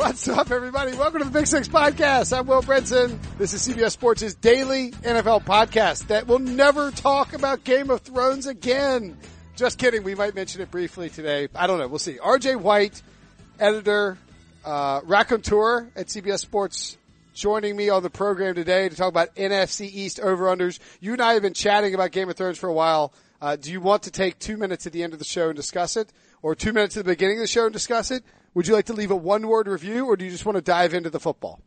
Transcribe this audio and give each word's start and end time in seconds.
What's 0.00 0.26
up, 0.28 0.50
everybody? 0.50 0.96
Welcome 0.96 1.18
to 1.18 1.26
the 1.26 1.30
Big 1.30 1.46
Six 1.46 1.68
Podcast. 1.68 2.36
I'm 2.36 2.46
Will 2.46 2.62
Brinson. 2.62 3.18
This 3.36 3.52
is 3.52 3.68
CBS 3.68 3.90
Sports' 3.90 4.32
daily 4.32 4.92
NFL 4.92 5.44
podcast 5.44 6.06
that 6.06 6.26
will 6.26 6.38
never 6.38 6.90
talk 6.90 7.34
about 7.34 7.64
Game 7.64 7.90
of 7.90 8.00
Thrones 8.00 8.46
again. 8.46 9.18
Just 9.56 9.76
kidding. 9.76 10.02
We 10.02 10.14
might 10.14 10.34
mention 10.34 10.62
it 10.62 10.70
briefly 10.70 11.10
today. 11.10 11.48
I 11.54 11.66
don't 11.66 11.78
know. 11.78 11.86
We'll 11.86 11.98
see. 11.98 12.14
RJ 12.14 12.62
White, 12.62 13.02
editor, 13.58 14.16
uh, 14.64 15.02
raconteur 15.04 15.90
at 15.94 16.06
CBS 16.06 16.38
Sports, 16.38 16.96
joining 17.34 17.76
me 17.76 17.90
on 17.90 18.02
the 18.02 18.08
program 18.08 18.54
today 18.54 18.88
to 18.88 18.96
talk 18.96 19.10
about 19.10 19.36
NFC 19.36 19.82
East 19.82 20.18
over-unders. 20.18 20.78
You 21.00 21.12
and 21.12 21.20
I 21.20 21.34
have 21.34 21.42
been 21.42 21.52
chatting 21.52 21.94
about 21.94 22.10
Game 22.10 22.30
of 22.30 22.36
Thrones 22.36 22.56
for 22.56 22.70
a 22.70 22.74
while. 22.74 23.12
Uh, 23.42 23.56
do 23.56 23.70
you 23.70 23.82
want 23.82 24.04
to 24.04 24.10
take 24.10 24.38
two 24.38 24.56
minutes 24.56 24.86
at 24.86 24.94
the 24.94 25.02
end 25.02 25.12
of 25.12 25.18
the 25.18 25.26
show 25.26 25.48
and 25.48 25.56
discuss 25.56 25.98
it? 25.98 26.10
Or 26.40 26.54
two 26.54 26.72
minutes 26.72 26.96
at 26.96 27.04
the 27.04 27.12
beginning 27.12 27.36
of 27.36 27.42
the 27.42 27.48
show 27.48 27.64
and 27.64 27.72
discuss 27.74 28.10
it? 28.10 28.24
Would 28.54 28.66
you 28.66 28.74
like 28.74 28.86
to 28.86 28.92
leave 28.92 29.10
a 29.10 29.16
one 29.16 29.46
word 29.46 29.68
review 29.68 30.06
or 30.06 30.16
do 30.16 30.24
you 30.24 30.30
just 30.30 30.44
want 30.44 30.56
to 30.56 30.62
dive 30.62 30.94
into 30.94 31.10
the 31.10 31.20
football? 31.20 31.60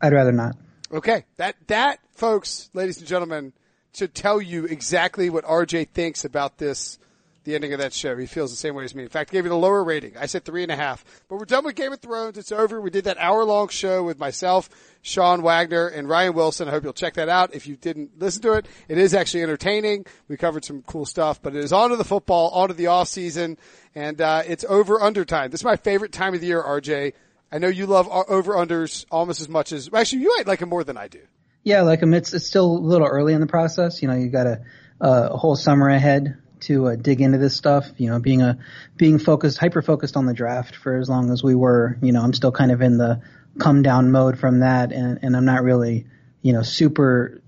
I'd 0.00 0.12
rather 0.12 0.32
not. 0.32 0.56
Okay. 0.90 1.24
That, 1.36 1.56
that 1.68 2.00
folks, 2.14 2.70
ladies 2.74 2.98
and 2.98 3.06
gentlemen, 3.06 3.52
should 3.94 4.14
tell 4.14 4.40
you 4.40 4.64
exactly 4.64 5.28
what 5.30 5.44
RJ 5.44 5.90
thinks 5.90 6.24
about 6.24 6.58
this, 6.58 6.98
the 7.44 7.54
ending 7.54 7.72
of 7.72 7.80
that 7.80 7.92
show. 7.92 8.16
He 8.16 8.26
feels 8.26 8.50
the 8.50 8.56
same 8.56 8.74
way 8.74 8.84
as 8.84 8.94
me. 8.94 9.02
In 9.02 9.08
fact, 9.08 9.32
gave 9.32 9.46
it 9.46 9.52
a 9.52 9.56
lower 9.56 9.82
rating. 9.82 10.16
I 10.16 10.26
said 10.26 10.44
three 10.44 10.62
and 10.62 10.72
a 10.72 10.76
half, 10.76 11.04
but 11.28 11.36
we're 11.36 11.44
done 11.44 11.64
with 11.64 11.74
Game 11.74 11.92
of 11.92 12.00
Thrones. 12.00 12.38
It's 12.38 12.52
over. 12.52 12.80
We 12.80 12.90
did 12.90 13.04
that 13.04 13.18
hour 13.18 13.44
long 13.44 13.68
show 13.68 14.02
with 14.04 14.18
myself, 14.18 14.68
Sean 15.02 15.42
Wagner 15.42 15.88
and 15.88 16.08
Ryan 16.08 16.34
Wilson. 16.34 16.68
I 16.68 16.70
hope 16.70 16.84
you'll 16.84 16.92
check 16.92 17.14
that 17.14 17.28
out. 17.28 17.54
If 17.54 17.66
you 17.66 17.76
didn't 17.76 18.18
listen 18.18 18.42
to 18.42 18.52
it, 18.52 18.66
it 18.88 18.98
is 18.98 19.14
actually 19.14 19.42
entertaining. 19.42 20.06
We 20.28 20.36
covered 20.36 20.64
some 20.64 20.82
cool 20.82 21.06
stuff, 21.06 21.42
but 21.42 21.56
it 21.56 21.64
is 21.64 21.72
on 21.72 21.90
to 21.90 21.96
the 21.96 22.04
football, 22.04 22.50
on 22.50 22.68
to 22.68 22.74
the 22.74 22.88
off 22.88 23.08
season 23.08 23.58
and 23.94 24.20
uh, 24.20 24.42
it's 24.46 24.64
over 24.68 25.00
under 25.00 25.24
time. 25.24 25.50
This 25.50 25.60
is 25.60 25.64
my 25.64 25.76
favorite 25.76 26.12
time 26.12 26.34
of 26.34 26.40
the 26.40 26.46
year, 26.46 26.62
RJ. 26.62 27.12
I 27.50 27.58
know 27.58 27.68
you 27.68 27.86
love 27.86 28.08
over 28.08 28.54
unders 28.54 29.04
almost 29.10 29.40
as 29.40 29.48
much 29.48 29.72
as 29.72 29.90
actually 29.92 30.22
you 30.22 30.34
might 30.36 30.46
like 30.46 30.60
them 30.60 30.70
more 30.70 30.84
than 30.84 30.96
I 30.96 31.08
do. 31.08 31.20
Yeah, 31.62 31.82
like 31.82 32.00
them. 32.00 32.14
It's 32.14 32.32
it's 32.32 32.46
still 32.46 32.66
a 32.66 32.78
little 32.78 33.06
early 33.06 33.34
in 33.34 33.40
the 33.40 33.46
process. 33.46 34.02
You 34.02 34.08
know, 34.08 34.14
you 34.14 34.28
got 34.30 34.46
a, 34.46 34.62
a 35.00 35.36
whole 35.36 35.54
summer 35.54 35.88
ahead 35.88 36.38
to 36.62 36.88
uh, 36.88 36.96
dig 36.96 37.20
into 37.20 37.38
this 37.38 37.54
stuff. 37.54 37.88
You 37.96 38.10
know, 38.10 38.18
being 38.18 38.42
a 38.42 38.58
being 38.96 39.18
focused, 39.18 39.58
hyper 39.58 39.82
focused 39.82 40.16
on 40.16 40.26
the 40.26 40.34
draft 40.34 40.76
for 40.76 40.96
as 40.96 41.08
long 41.08 41.30
as 41.30 41.42
we 41.42 41.54
were. 41.54 41.98
You 42.02 42.12
know, 42.12 42.22
I'm 42.22 42.32
still 42.32 42.52
kind 42.52 42.72
of 42.72 42.82
in 42.82 42.98
the 42.98 43.22
come 43.58 43.82
down 43.82 44.10
mode 44.10 44.38
from 44.38 44.60
that, 44.60 44.92
and 44.92 45.18
and 45.22 45.36
I'm 45.36 45.44
not 45.44 45.62
really 45.62 46.06
you 46.42 46.52
know 46.52 46.62
super 46.62 47.40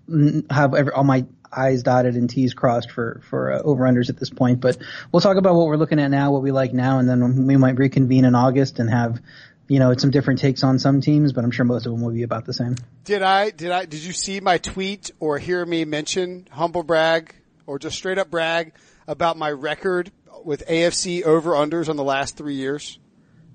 have 0.50 0.74
every, 0.74 0.92
all 0.92 1.04
my 1.04 1.26
I's 1.56 1.82
dotted 1.82 2.16
and 2.16 2.28
T's 2.28 2.54
crossed 2.54 2.90
for 2.90 3.20
for 3.28 3.52
uh, 3.52 3.62
over 3.62 3.84
unders 3.84 4.10
at 4.10 4.16
this 4.16 4.30
point. 4.30 4.60
But 4.60 4.78
we'll 5.12 5.20
talk 5.20 5.36
about 5.36 5.54
what 5.54 5.66
we're 5.66 5.76
looking 5.76 6.00
at 6.00 6.10
now, 6.10 6.32
what 6.32 6.42
we 6.42 6.52
like 6.52 6.72
now, 6.72 6.98
and 6.98 7.08
then 7.08 7.46
we 7.46 7.56
might 7.56 7.78
reconvene 7.78 8.24
in 8.24 8.34
August 8.34 8.78
and 8.78 8.90
have 8.90 9.20
you 9.68 9.78
know 9.78 9.94
some 9.96 10.10
different 10.10 10.40
takes 10.40 10.62
on 10.64 10.78
some 10.78 11.00
teams. 11.00 11.32
But 11.32 11.44
I'm 11.44 11.50
sure 11.50 11.64
most 11.64 11.86
of 11.86 11.92
them 11.92 12.02
will 12.02 12.12
be 12.12 12.22
about 12.22 12.44
the 12.44 12.52
same. 12.52 12.76
Did 13.04 13.22
I 13.22 13.50
did 13.50 13.70
I 13.70 13.84
did 13.84 14.02
you 14.02 14.12
see 14.12 14.40
my 14.40 14.58
tweet 14.58 15.10
or 15.20 15.38
hear 15.38 15.64
me 15.64 15.84
mention 15.84 16.48
humble 16.50 16.82
brag 16.82 17.34
or 17.66 17.78
just 17.78 17.96
straight 17.96 18.18
up 18.18 18.30
brag 18.30 18.72
about 19.06 19.36
my 19.36 19.50
record 19.50 20.10
with 20.44 20.66
AFC 20.66 21.22
over 21.22 21.52
unders 21.52 21.88
on 21.88 21.96
the 21.96 22.04
last 22.04 22.36
three 22.36 22.54
years? 22.54 22.98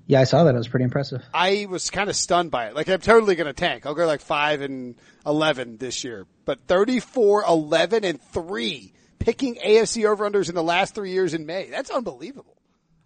Yeah, 0.06 0.20
I 0.20 0.24
saw 0.24 0.42
that. 0.44 0.54
It 0.54 0.58
was 0.58 0.66
pretty 0.66 0.84
impressive. 0.84 1.22
I 1.32 1.66
was 1.70 1.88
kind 1.90 2.10
of 2.10 2.16
stunned 2.16 2.50
by 2.50 2.66
it. 2.66 2.74
Like, 2.74 2.88
I'm 2.88 3.00
totally 3.00 3.36
going 3.36 3.46
to 3.46 3.52
tank. 3.52 3.86
I'll 3.86 3.94
go 3.94 4.06
like 4.06 4.20
5 4.20 4.60
and 4.60 4.96
11 5.24 5.76
this 5.76 6.02
year. 6.02 6.26
But 6.44 6.66
34, 6.66 7.44
11, 7.44 8.04
and 8.04 8.20
3 8.20 8.92
picking 9.20 9.54
AFC 9.56 10.06
over-unders 10.06 10.48
in 10.48 10.56
the 10.56 10.64
last 10.64 10.96
three 10.96 11.12
years 11.12 11.32
in 11.32 11.46
May. 11.46 11.70
That's 11.70 11.90
unbelievable. 11.90 12.56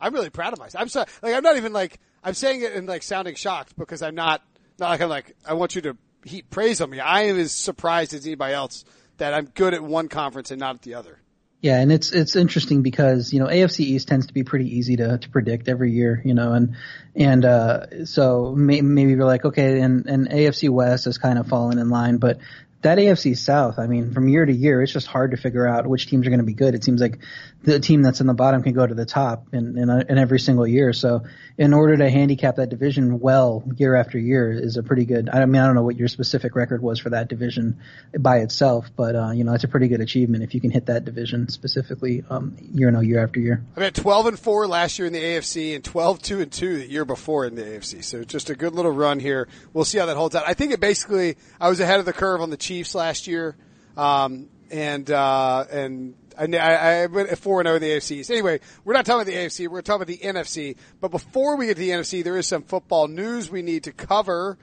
I'm 0.01 0.15
really 0.15 0.31
proud 0.31 0.55
of 0.55 0.59
myself. 0.59 0.81
I'm 0.81 0.89
so, 0.89 1.05
like, 1.23 1.35
I'm 1.35 1.43
not 1.43 1.59
even 1.59 1.75
like, 1.75 2.01
I'm 2.23 2.35
saying 2.35 2.63
it 2.63 2.73
and 2.73 2.89
like 2.89 3.03
sounding 3.03 3.35
shocked 3.35 3.77
because 3.77 4.01
I'm 4.01 4.15
not, 4.15 4.43
not 4.79 4.89
like 4.89 5.01
I'm 5.03 5.09
like, 5.11 5.37
I 5.47 5.55
want 5.55 5.75
you 5.75 5.83
to 5.83 5.97
heap 6.25 6.49
praise 6.51 6.81
on 6.81 6.89
me. 6.89 7.01
I 7.01 7.25
am 7.25 7.39
as 7.39 7.53
surprised 7.53 8.15
as 8.15 8.25
anybody 8.25 8.55
else 8.55 8.85
that 9.19 9.35
I'm 9.35 9.47
good 9.47 9.75
at 9.75 9.83
one 9.83 10.09
conference 10.09 10.51
and 10.51 10.59
not 10.59 10.77
at 10.77 10.83
the 10.83 10.95
other. 10.95 11.21
Yeah, 11.65 11.81
and 11.81 11.91
it's 11.91 12.13
it's 12.13 12.37
interesting 12.37 12.83
because 12.83 13.33
you 13.33 13.41
know 13.41 13.47
AFC 13.47 13.81
East 13.81 14.07
tends 14.07 14.27
to 14.27 14.35
be 14.35 14.45
pretty 14.45 14.77
easy 14.77 14.97
to 14.97 15.17
to 15.17 15.29
predict 15.31 15.67
every 15.67 15.93
year, 15.93 16.21
you 16.23 16.35
know, 16.35 16.53
and 16.53 16.77
and 17.17 17.43
uh, 17.43 18.05
so 18.05 18.55
may, 18.55 18.83
maybe 18.83 19.13
you're 19.13 19.25
like, 19.25 19.47
okay, 19.47 19.81
and 19.81 20.05
and 20.05 20.29
AFC 20.29 20.69
West 20.69 21.07
has 21.07 21.17
kind 21.17 21.39
of 21.39 21.47
fallen 21.47 21.79
in 21.79 21.89
line, 21.89 22.19
but 22.19 22.37
that 22.83 22.99
AFC 22.99 23.35
South, 23.35 23.79
I 23.79 23.87
mean, 23.87 24.13
from 24.13 24.29
year 24.29 24.45
to 24.45 24.53
year, 24.53 24.83
it's 24.83 24.93
just 24.93 25.07
hard 25.07 25.31
to 25.31 25.39
figure 25.39 25.67
out 25.67 25.87
which 25.87 26.07
teams 26.07 26.27
are 26.27 26.31
going 26.31 26.41
to 26.41 26.45
be 26.45 26.53
good. 26.53 26.75
It 26.75 26.85
seems 26.85 27.01
like 27.01 27.21
the 27.65 27.81
team 27.81 28.03
that's 28.03 28.21
in 28.21 28.27
the 28.27 28.35
bottom 28.35 28.63
can 28.63 28.75
go 28.75 28.87
to 28.87 28.95
the 28.95 29.07
top 29.07 29.49
in, 29.53 29.79
in, 29.79 29.91
in, 29.91 30.19
every 30.19 30.39
single 30.39 30.67
year. 30.67 30.93
So 30.93 31.23
in 31.57 31.73
order 31.73 31.97
to 31.97 32.11
handicap 32.11 32.57
that 32.57 32.69
division 32.69 33.21
well 33.21 33.65
year 33.77 33.95
after 33.95 34.19
year 34.19 34.53
is 34.53 34.77
a 34.77 34.83
pretty 34.83 35.05
good, 35.07 35.31
I 35.31 35.45
mean, 35.47 35.61
I 35.61 35.67
don't 35.67 35.75
know 35.75 35.83
what 35.83 35.97
your 35.97 36.09
specific 36.09 36.55
record 36.57 36.83
was 36.83 37.01
for 37.01 37.11
that 37.11 37.29
division 37.29 37.81
by 38.19 38.39
itself, 38.39 38.91
but, 38.95 39.17
uh, 39.17 39.31
you 39.31 39.45
know, 39.45 39.55
it's 39.55 39.65
a 39.65 39.69
pretty 39.69 39.89
good 39.89 40.01
achievement 40.01 40.45
if 40.45 40.55
you 40.55 40.61
can 40.61 40.71
hit 40.71 40.87
that 40.87 41.05
division 41.05 41.49
specifically, 41.49 42.23
um, 42.29 42.57
year, 42.73 42.91
no, 42.91 43.01
year 43.01 43.23
after 43.23 43.41
year. 43.41 43.65
I 43.77 43.81
mean, 43.81 43.93
12 43.93 44.27
and 44.27 44.39
4 44.39 44.67
last 44.67 44.99
year 44.99 45.07
in 45.07 45.13
the 45.13 45.23
AFC 45.23 45.75
and 45.75 45.83
12, 45.83 46.23
2 46.23 46.41
and 46.41 46.53
2 46.53 46.79
the 46.79 46.91
year 46.91 47.05
before 47.05 47.47
in 47.47 47.55
the 47.55 47.63
AFC. 47.63 48.05
So 48.05 48.25
just 48.25 48.51
a 48.51 48.55
good 48.55 48.75
little 48.75 48.93
run 48.93 49.21
here. 49.21 49.49
We'll 49.73 49.85
see 49.87 49.99
how 49.99 50.07
that 50.07 50.17
holds 50.17 50.35
out. 50.35 50.45
I 50.47 50.55
think 50.55 50.73
it 50.73 50.81
basically, 50.81 51.37
I 51.61 51.69
was 51.71 51.81
ahead 51.81 51.99
of 51.99 52.05
the 52.05 52.13
curve 52.13 52.43
on 52.43 52.51
the 52.51 52.57
Chiefs 52.57 52.95
last 52.95 53.27
year. 53.27 53.57
Um, 53.97 54.49
and, 54.71 55.09
uh, 55.11 55.65
and 55.71 56.15
I, 56.37 57.03
I 57.03 57.07
went 57.07 57.37
four 57.39 57.61
and 57.61 57.67
zero 57.67 57.77
oh 57.77 57.79
the 57.79 57.91
AFC. 57.91 58.29
Anyway, 58.31 58.61
we're 58.85 58.95
not 58.95 59.07
talking 59.07 59.23
about 59.23 59.27
the 59.27 59.37
AFC. 59.37 59.69
We're 59.69 59.83
talking 59.83 60.03
about 60.03 60.07
the 60.07 60.19
NFC. 60.19 60.77
But 61.01 61.11
before 61.11 61.57
we 61.57 61.67
get 61.67 61.75
to 61.75 61.81
the 61.81 61.91
NFC, 61.91 62.25
there 62.25 62.37
is 62.37 62.47
some 62.47 62.63
football 62.63 63.09
news 63.09 63.51
we 63.51 63.63
need 63.63 63.85
to 63.85 63.93
cover. 63.93 64.59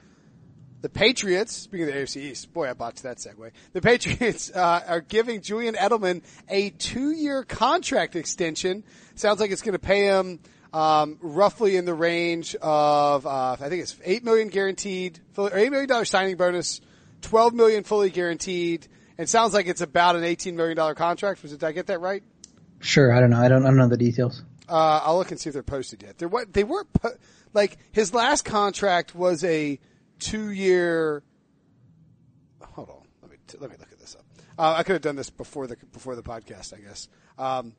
The 0.82 0.88
Patriots, 0.88 1.52
speaking 1.54 1.88
of 1.88 1.94
the 1.94 2.00
AFC 2.00 2.16
East, 2.16 2.52
boy, 2.52 2.68
I 2.68 2.72
botched 2.72 3.04
that 3.04 3.18
segue. 3.18 3.52
The 3.72 3.80
Patriots 3.80 4.50
uh, 4.54 4.80
are 4.88 5.00
giving 5.00 5.40
Julian 5.40 5.76
Edelman 5.76 6.22
a 6.48 6.70
two-year 6.70 7.44
contract 7.44 8.16
extension. 8.16 8.82
Sounds 9.14 9.38
like 9.38 9.52
it's 9.52 9.62
going 9.62 9.74
to 9.74 9.78
pay 9.78 10.06
him 10.06 10.40
um, 10.72 11.18
roughly 11.20 11.76
in 11.76 11.84
the 11.84 11.94
range 11.94 12.56
of 12.56 13.26
uh, 13.26 13.52
I 13.60 13.68
think 13.68 13.82
it's 13.82 13.96
eight 14.04 14.24
million 14.24 14.48
guaranteed, 14.48 15.20
or 15.36 15.56
eight 15.56 15.70
million 15.70 15.88
dollar 15.88 16.04
signing 16.04 16.36
bonus, 16.36 16.80
twelve 17.20 17.54
million 17.54 17.84
fully 17.84 18.10
guaranteed. 18.10 18.88
It 19.18 19.28
sounds 19.28 19.54
like 19.54 19.66
it's 19.66 19.80
about 19.80 20.16
an 20.16 20.22
$18 20.22 20.54
million 20.54 20.94
contract. 20.94 21.42
Was 21.42 21.52
it, 21.52 21.60
did 21.60 21.66
I 21.66 21.72
get 21.72 21.86
that 21.86 22.00
right? 22.00 22.22
Sure. 22.80 23.12
I 23.12 23.20
don't 23.20 23.30
know. 23.30 23.38
I 23.38 23.48
don't, 23.48 23.64
I 23.64 23.68
don't 23.68 23.76
know 23.76 23.88
the 23.88 23.96
details. 23.96 24.42
Uh, 24.68 25.00
I'll 25.02 25.18
look 25.18 25.30
and 25.30 25.38
see 25.38 25.50
if 25.50 25.54
they're 25.54 25.62
posted 25.62 26.02
yet. 26.02 26.18
They're 26.18 26.28
what, 26.28 26.52
they 26.52 26.64
weren't, 26.64 26.92
po- 26.92 27.16
like, 27.52 27.78
his 27.92 28.14
last 28.14 28.44
contract 28.44 29.14
was 29.14 29.44
a 29.44 29.78
two 30.18 30.50
year, 30.50 31.22
hold 32.60 32.88
on. 32.88 33.06
Let 33.20 33.30
me, 33.30 33.36
t- 33.46 33.58
let 33.60 33.70
me 33.70 33.76
look 33.78 33.92
at 33.92 33.98
this 33.98 34.16
up. 34.16 34.24
Uh, 34.58 34.74
I 34.76 34.82
could 34.82 34.92
have 34.94 35.02
done 35.02 35.16
this 35.16 35.30
before 35.30 35.66
the, 35.66 35.76
before 35.92 36.16
the 36.16 36.22
podcast, 36.22 36.72
I 36.72 36.78
guess. 36.80 37.08
Um, 37.38 37.74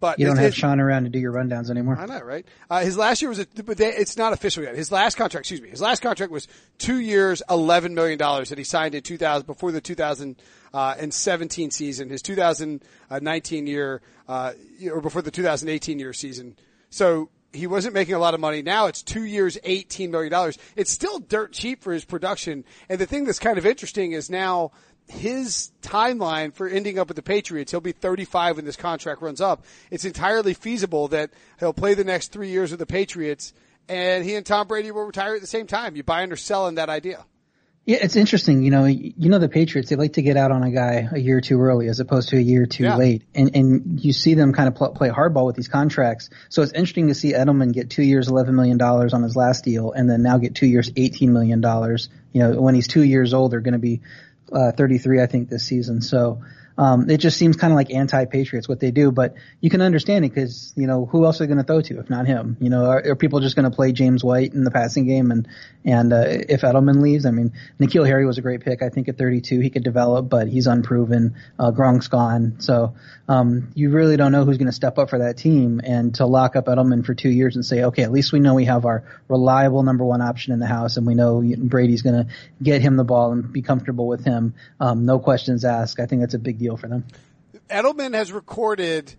but 0.00 0.18
you 0.18 0.26
don't 0.26 0.36
have 0.36 0.54
Sean 0.54 0.80
around 0.80 1.04
to 1.04 1.10
do 1.10 1.18
your 1.18 1.32
rundowns 1.32 1.70
anymore. 1.70 1.96
I 1.98 2.06
know, 2.06 2.20
right? 2.20 2.46
Uh, 2.70 2.80
his 2.80 2.96
last 2.96 3.20
year 3.20 3.28
was, 3.28 3.40
a, 3.40 3.46
but 3.64 3.76
they, 3.76 3.88
it's 3.88 4.16
not 4.16 4.32
official 4.32 4.62
yet. 4.62 4.76
His 4.76 4.92
last 4.92 5.16
contract, 5.16 5.44
excuse 5.44 5.60
me, 5.60 5.68
his 5.70 5.80
last 5.80 6.02
contract 6.02 6.32
was 6.32 6.46
two 6.78 6.98
years, 6.98 7.42
eleven 7.50 7.94
million 7.94 8.18
dollars 8.18 8.50
that 8.50 8.58
he 8.58 8.64
signed 8.64 8.94
in 8.94 9.02
2000 9.02 9.46
before 9.46 9.72
the 9.72 9.80
2017 9.80 11.70
season. 11.70 12.08
His 12.08 12.22
2019 12.22 13.66
year, 13.66 14.02
uh, 14.28 14.52
or 14.90 15.00
before 15.00 15.22
the 15.22 15.30
2018 15.30 15.98
year 15.98 16.12
season. 16.12 16.56
So 16.90 17.30
he 17.52 17.66
wasn't 17.66 17.94
making 17.94 18.14
a 18.14 18.18
lot 18.18 18.34
of 18.34 18.40
money. 18.40 18.62
Now 18.62 18.86
it's 18.86 19.02
two 19.02 19.24
years, 19.24 19.56
$18 19.64 20.10
million. 20.10 20.52
It's 20.76 20.90
still 20.90 21.18
dirt 21.18 21.52
cheap 21.52 21.82
for 21.82 21.92
his 21.92 22.04
production. 22.04 22.64
And 22.88 22.98
the 22.98 23.06
thing 23.06 23.24
that's 23.24 23.38
kind 23.38 23.58
of 23.58 23.66
interesting 23.66 24.12
is 24.12 24.30
now 24.30 24.72
his 25.08 25.70
timeline 25.82 26.52
for 26.52 26.68
ending 26.68 26.98
up 26.98 27.08
with 27.08 27.16
the 27.16 27.22
Patriots, 27.22 27.70
he'll 27.70 27.80
be 27.80 27.92
35 27.92 28.56
when 28.56 28.64
this 28.64 28.76
contract 28.76 29.22
runs 29.22 29.40
up. 29.40 29.64
It's 29.90 30.04
entirely 30.04 30.54
feasible 30.54 31.08
that 31.08 31.30
he'll 31.58 31.72
play 31.72 31.94
the 31.94 32.04
next 32.04 32.32
three 32.32 32.50
years 32.50 32.70
with 32.70 32.80
the 32.80 32.86
Patriots 32.86 33.52
and 33.88 34.24
he 34.24 34.34
and 34.34 34.44
Tom 34.44 34.68
Brady 34.68 34.90
will 34.90 35.04
retire 35.04 35.34
at 35.34 35.40
the 35.40 35.46
same 35.46 35.66
time. 35.66 35.96
You 35.96 36.02
buy 36.02 36.22
or 36.24 36.36
sell 36.36 36.68
in 36.68 36.76
that 36.76 36.88
idea. 36.88 37.24
Yeah, 37.86 37.98
it's 38.02 38.16
interesting. 38.16 38.62
You 38.62 38.70
know, 38.70 38.84
you 38.84 39.30
know 39.30 39.38
the 39.38 39.48
Patriots. 39.48 39.88
They 39.88 39.96
like 39.96 40.12
to 40.14 40.22
get 40.22 40.36
out 40.36 40.50
on 40.50 40.62
a 40.62 40.70
guy 40.70 41.08
a 41.10 41.18
year 41.18 41.40
too 41.40 41.58
early, 41.58 41.88
as 41.88 42.00
opposed 42.00 42.28
to 42.30 42.36
a 42.36 42.40
year 42.40 42.66
too 42.66 42.82
yeah. 42.84 42.96
late. 42.96 43.22
And 43.34 43.56
and 43.56 44.04
you 44.04 44.12
see 44.12 44.34
them 44.34 44.52
kind 44.52 44.68
of 44.68 44.74
pl- 44.74 44.90
play 44.90 45.08
hardball 45.08 45.46
with 45.46 45.56
these 45.56 45.68
contracts. 45.68 46.28
So 46.50 46.60
it's 46.60 46.72
interesting 46.72 47.08
to 47.08 47.14
see 47.14 47.32
Edelman 47.32 47.72
get 47.72 47.88
two 47.88 48.02
years, 48.02 48.28
eleven 48.28 48.54
million 48.56 48.76
dollars 48.76 49.14
on 49.14 49.22
his 49.22 49.36
last 49.36 49.64
deal, 49.64 49.92
and 49.92 50.08
then 50.08 50.22
now 50.22 50.36
get 50.36 50.54
two 50.54 50.66
years, 50.66 50.90
eighteen 50.96 51.32
million 51.32 51.62
dollars. 51.62 52.10
You 52.32 52.42
know, 52.42 52.60
when 52.60 52.74
he's 52.74 52.88
two 52.88 53.02
years 53.02 53.32
old, 53.32 53.52
they're 53.52 53.60
going 53.60 53.72
to 53.72 53.78
be 53.78 54.02
uh, 54.52 54.72
33, 54.72 55.22
I 55.22 55.26
think, 55.26 55.48
this 55.48 55.64
season. 55.64 56.00
So, 56.02 56.42
um, 56.78 57.10
it 57.10 57.18
just 57.18 57.36
seems 57.36 57.56
kind 57.56 57.72
of 57.72 57.76
like 57.76 57.90
anti-Patriots 57.90 58.68
what 58.68 58.78
they 58.78 58.92
do. 58.92 59.10
But 59.10 59.34
you 59.60 59.68
can 59.68 59.82
understand 59.82 60.24
it 60.24 60.32
because 60.32 60.72
you 60.76 60.86
know 60.86 61.04
who 61.04 61.24
else 61.24 61.40
are 61.40 61.44
they 61.44 61.48
going 61.48 61.58
to 61.58 61.64
throw 61.64 61.82
to 61.82 61.98
if 61.98 62.08
not 62.08 62.26
him? 62.26 62.56
You 62.60 62.70
know, 62.70 62.86
are, 62.86 63.10
are 63.10 63.16
people 63.16 63.40
just 63.40 63.56
going 63.56 63.68
to 63.68 63.74
play 63.74 63.92
James 63.92 64.22
White 64.22 64.54
in 64.54 64.62
the 64.62 64.70
passing 64.70 65.06
game 65.06 65.30
and 65.32 65.48
and 65.84 66.12
uh, 66.12 66.24
if 66.26 66.60
Edelman 66.62 67.00
leaves, 67.00 67.26
I 67.26 67.30
mean, 67.30 67.52
N'Keal 67.80 68.06
Harry 68.06 68.26
was 68.26 68.38
a 68.38 68.42
great 68.42 68.60
pick. 68.60 68.82
I 68.82 68.90
think 68.90 69.08
at 69.08 69.18
32 69.18 69.60
he 69.60 69.70
could 69.70 69.82
develop, 69.82 70.28
but 70.28 70.48
he's 70.48 70.66
unproven. 70.66 71.34
Uh, 71.58 71.72
Gronk's 71.72 72.08
gone, 72.08 72.56
so 72.60 72.94
um, 73.28 73.70
you 73.74 73.90
really 73.90 74.16
don't 74.16 74.32
know 74.32 74.44
who's 74.44 74.58
going 74.58 74.66
to 74.66 74.72
step 74.72 74.98
up 74.98 75.10
for 75.10 75.18
that 75.20 75.36
team. 75.36 75.80
And 75.82 76.14
to 76.16 76.26
lock 76.26 76.56
up 76.56 76.66
Edelman 76.66 77.04
for 77.04 77.14
two 77.14 77.30
years 77.30 77.56
and 77.56 77.64
say, 77.64 77.84
okay, 77.84 78.02
at 78.02 78.12
least 78.12 78.32
we 78.32 78.40
know 78.40 78.54
we 78.54 78.66
have 78.66 78.84
our 78.84 79.04
reliable 79.28 79.82
number 79.82 80.04
one 80.04 80.20
option 80.20 80.52
in 80.52 80.58
the 80.58 80.66
house, 80.66 80.96
and 80.96 81.06
we 81.06 81.14
know 81.14 81.42
Brady's 81.58 82.02
going 82.02 82.26
to 82.26 82.32
get 82.62 82.82
him 82.82 82.96
the 82.96 83.04
ball 83.04 83.32
and 83.32 83.52
be 83.52 83.62
comfortable 83.62 84.06
with 84.06 84.24
him. 84.24 84.54
Um, 84.78 85.06
no 85.06 85.18
questions 85.18 85.64
asked. 85.64 86.00
I 86.00 86.06
think 86.06 86.20
that's 86.20 86.34
a 86.34 86.38
big 86.38 86.58
deal 86.58 86.67
for 86.76 86.88
them. 86.88 87.04
Edelman 87.70 88.14
has 88.14 88.32
recorded 88.32 89.14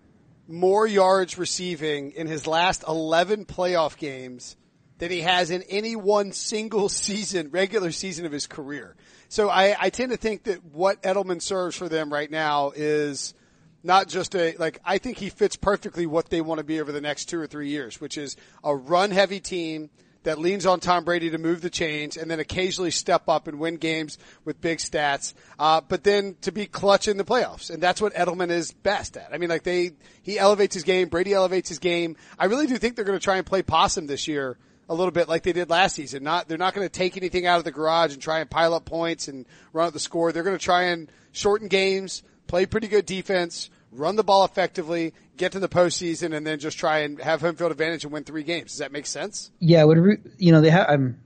more 0.48 0.86
yards 0.86 1.38
receiving 1.38 2.12
in 2.12 2.26
his 2.26 2.46
last 2.46 2.84
11 2.86 3.44
playoff 3.44 3.96
games 3.96 4.56
than 4.98 5.10
he 5.10 5.20
has 5.22 5.50
in 5.50 5.62
any 5.62 5.96
one 5.96 6.32
single 6.32 6.88
season, 6.88 7.50
regular 7.50 7.90
season 7.90 8.26
of 8.26 8.32
his 8.32 8.46
career. 8.46 8.96
So 9.28 9.48
I, 9.48 9.76
I 9.78 9.90
tend 9.90 10.10
to 10.10 10.16
think 10.16 10.44
that 10.44 10.64
what 10.64 11.02
Edelman 11.02 11.40
serves 11.40 11.76
for 11.76 11.88
them 11.88 12.12
right 12.12 12.30
now 12.30 12.72
is 12.74 13.34
not 13.82 14.08
just 14.08 14.34
a, 14.34 14.56
like, 14.56 14.78
I 14.84 14.98
think 14.98 15.18
he 15.18 15.30
fits 15.30 15.56
perfectly 15.56 16.04
what 16.04 16.28
they 16.28 16.40
want 16.40 16.58
to 16.58 16.64
be 16.64 16.80
over 16.80 16.92
the 16.92 17.00
next 17.00 17.26
two 17.26 17.40
or 17.40 17.46
three 17.46 17.68
years, 17.68 18.00
which 18.00 18.18
is 18.18 18.36
a 18.62 18.74
run 18.74 19.10
heavy 19.10 19.40
team 19.40 19.88
that 20.22 20.38
leans 20.38 20.66
on 20.66 20.80
Tom 20.80 21.04
Brady 21.04 21.30
to 21.30 21.38
move 21.38 21.62
the 21.62 21.70
chains 21.70 22.16
and 22.16 22.30
then 22.30 22.40
occasionally 22.40 22.90
step 22.90 23.28
up 23.28 23.48
and 23.48 23.58
win 23.58 23.76
games 23.76 24.18
with 24.44 24.60
big 24.60 24.78
stats. 24.78 25.32
Uh, 25.58 25.80
but 25.80 26.04
then 26.04 26.36
to 26.42 26.52
be 26.52 26.66
clutch 26.66 27.08
in 27.08 27.16
the 27.16 27.24
playoffs. 27.24 27.70
And 27.70 27.82
that's 27.82 28.02
what 28.02 28.14
Edelman 28.14 28.50
is 28.50 28.72
best 28.72 29.16
at. 29.16 29.32
I 29.32 29.38
mean, 29.38 29.48
like 29.48 29.62
they, 29.62 29.92
he 30.22 30.38
elevates 30.38 30.74
his 30.74 30.84
game. 30.84 31.08
Brady 31.08 31.32
elevates 31.32 31.68
his 31.68 31.78
game. 31.78 32.16
I 32.38 32.46
really 32.46 32.66
do 32.66 32.76
think 32.76 32.96
they're 32.96 33.04
going 33.04 33.18
to 33.18 33.24
try 33.24 33.36
and 33.36 33.46
play 33.46 33.62
possum 33.62 34.06
this 34.06 34.28
year 34.28 34.58
a 34.88 34.94
little 34.94 35.12
bit 35.12 35.28
like 35.28 35.44
they 35.44 35.52
did 35.52 35.70
last 35.70 35.94
season. 35.94 36.22
Not, 36.22 36.48
they're 36.48 36.58
not 36.58 36.74
going 36.74 36.86
to 36.86 36.92
take 36.92 37.16
anything 37.16 37.46
out 37.46 37.58
of 37.58 37.64
the 37.64 37.70
garage 37.70 38.12
and 38.12 38.20
try 38.20 38.40
and 38.40 38.50
pile 38.50 38.74
up 38.74 38.84
points 38.84 39.28
and 39.28 39.46
run 39.72 39.86
up 39.86 39.92
the 39.92 40.00
score. 40.00 40.32
They're 40.32 40.42
going 40.42 40.58
to 40.58 40.64
try 40.64 40.84
and 40.84 41.10
shorten 41.32 41.68
games, 41.68 42.22
play 42.46 42.66
pretty 42.66 42.88
good 42.88 43.06
defense, 43.06 43.70
run 43.92 44.16
the 44.16 44.24
ball 44.24 44.44
effectively, 44.44 45.14
get 45.36 45.52
to 45.52 45.58
the 45.58 45.68
postseason, 45.68 46.34
and 46.34 46.46
then 46.46 46.58
just 46.58 46.78
try 46.78 46.98
and 46.98 47.20
have 47.20 47.40
home 47.40 47.56
field 47.56 47.72
advantage 47.72 48.04
and 48.04 48.12
win 48.12 48.24
three 48.24 48.42
games. 48.42 48.72
Does 48.72 48.78
that 48.78 48.92
make 48.92 49.06
sense? 49.06 49.50
Yeah, 49.58 49.84
would 49.84 50.32
you 50.38 50.52
know 50.52 50.60
they 50.60 50.70
have. 50.70 50.88
I'm 50.88 51.20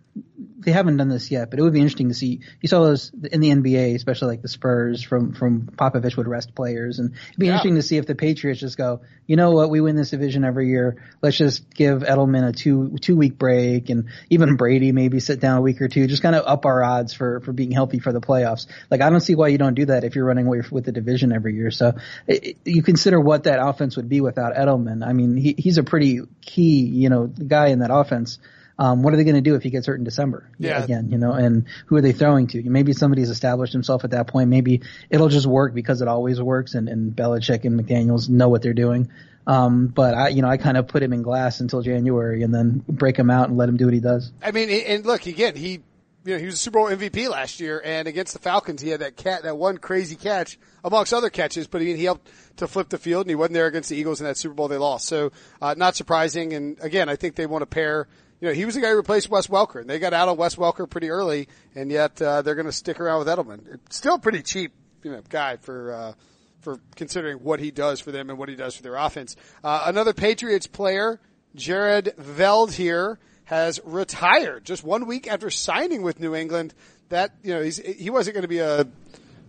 they 0.65 0.73
haven't 0.73 0.97
done 0.97 1.09
this 1.09 1.31
yet, 1.31 1.51
but 1.51 1.59
it 1.59 1.63
would 1.63 1.73
be 1.73 1.81
interesting 1.81 2.09
to 2.09 2.15
see. 2.15 2.41
You 2.61 2.69
saw 2.69 2.81
those 2.83 3.13
in 3.31 3.41
the 3.41 3.51
NBA, 3.51 3.95
especially 3.95 4.29
like 4.29 4.43
the 4.43 4.49
Spurs 4.49 5.03
from 5.03 5.35
from 5.35 5.63
Popovich 5.63 6.17
would 6.17 6.29
rest 6.29 6.55
players, 6.55 6.99
and 6.99 7.13
it'd 7.13 7.39
be 7.39 7.47
yeah. 7.47 7.53
interesting 7.53 7.75
to 7.77 7.83
see 7.83 7.97
if 7.97 8.07
the 8.07 8.15
Patriots 8.15 8.61
just 8.61 8.77
go, 8.77 9.01
you 9.27 9.37
know 9.37 9.51
what, 9.53 9.71
we 9.71 9.81
win 9.81 9.97
this 9.97 10.11
division 10.11 10.45
every 10.45 10.69
year. 10.69 11.03
Let's 11.21 11.37
just 11.37 11.69
give 11.75 12.03
Edelman 12.03 12.49
a 12.49 12.53
two 12.53 12.97
two 13.01 13.17
week 13.17 13.39
break, 13.39 13.91
and 13.91 14.07
even 14.31 14.57
Brady 14.57 14.93
maybe 14.93 15.21
sit 15.21 15.41
down 15.41 15.59
a 15.59 15.63
week 15.63 15.81
or 15.81 15.89
two, 15.89 16.07
just 16.07 16.23
kind 16.23 16.37
of 16.37 16.45
up 16.47 16.65
our 16.65 16.83
odds 16.83 17.13
for 17.13 17.41
for 17.41 17.53
being 17.53 17.71
healthy 17.71 17.99
for 17.99 18.13
the 18.13 18.21
playoffs. 18.21 18.67
Like 18.91 19.03
I 19.03 19.11
don't 19.11 19.21
see 19.21 19.35
why 19.35 19.49
you 19.49 19.59
don't 19.59 19.75
do 19.75 19.87
that 19.87 20.05
if 20.05 20.15
you're 20.15 20.27
running 20.27 20.47
away 20.47 20.63
with 20.71 20.85
the 20.85 20.93
division 20.93 21.33
every 21.33 21.55
year. 21.55 21.71
So 21.71 21.95
it, 22.27 22.59
you 22.65 22.83
consider 22.83 23.21
what 23.21 23.45
that 23.45 23.59
offense 23.61 23.97
would 23.97 24.09
be 24.09 24.21
without 24.21 24.55
Edelman. 24.55 25.07
I 25.07 25.13
mean, 25.13 25.37
he 25.37 25.55
he's 25.59 25.79
a 25.79 25.85
pretty 25.85 26.21
key 26.41 26.87
you 26.87 27.11
know 27.11 27.27
guy 27.27 27.69
in 27.69 27.81
that 27.81 27.91
offense. 27.93 28.39
Um, 28.79 29.03
what 29.03 29.15
are 29.15 29.17
they 29.17 29.25
going 29.25 29.37
to 29.37 29.41
do 29.41 29.55
if 29.55 29.63
he 29.63 29.71
gets 29.71 29.87
hurt 29.87 29.99
in 29.99 30.05
December? 30.05 30.51
Yeah. 30.59 30.83
Again, 30.83 31.11
you 31.11 31.19
know, 31.19 31.33
and 31.33 31.67
who 31.87 31.97
are 31.97 32.01
they 32.01 32.13
throwing 32.13 32.49
to? 32.49 32.63
Maybe 32.63 32.93
somebody's 32.93 33.31
established 33.31 33.73
himself 33.73 34.05
at 34.05 34.11
that 34.11 34.27
point. 34.27 34.51
Maybe 34.51 34.83
it'll 35.11 35.29
just 35.29 35.47
work 35.47 35.75
because 35.75 36.03
it 36.03 36.09
always 36.09 36.41
works 36.41 36.75
and, 36.75 36.89
and 36.89 37.15
Belichick 37.15 37.65
and 37.65 37.81
McDaniels 37.81 38.29
know 38.29 38.49
what 38.49 38.63
they're 38.63 38.75
doing. 38.75 39.11
Um, 39.47 39.89
but 39.89 40.15
I, 40.15 40.29
you 40.29 40.43
know, 40.43 40.49
I 40.49 40.57
kind 40.57 40.77
of 40.77 40.89
put 40.89 41.03
him 41.03 41.13
in 41.13 41.23
glass 41.23 41.61
until 41.61 41.83
January 41.83 42.43
and 42.43 42.53
then 42.55 42.83
break 42.89 43.17
him 43.17 43.31
out 43.31 43.49
and 43.49 43.59
let 43.59 43.69
him 43.69 43.77
do 43.77 43.85
what 43.85 43.95
he 43.95 44.01
does. 44.01 44.33
I 44.43 44.51
mean, 44.51 44.71
and 44.71 45.05
look, 45.05 45.27
again, 45.27 45.55
he, 45.55 45.83
you 46.25 46.33
know, 46.33 46.39
he 46.39 46.47
was 46.47 46.55
a 46.55 46.59
Super 46.59 46.79
Bowl 46.79 46.89
MVP 46.89 47.29
last 47.29 47.61
year 47.61 47.81
and 47.85 48.09
against 48.09 48.33
the 48.33 48.39
Falcons, 48.39 48.81
he 48.81 48.89
had 48.89 49.01
that 49.01 49.17
cat, 49.17 49.43
that 49.43 49.59
one 49.59 49.77
crazy 49.77 50.17
catch 50.17 50.59
amongst 50.83 51.13
other 51.13 51.29
catches, 51.29 51.67
but 51.67 51.83
he, 51.83 51.95
he 51.95 52.05
helped 52.05 52.29
to 52.57 52.67
flip 52.67 52.89
the 52.89 52.97
field 52.97 53.27
and 53.27 53.31
he 53.31 53.35
wasn't 53.35 53.55
there 53.55 53.67
against 53.67 53.91
the 53.91 53.97
Eagles 53.97 54.21
in 54.21 54.27
that 54.27 54.39
Super 54.39 54.55
Bowl 54.55 54.69
they 54.69 54.79
lost. 54.79 55.07
So, 55.07 55.33
uh, 55.61 55.75
not 55.77 55.95
surprising. 55.95 56.55
And 56.55 56.79
again, 56.81 57.11
I 57.11 57.17
think 57.17 57.35
they 57.35 57.47
want 57.47 57.63
to 57.63 57.67
pair 57.67 58.09
you 58.41 58.49
know, 58.49 58.55
he 58.55 58.65
was 58.65 58.75
the 58.75 58.81
guy 58.81 58.91
who 58.91 58.97
replaced 58.97 59.31
Wes 59.31 59.47
Welker, 59.47 59.81
and 59.81 59.89
they 59.89 59.99
got 59.99 60.13
out 60.13 60.29
of 60.29 60.39
Wes 60.39 60.57
Welker 60.57 60.89
pretty 60.89 61.11
early, 61.11 61.49
and 61.75 61.91
yet 61.91 62.21
uh, 62.21 62.43
they're 62.43 62.55
going 62.55 62.67
to 62.67 62.73
stick 62.73 63.01
around 63.01 63.21
with 63.21 63.29
Edelman. 63.29 63.79
Still 63.91 64.19
pretty 64.19 64.43
cheap, 64.43 64.73
you 65.03 65.13
know, 65.13 65.23
guy 65.29 65.57
for 65.57 65.93
uh, 65.93 66.13
for 66.61 66.81
considering 66.97 67.39
what 67.39 67.61
he 67.61 67.71
does 67.71 68.01
for 68.01 68.11
them 68.11 68.31
and 68.31 68.39
what 68.39 68.49
he 68.49 68.57
does 68.57 68.75
for 68.75 68.83
their 68.83 68.97
offense. 68.97 69.37
Uh, 69.63 69.85
another 69.87 70.13
Patriots 70.13 70.67
player, 70.67 71.21
Jared 71.55 72.15
Veldheer, 72.19 73.19
has 73.45 73.81
retired 73.85 74.65
just 74.65 74.83
one 74.83 75.07
week 75.07 75.29
after 75.29 75.51
signing 75.51 76.03
with 76.03 76.21
New 76.21 76.35
England. 76.35 76.75
That 77.11 77.33
you 77.43 77.55
know, 77.55 77.63
he's, 77.63 77.77
he 77.77 78.11
wasn't 78.11 78.35
going 78.35 78.43
to 78.43 78.49
be 78.49 78.59
a 78.59 78.87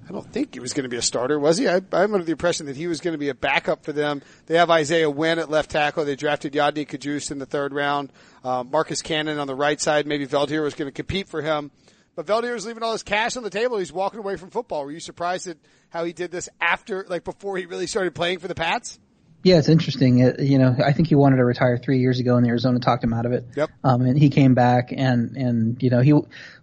I 0.08 0.12
don't 0.12 0.32
think 0.32 0.54
he 0.54 0.60
was 0.60 0.74
going 0.74 0.84
to 0.84 0.90
be 0.90 0.98
a 0.98 1.02
starter, 1.02 1.40
was 1.40 1.58
he? 1.58 1.68
I, 1.68 1.78
am 1.78 2.14
under 2.14 2.24
the 2.24 2.32
impression 2.32 2.68
that 2.68 2.76
he 2.76 2.86
was 2.86 3.02
going 3.02 3.14
to 3.14 3.18
be 3.18 3.30
a 3.30 3.34
backup 3.36 3.84
for 3.84 3.92
them. 3.92 4.22
They 4.46 4.58
have 4.58 4.70
Isaiah 4.70 5.10
Wynn 5.10 5.40
at 5.40 5.50
left 5.50 5.72
tackle. 5.72 6.06
They 6.06 6.16
drafted 6.16 6.54
Yodny 6.54 6.88
Cajuste 6.88 7.32
in 7.32 7.40
the 7.40 7.48
third 7.48 7.74
round. 7.74 8.14
Uh, 8.46 8.64
Marcus 8.64 9.02
Cannon 9.02 9.40
on 9.40 9.48
the 9.48 9.56
right 9.56 9.82
side. 9.82 10.06
Maybe 10.06 10.28
Veldheer 10.28 10.62
was 10.62 10.76
going 10.76 10.88
to 10.88 10.92
compete 10.92 11.28
for 11.28 11.42
him. 11.42 11.72
But 12.16 12.28
Veldheer 12.28 12.56
is 12.56 12.64
leaving 12.64 12.84
all 12.84 12.92
his 12.92 13.02
cash 13.02 13.36
on 13.38 13.42
the 13.44 13.50
table. 13.50 13.80
He's 13.80 13.92
walking 13.92 14.20
away 14.20 14.38
from 14.38 14.52
football. 14.52 14.86
Were 14.86 14.92
you 14.92 15.00
surprised 15.00 15.48
at 15.48 15.58
how 15.90 16.04
he 16.04 16.14
did 16.14 16.30
this 16.30 16.48
after, 16.62 17.08
like 17.10 17.24
before 17.24 17.58
he 17.58 17.66
really 17.66 17.88
started 17.88 18.14
playing 18.14 18.38
for 18.38 18.48
the 18.48 18.54
Pats? 18.54 19.00
Yeah, 19.46 19.58
it's 19.58 19.70
interesting. 19.70 20.20
It, 20.20 20.40
you 20.40 20.58
know, 20.58 20.76
I 20.84 20.92
think 20.94 21.08
he 21.08 21.16
wanted 21.16 21.38
to 21.38 21.46
retire 21.46 21.78
three 21.78 22.00
years 22.00 22.20
ago, 22.20 22.36
and 22.36 22.48
Arizona 22.48 22.80
talked 22.80 23.04
him 23.04 23.14
out 23.14 23.26
of 23.28 23.32
it. 23.32 23.46
Yep. 23.56 23.70
Um, 23.84 24.02
and 24.02 24.18
he 24.18 24.30
came 24.30 24.56
back, 24.56 24.92
and 24.92 25.38
and 25.38 25.84
you 25.84 25.92
know 25.92 26.02
he 26.02 26.14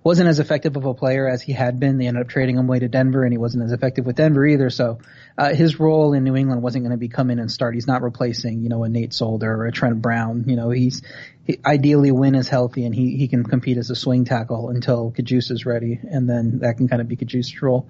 wasn't 0.03 0.29
as 0.29 0.41
effective 0.41 0.77
of 0.77 0.85
a 0.85 0.93
player 0.93 1.29
as 1.29 1.43
he 1.43 1.53
had 1.53 1.79
been. 1.79 1.99
They 1.99 2.09
ended 2.09 2.23
up 2.23 2.29
trading 2.29 2.59
him 2.59 2.67
away 2.67 2.81
to 2.81 2.89
Denver, 2.89 3.23
and 3.23 3.33
he 3.33 3.39
wasn't 3.39 3.65
as 3.65 3.73
effective 3.73 4.05
with 4.05 4.17
Denver 4.17 4.45
either. 4.45 4.69
So 4.69 4.99
uh, 5.37 5.55
his 5.55 5.81
role 5.81 6.13
in 6.13 6.25
New 6.25 6.37
England 6.37 6.63
wasn't 6.63 6.85
going 6.85 6.93
to 6.93 6.99
be 6.99 7.09
come 7.09 7.31
in 7.31 7.39
and 7.39 7.51
start. 7.51 7.75
He's 7.75 7.87
not 7.87 8.03
replacing, 8.03 8.63
you 8.63 8.69
know, 8.69 8.85
a 8.85 8.89
Nate 8.89 9.13
Solder 9.13 9.53
or 9.53 9.67
a 9.67 9.73
Trent 9.73 10.01
Brown. 10.03 10.45
You 10.47 10.57
know, 10.57 10.71
he's 10.71 11.03
he, 11.45 11.59
ideally 11.65 12.11
Wynn 12.11 12.35
is 12.35 12.49
healthy 12.49 12.85
and 12.85 12.95
he 12.95 13.17
he 13.17 13.29
can 13.29 13.45
compete 13.45 13.79
as 13.79 13.91
a 13.91 13.97
swing 13.97 14.25
tackle 14.25 14.71
until 14.71 15.13
Cajuste 15.13 15.51
is 15.51 15.67
ready, 15.67 15.99
and 16.03 16.29
then 16.29 16.61
that 16.61 16.77
can 16.77 16.89
kind 16.89 17.01
of 17.01 17.09
be 17.09 17.17
Cajuste's 17.17 17.61
role. 17.63 17.89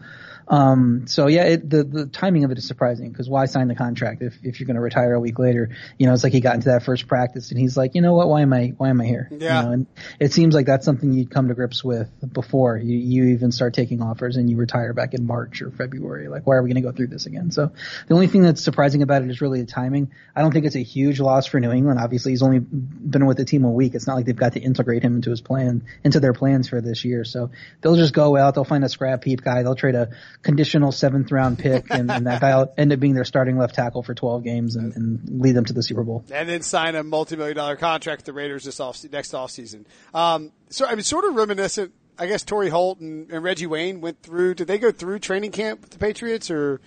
Um, 0.49 1.07
so 1.07 1.29
yeah, 1.29 1.45
it, 1.45 1.69
the 1.71 1.85
the 1.85 2.07
timing 2.07 2.45
of 2.45 2.51
it 2.51 2.59
is 2.59 2.67
surprising 2.67 3.11
because 3.11 3.29
why 3.29 3.47
sign 3.47 3.69
the 3.69 3.75
contract 3.75 4.23
if 4.23 4.37
if 4.43 4.61
you're 4.61 4.67
going 4.67 4.77
to 4.77 4.83
retire 4.83 5.15
a 5.15 5.21
week 5.21 5.39
later? 5.39 5.71
You 5.99 6.07
know, 6.07 6.13
it's 6.13 6.25
like 6.25 6.33
he 6.33 6.41
got 6.41 6.55
into 6.55 6.71
that 6.71 6.83
first 6.83 7.07
practice 7.09 7.51
and 7.51 7.61
he's 7.61 7.77
like, 7.77 7.95
you 7.95 8.03
know 8.03 8.15
what, 8.15 8.29
why 8.29 8.43
am 8.43 8.53
I 8.53 8.75
why 8.77 8.91
am 8.91 9.01
I 9.01 9.05
here? 9.05 9.29
Yeah. 9.31 9.61
You 9.61 9.67
know, 9.67 9.73
and 9.73 9.87
it 10.19 10.33
seems 10.33 10.55
like 10.55 10.67
that's 10.67 10.85
something 10.85 11.13
you'd 11.13 11.31
come 11.31 11.49
to 11.49 11.55
grips 11.55 11.83
with 11.85 12.11
before 12.33 12.77
you 12.77 12.97
you 12.97 13.25
even 13.35 13.53
start 13.53 13.75
taking 13.75 14.03
offers 14.03 14.37
and 14.37 14.51
you 14.51 14.57
retire 14.57 14.93
back 14.93 15.15
in 15.15 15.27
March 15.27 15.63
or 15.63 15.71
February. 15.71 16.29
Like, 16.29 16.47
why 16.47 16.57
are 16.57 16.63
we 16.63 16.69
going 16.69 16.83
to 16.83 16.89
go 16.89 16.95
through 16.95 17.09
this 17.09 17.27
again? 17.27 17.32
So 17.51 17.73
the 18.09 18.15
only 18.15 18.27
thing 18.27 18.43
that's 18.43 18.63
surprising 18.63 19.03
about 19.03 19.23
it 19.23 19.31
is 19.31 19.41
really 19.41 19.61
the 19.61 19.67
timing. 19.67 20.11
I 20.35 20.43
don't 20.43 20.53
think 20.53 20.67
it's 20.67 20.77
a 20.77 20.83
huge 20.83 21.21
loss 21.21 21.47
for 21.47 21.61
New 21.61 21.71
England. 21.71 21.99
Obviously, 21.99 22.33
he's 22.33 22.43
only 22.43 22.59
been 22.59 23.27
with 23.27 23.37
the 23.37 23.45
team 23.45 23.65
a 23.65 23.71
week. 23.71 23.95
It's 23.95 24.07
not 24.07 24.15
like 24.17 24.27
they've 24.27 24.37
got 24.37 24.55
to 24.55 24.61
integrate 24.61 25.03
him 25.03 25.17
into 25.17 25.31
his 25.31 25.41
plan 25.41 25.85
into 26.05 26.21
their 26.21 26.33
plans 26.33 26.69
for 26.69 26.81
this 26.81 27.05
year. 27.05 27.25
So 27.25 27.51
they'll 27.81 27.97
just 27.97 28.15
go 28.15 28.37
out. 28.37 28.55
They'll 28.55 28.65
find 28.65 28.85
a 28.85 28.89
scrap 28.89 29.25
heap 29.25 29.43
guy. 29.43 29.63
They'll 29.63 29.75
trade 29.75 29.95
a 29.95 30.11
conditional 30.43 30.93
seventh 30.93 31.31
round 31.33 31.59
pick, 31.59 31.87
and, 31.91 32.11
and 32.11 32.27
that 32.27 32.41
guy 32.41 32.57
will 32.57 32.73
end 32.77 32.93
up 32.93 33.01
being 33.01 33.15
their 33.15 33.25
starting 33.25 33.59
left 33.59 33.75
tackle 33.75 34.03
for 34.03 34.15
12 34.15 34.43
games 34.43 34.77
and, 34.77 34.95
and 34.95 35.41
lead 35.41 35.53
them 35.53 35.65
to 35.65 35.73
the 35.73 35.83
Super 35.83 36.03
Bowl. 36.03 36.25
And 36.31 36.49
then 36.49 36.63
sign 36.63 36.95
a 36.95 37.03
multi-million 37.03 37.57
dollar 37.57 37.77
contract 37.77 38.21
with 38.21 38.27
the 38.27 38.33
Raiders 38.33 38.65
this 38.65 38.81
off 38.81 39.03
next 39.11 39.33
offseason. 39.33 39.85
Um, 40.15 40.53
so 40.71 40.87
I 40.87 40.95
mean, 40.95 41.03
sort 41.03 41.25
of 41.25 41.35
reminiscent. 41.35 41.93
I 42.19 42.27
guess 42.27 42.45
Torry 42.45 42.69
Holt 42.69 43.01
and, 43.01 43.31
and 43.31 43.43
Reggie 43.43 43.67
Wayne 43.67 44.01
went 44.01 44.23
through. 44.23 44.55
Did 44.55 44.67
they 44.67 44.79
go 44.79 44.93
through 44.93 45.19
training 45.19 45.51
camp 45.51 45.81
with 45.81 45.91
the 45.91 45.99
Patriots, 45.99 46.51
or 46.51 46.81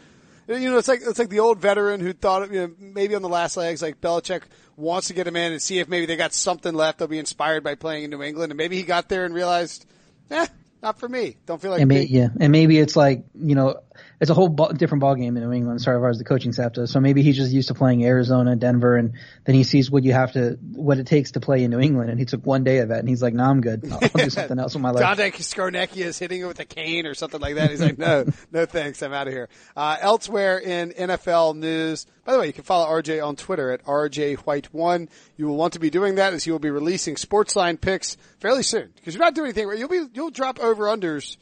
you 0.47 0.69
know, 0.71 0.77
it's 0.77 0.87
like 0.87 1.01
it's 1.03 1.19
like 1.19 1.29
the 1.29 1.39
old 1.39 1.59
veteran 1.59 1.99
who 1.99 2.13
thought 2.13 2.51
you 2.51 2.67
know 2.67 2.73
maybe 2.79 3.15
on 3.15 3.21
the 3.21 3.29
last 3.29 3.57
legs, 3.57 3.81
like 3.81 4.01
Belichick 4.01 4.41
wants 4.75 5.07
to 5.07 5.13
get 5.13 5.27
him 5.27 5.35
in 5.35 5.53
and 5.53 5.61
see 5.61 5.79
if 5.79 5.87
maybe 5.87 6.05
they 6.05 6.15
got 6.15 6.33
something 6.33 6.73
left. 6.73 6.99
They'll 6.99 7.07
be 7.07 7.19
inspired 7.19 7.63
by 7.63 7.75
playing 7.75 8.03
in 8.03 8.09
New 8.11 8.21
England, 8.21 8.51
and 8.51 8.57
maybe 8.57 8.75
he 8.75 8.83
got 8.83 9.09
there 9.09 9.25
and 9.25 9.33
realized, 9.33 9.85
eh, 10.29 10.47
not 10.83 10.99
for 10.99 11.09
me. 11.09 11.37
Don't 11.45 11.61
feel 11.61 11.71
like 11.71 11.81
and 11.81 11.89
may, 11.89 12.03
yeah, 12.03 12.27
and 12.39 12.51
maybe 12.51 12.77
it's 12.77 12.95
like 12.95 13.25
you 13.33 13.55
know 13.55 13.79
it's 14.19 14.29
a 14.29 14.33
whole 14.33 14.49
ball, 14.49 14.69
different 14.69 15.01
ball 15.01 15.15
game 15.15 15.35
in 15.37 15.43
New 15.43 15.51
England 15.51 15.77
as 15.77 15.85
far 15.85 16.09
as 16.09 16.17
the 16.17 16.23
coaching 16.23 16.53
staff 16.53 16.73
does. 16.73 16.91
So 16.91 16.99
maybe 16.99 17.21
he's 17.21 17.35
just 17.35 17.51
used 17.51 17.67
to 17.69 17.73
playing 17.73 18.05
Arizona, 18.05 18.55
Denver, 18.55 18.95
and 18.95 19.13
then 19.45 19.55
he 19.55 19.63
sees 19.63 19.91
what 19.91 20.03
you 20.03 20.13
have 20.13 20.33
to, 20.33 20.57
what 20.73 20.97
it 20.97 21.07
takes 21.07 21.31
to 21.31 21.39
play 21.39 21.63
in 21.63 21.71
New 21.71 21.79
England, 21.79 22.09
and 22.09 22.19
he 22.19 22.25
took 22.25 22.45
one 22.45 22.63
day 22.63 22.79
of 22.79 22.89
that, 22.89 22.99
and 22.99 23.09
he's 23.09 23.21
like, 23.21 23.33
"No, 23.33 23.43
nah, 23.43 23.49
I'm 23.49 23.61
good. 23.61 23.91
I'll, 23.91 23.99
do 23.99 24.29
something 24.29 24.59
else 24.59 24.73
with 24.73 24.81
my 24.81 24.91
life." 24.91 25.01
Dante 25.01 25.31
Scarnecchia 25.31 26.05
is 26.05 26.19
hitting 26.19 26.41
it 26.41 26.45
with 26.45 26.59
a 26.59 26.65
cane 26.65 27.05
or 27.05 27.13
something 27.13 27.41
like 27.41 27.55
that. 27.55 27.69
He's 27.69 27.81
like, 27.81 27.97
"No, 27.97 28.25
no, 28.51 28.65
thanks. 28.65 29.01
I'm 29.01 29.13
out 29.13 29.27
of 29.27 29.33
here." 29.33 29.49
Uh, 29.75 29.97
elsewhere 29.99 30.57
in 30.59 30.91
NFL 30.91 31.55
news, 31.55 32.05
by 32.25 32.33
the 32.33 32.39
way, 32.39 32.47
you 32.47 32.53
can 32.53 32.63
follow 32.63 32.87
RJ 32.87 33.25
on 33.25 33.35
Twitter 33.35 33.71
at 33.71 33.83
rjwhite1. 33.85 35.09
You 35.37 35.47
will 35.47 35.57
want 35.57 35.73
to 35.73 35.79
be 35.79 35.89
doing 35.89 36.15
that 36.15 36.33
as 36.33 36.43
he 36.43 36.51
will 36.51 36.59
be 36.59 36.71
releasing 36.71 37.15
Sportsline 37.15 37.79
picks 37.79 38.17
fairly 38.39 38.63
soon 38.63 38.91
because 38.95 39.13
you're 39.13 39.23
not 39.23 39.35
doing 39.35 39.47
anything. 39.47 39.69
You'll 39.77 39.89
be 39.89 40.05
you'll 40.13 40.31
drop 40.31 40.59
over 40.59 40.85
unders 40.85 41.37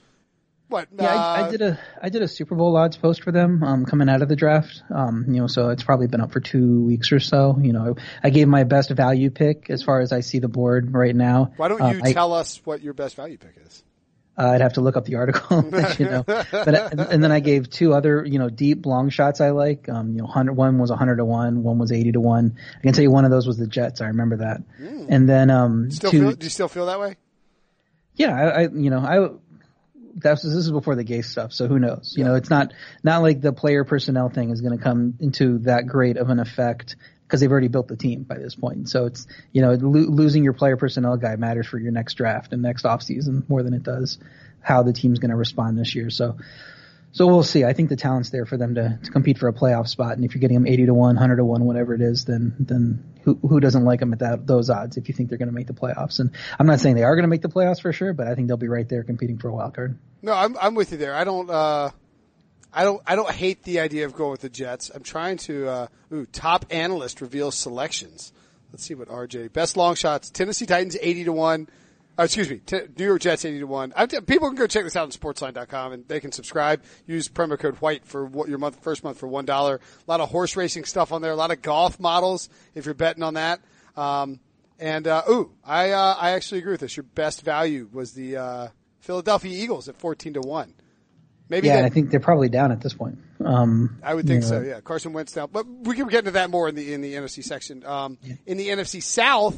what? 0.69 0.87
Yeah, 0.99 1.07
I, 1.07 1.39
I 1.39 1.41
uh, 1.43 1.51
did 1.51 1.61
a 1.61 1.79
I 2.01 2.09
did 2.09 2.21
a 2.21 2.27
Super 2.27 2.55
Bowl 2.55 2.75
odds 2.75 2.97
post 2.97 3.23
for 3.23 3.31
them 3.31 3.63
um, 3.63 3.85
coming 3.85 4.09
out 4.09 4.21
of 4.21 4.29
the 4.29 4.35
draft. 4.35 4.81
Um, 4.93 5.25
you 5.27 5.41
know, 5.41 5.47
so 5.47 5.69
it's 5.69 5.83
probably 5.83 6.07
been 6.07 6.21
up 6.21 6.31
for 6.31 6.39
two 6.39 6.83
weeks 6.85 7.11
or 7.11 7.19
so. 7.19 7.57
You 7.61 7.73
know, 7.73 7.95
I 8.23 8.29
gave 8.29 8.47
my 8.47 8.63
best 8.63 8.89
value 8.91 9.29
pick 9.29 9.69
as 9.69 9.83
far 9.83 10.01
as 10.01 10.11
I 10.11 10.21
see 10.21 10.39
the 10.39 10.47
board 10.47 10.93
right 10.93 11.15
now. 11.15 11.51
Why 11.57 11.67
don't 11.67 11.81
Um, 11.81 11.95
you 11.97 12.01
I, 12.03 12.13
tell 12.13 12.33
us 12.33 12.59
what 12.65 12.81
your 12.81 12.93
best 12.93 13.15
value 13.15 13.37
pick 13.37 13.55
is? 13.65 13.83
Uh, 14.35 14.47
I'd 14.47 14.61
have 14.61 14.73
to 14.73 14.81
look 14.81 14.97
up 14.97 15.05
the 15.05 15.13
article, 15.17 15.59
and 15.73 15.99
you 15.99 16.05
know. 16.07 16.23
But 16.23 16.67
and, 16.91 16.99
and 17.01 17.23
then 17.23 17.31
I 17.31 17.39
gave 17.39 17.69
two 17.69 17.93
other, 17.93 18.25
you 18.25 18.39
know, 18.39 18.49
deep 18.49 18.83
long 18.87 19.09
shots 19.11 19.41
I 19.41 19.51
like. 19.51 19.87
Um, 19.89 20.13
you 20.13 20.21
know, 20.23 20.25
hundred 20.25 20.53
one 20.53 20.79
was 20.79 20.89
hundred 20.89 21.17
to 21.17 21.25
one, 21.25 21.61
one 21.61 21.77
was 21.77 21.91
eighty 21.91 22.11
to 22.13 22.19
one. 22.19 22.57
I 22.75 22.81
can 22.81 22.93
tell 22.93 23.03
you 23.03 23.11
one 23.11 23.25
of 23.25 23.31
those 23.31 23.45
was 23.45 23.57
the 23.57 23.67
Jets. 23.67 24.01
I 24.01 24.05
remember 24.07 24.37
that. 24.37 24.63
And 25.07 25.29
then 25.29 25.51
um, 25.51 25.91
Still 25.91 26.09
two, 26.09 26.19
feel, 26.21 26.31
do 26.31 26.45
you 26.45 26.49
still 26.49 26.67
feel 26.67 26.87
that 26.87 26.99
way? 26.99 27.17
yeah, 28.15 28.33
I, 28.35 28.61
I 28.63 28.67
you 28.73 28.89
know 28.89 28.99
I 28.99 29.29
that's 30.15 30.41
this 30.41 30.53
is 30.53 30.71
before 30.71 30.95
the 30.95 31.03
gay 31.03 31.21
stuff, 31.21 31.53
so 31.53 31.67
who 31.67 31.79
knows? 31.79 32.13
You 32.17 32.23
know, 32.23 32.35
it's 32.35 32.49
not 32.49 32.73
not 33.03 33.21
like 33.21 33.41
the 33.41 33.53
player 33.53 33.83
personnel 33.83 34.29
thing 34.29 34.49
is 34.49 34.61
going 34.61 34.77
to 34.77 34.83
come 34.83 35.15
into 35.19 35.59
that 35.59 35.87
great 35.87 36.17
of 36.17 36.29
an 36.29 36.39
effect 36.39 36.95
because 37.23 37.41
they've 37.41 37.51
already 37.51 37.67
built 37.67 37.87
the 37.87 37.95
team 37.95 38.23
by 38.23 38.37
this 38.37 38.55
point. 38.55 38.89
So 38.89 39.05
it's 39.05 39.27
you 39.51 39.61
know 39.61 39.71
lo- 39.71 40.09
losing 40.09 40.43
your 40.43 40.53
player 40.53 40.77
personnel 40.77 41.17
guy 41.17 41.35
matters 41.35 41.67
for 41.67 41.79
your 41.79 41.91
next 41.91 42.15
draft 42.15 42.53
and 42.53 42.61
next 42.61 42.83
offseason 42.85 43.47
more 43.49 43.63
than 43.63 43.73
it 43.73 43.83
does 43.83 44.19
how 44.61 44.83
the 44.83 44.93
team's 44.93 45.19
going 45.19 45.31
to 45.31 45.37
respond 45.37 45.77
this 45.77 45.95
year. 45.95 46.09
So. 46.09 46.37
So 47.13 47.27
we'll 47.27 47.43
see. 47.43 47.63
I 47.63 47.73
think 47.73 47.89
the 47.89 47.95
talent's 47.95 48.31
there 48.31 48.47
for 48.47 48.57
them 48.57 48.73
to, 48.73 48.99
to 49.03 49.11
compete 49.11 49.37
for 49.37 49.47
a 49.47 49.53
playoff 49.53 49.87
spot, 49.87 50.13
and 50.13 50.25
if 50.25 50.33
you're 50.33 50.41
getting 50.41 50.55
them 50.55 50.65
80 50.65 50.87
to 50.87 50.93
one, 50.95 51.15
100 51.15 51.35
to 51.35 51.45
one, 51.45 51.63
whatever 51.65 51.93
it 51.93 52.01
is, 52.01 52.25
then 52.25 52.55
then 52.59 53.03
who 53.23 53.35
who 53.35 53.59
doesn't 53.59 53.85
like 53.85 53.99
them 53.99 54.13
at 54.13 54.19
that 54.19 54.47
those 54.47 54.71
odds? 54.71 54.97
If 54.97 55.07
you 55.07 55.13
think 55.13 55.29
they're 55.29 55.37
going 55.37 55.47
to 55.47 55.53
make 55.53 55.67
the 55.67 55.73
playoffs, 55.73 56.19
and 56.19 56.31
I'm 56.59 56.65
not 56.65 56.79
saying 56.79 56.95
they 56.95 57.03
are 57.03 57.15
going 57.15 57.23
to 57.23 57.29
make 57.29 57.43
the 57.43 57.49
playoffs 57.49 57.81
for 57.81 57.93
sure, 57.93 58.13
but 58.13 58.27
I 58.27 58.33
think 58.33 58.47
they'll 58.47 58.57
be 58.57 58.67
right 58.67 58.89
there 58.89 59.03
competing 59.03 59.37
for 59.37 59.49
a 59.49 59.53
wild 59.53 59.75
card. 59.75 59.99
No, 60.23 60.33
I'm 60.33 60.57
I'm 60.59 60.73
with 60.73 60.91
you 60.91 60.97
there. 60.97 61.13
I 61.13 61.23
don't 61.23 61.51
uh 61.51 61.91
I 62.73 62.83
don't 62.83 63.01
I 63.05 63.15
don't 63.15 63.29
hate 63.29 63.61
the 63.61 63.79
idea 63.81 64.05
of 64.05 64.15
going 64.15 64.31
with 64.31 64.41
the 64.41 64.49
Jets. 64.49 64.89
I'm 64.89 65.03
trying 65.03 65.37
to 65.37 65.67
uh 65.67 65.87
ooh, 66.11 66.25
top 66.25 66.65
analyst 66.71 67.21
reveals 67.21 67.53
selections. 67.53 68.33
Let's 68.71 68.85
see 68.85 68.95
what 68.95 69.07
RJ 69.07 69.53
best 69.53 69.77
long 69.77 69.93
shots. 69.93 70.31
Tennessee 70.31 70.65
Titans 70.65 70.97
80 70.99 71.25
to 71.25 71.33
1. 71.33 71.67
Uh, 72.17 72.23
excuse 72.23 72.47
me, 72.49 72.57
T- 72.57 72.81
New 72.97 73.05
York 73.05 73.21
Jets 73.21 73.43
80 73.43 73.59
to 73.59 73.67
1. 73.67 73.93
I, 73.95 74.05
people 74.05 74.47
can 74.49 74.55
go 74.55 74.67
check 74.67 74.83
this 74.83 74.95
out 74.95 75.03
on 75.03 75.11
sportsline.com 75.11 75.93
and 75.93 76.07
they 76.07 76.19
can 76.19 76.31
subscribe. 76.31 76.83
Use 77.07 77.27
promo 77.27 77.57
code 77.57 77.75
white 77.77 78.05
for 78.05 78.23
what 78.25 78.49
your 78.49 78.59
month 78.59 78.83
first 78.83 79.03
month 79.03 79.17
for 79.17 79.27
$1. 79.27 79.47
A 79.49 79.79
lot 80.07 80.19
of 80.19 80.29
horse 80.29 80.55
racing 80.55 80.85
stuff 80.85 81.11
on 81.11 81.21
there, 81.23 81.31
a 81.31 81.35
lot 81.35 81.49
of 81.51 81.61
golf 81.63 81.99
models 81.99 82.49
if 82.75 82.85
you're 82.85 82.93
betting 82.93 83.23
on 83.23 83.33
that. 83.33 83.61
Um 83.95 84.39
and 84.79 85.07
uh 85.07 85.23
ooh, 85.29 85.51
I 85.65 85.91
uh 85.91 86.15
I 86.19 86.31
actually 86.31 86.59
agree 86.59 86.73
with 86.73 86.81
this. 86.81 86.95
Your 86.95 87.03
best 87.03 87.41
value 87.41 87.89
was 87.91 88.13
the 88.13 88.37
uh 88.37 88.67
Philadelphia 88.99 89.51
Eagles 89.63 89.89
at 89.89 89.97
14 89.97 90.35
to 90.35 90.41
1. 90.41 90.73
Maybe 91.49 91.67
Yeah, 91.67 91.83
I 91.85 91.89
think 91.89 92.09
they're 92.09 92.19
probably 92.19 92.49
down 92.49 92.71
at 92.71 92.81
this 92.81 92.93
point. 92.93 93.17
Um, 93.43 93.97
I 94.01 94.13
would 94.13 94.25
think 94.25 94.43
you 94.43 94.47
so. 94.47 94.61
Yeah, 94.61 94.79
Carson 94.81 95.13
Wentz 95.13 95.33
down, 95.33 95.49
but 95.51 95.67
we 95.67 95.95
can 95.95 96.07
get 96.07 96.19
into 96.19 96.31
that 96.31 96.49
more 96.49 96.69
in 96.69 96.75
the 96.75 96.93
in 96.93 97.01
the 97.01 97.13
NFC 97.15 97.43
section. 97.43 97.85
Um, 97.85 98.17
In 98.45 98.57
the 98.57 98.69
NFC 98.69 99.03
South, 99.03 99.55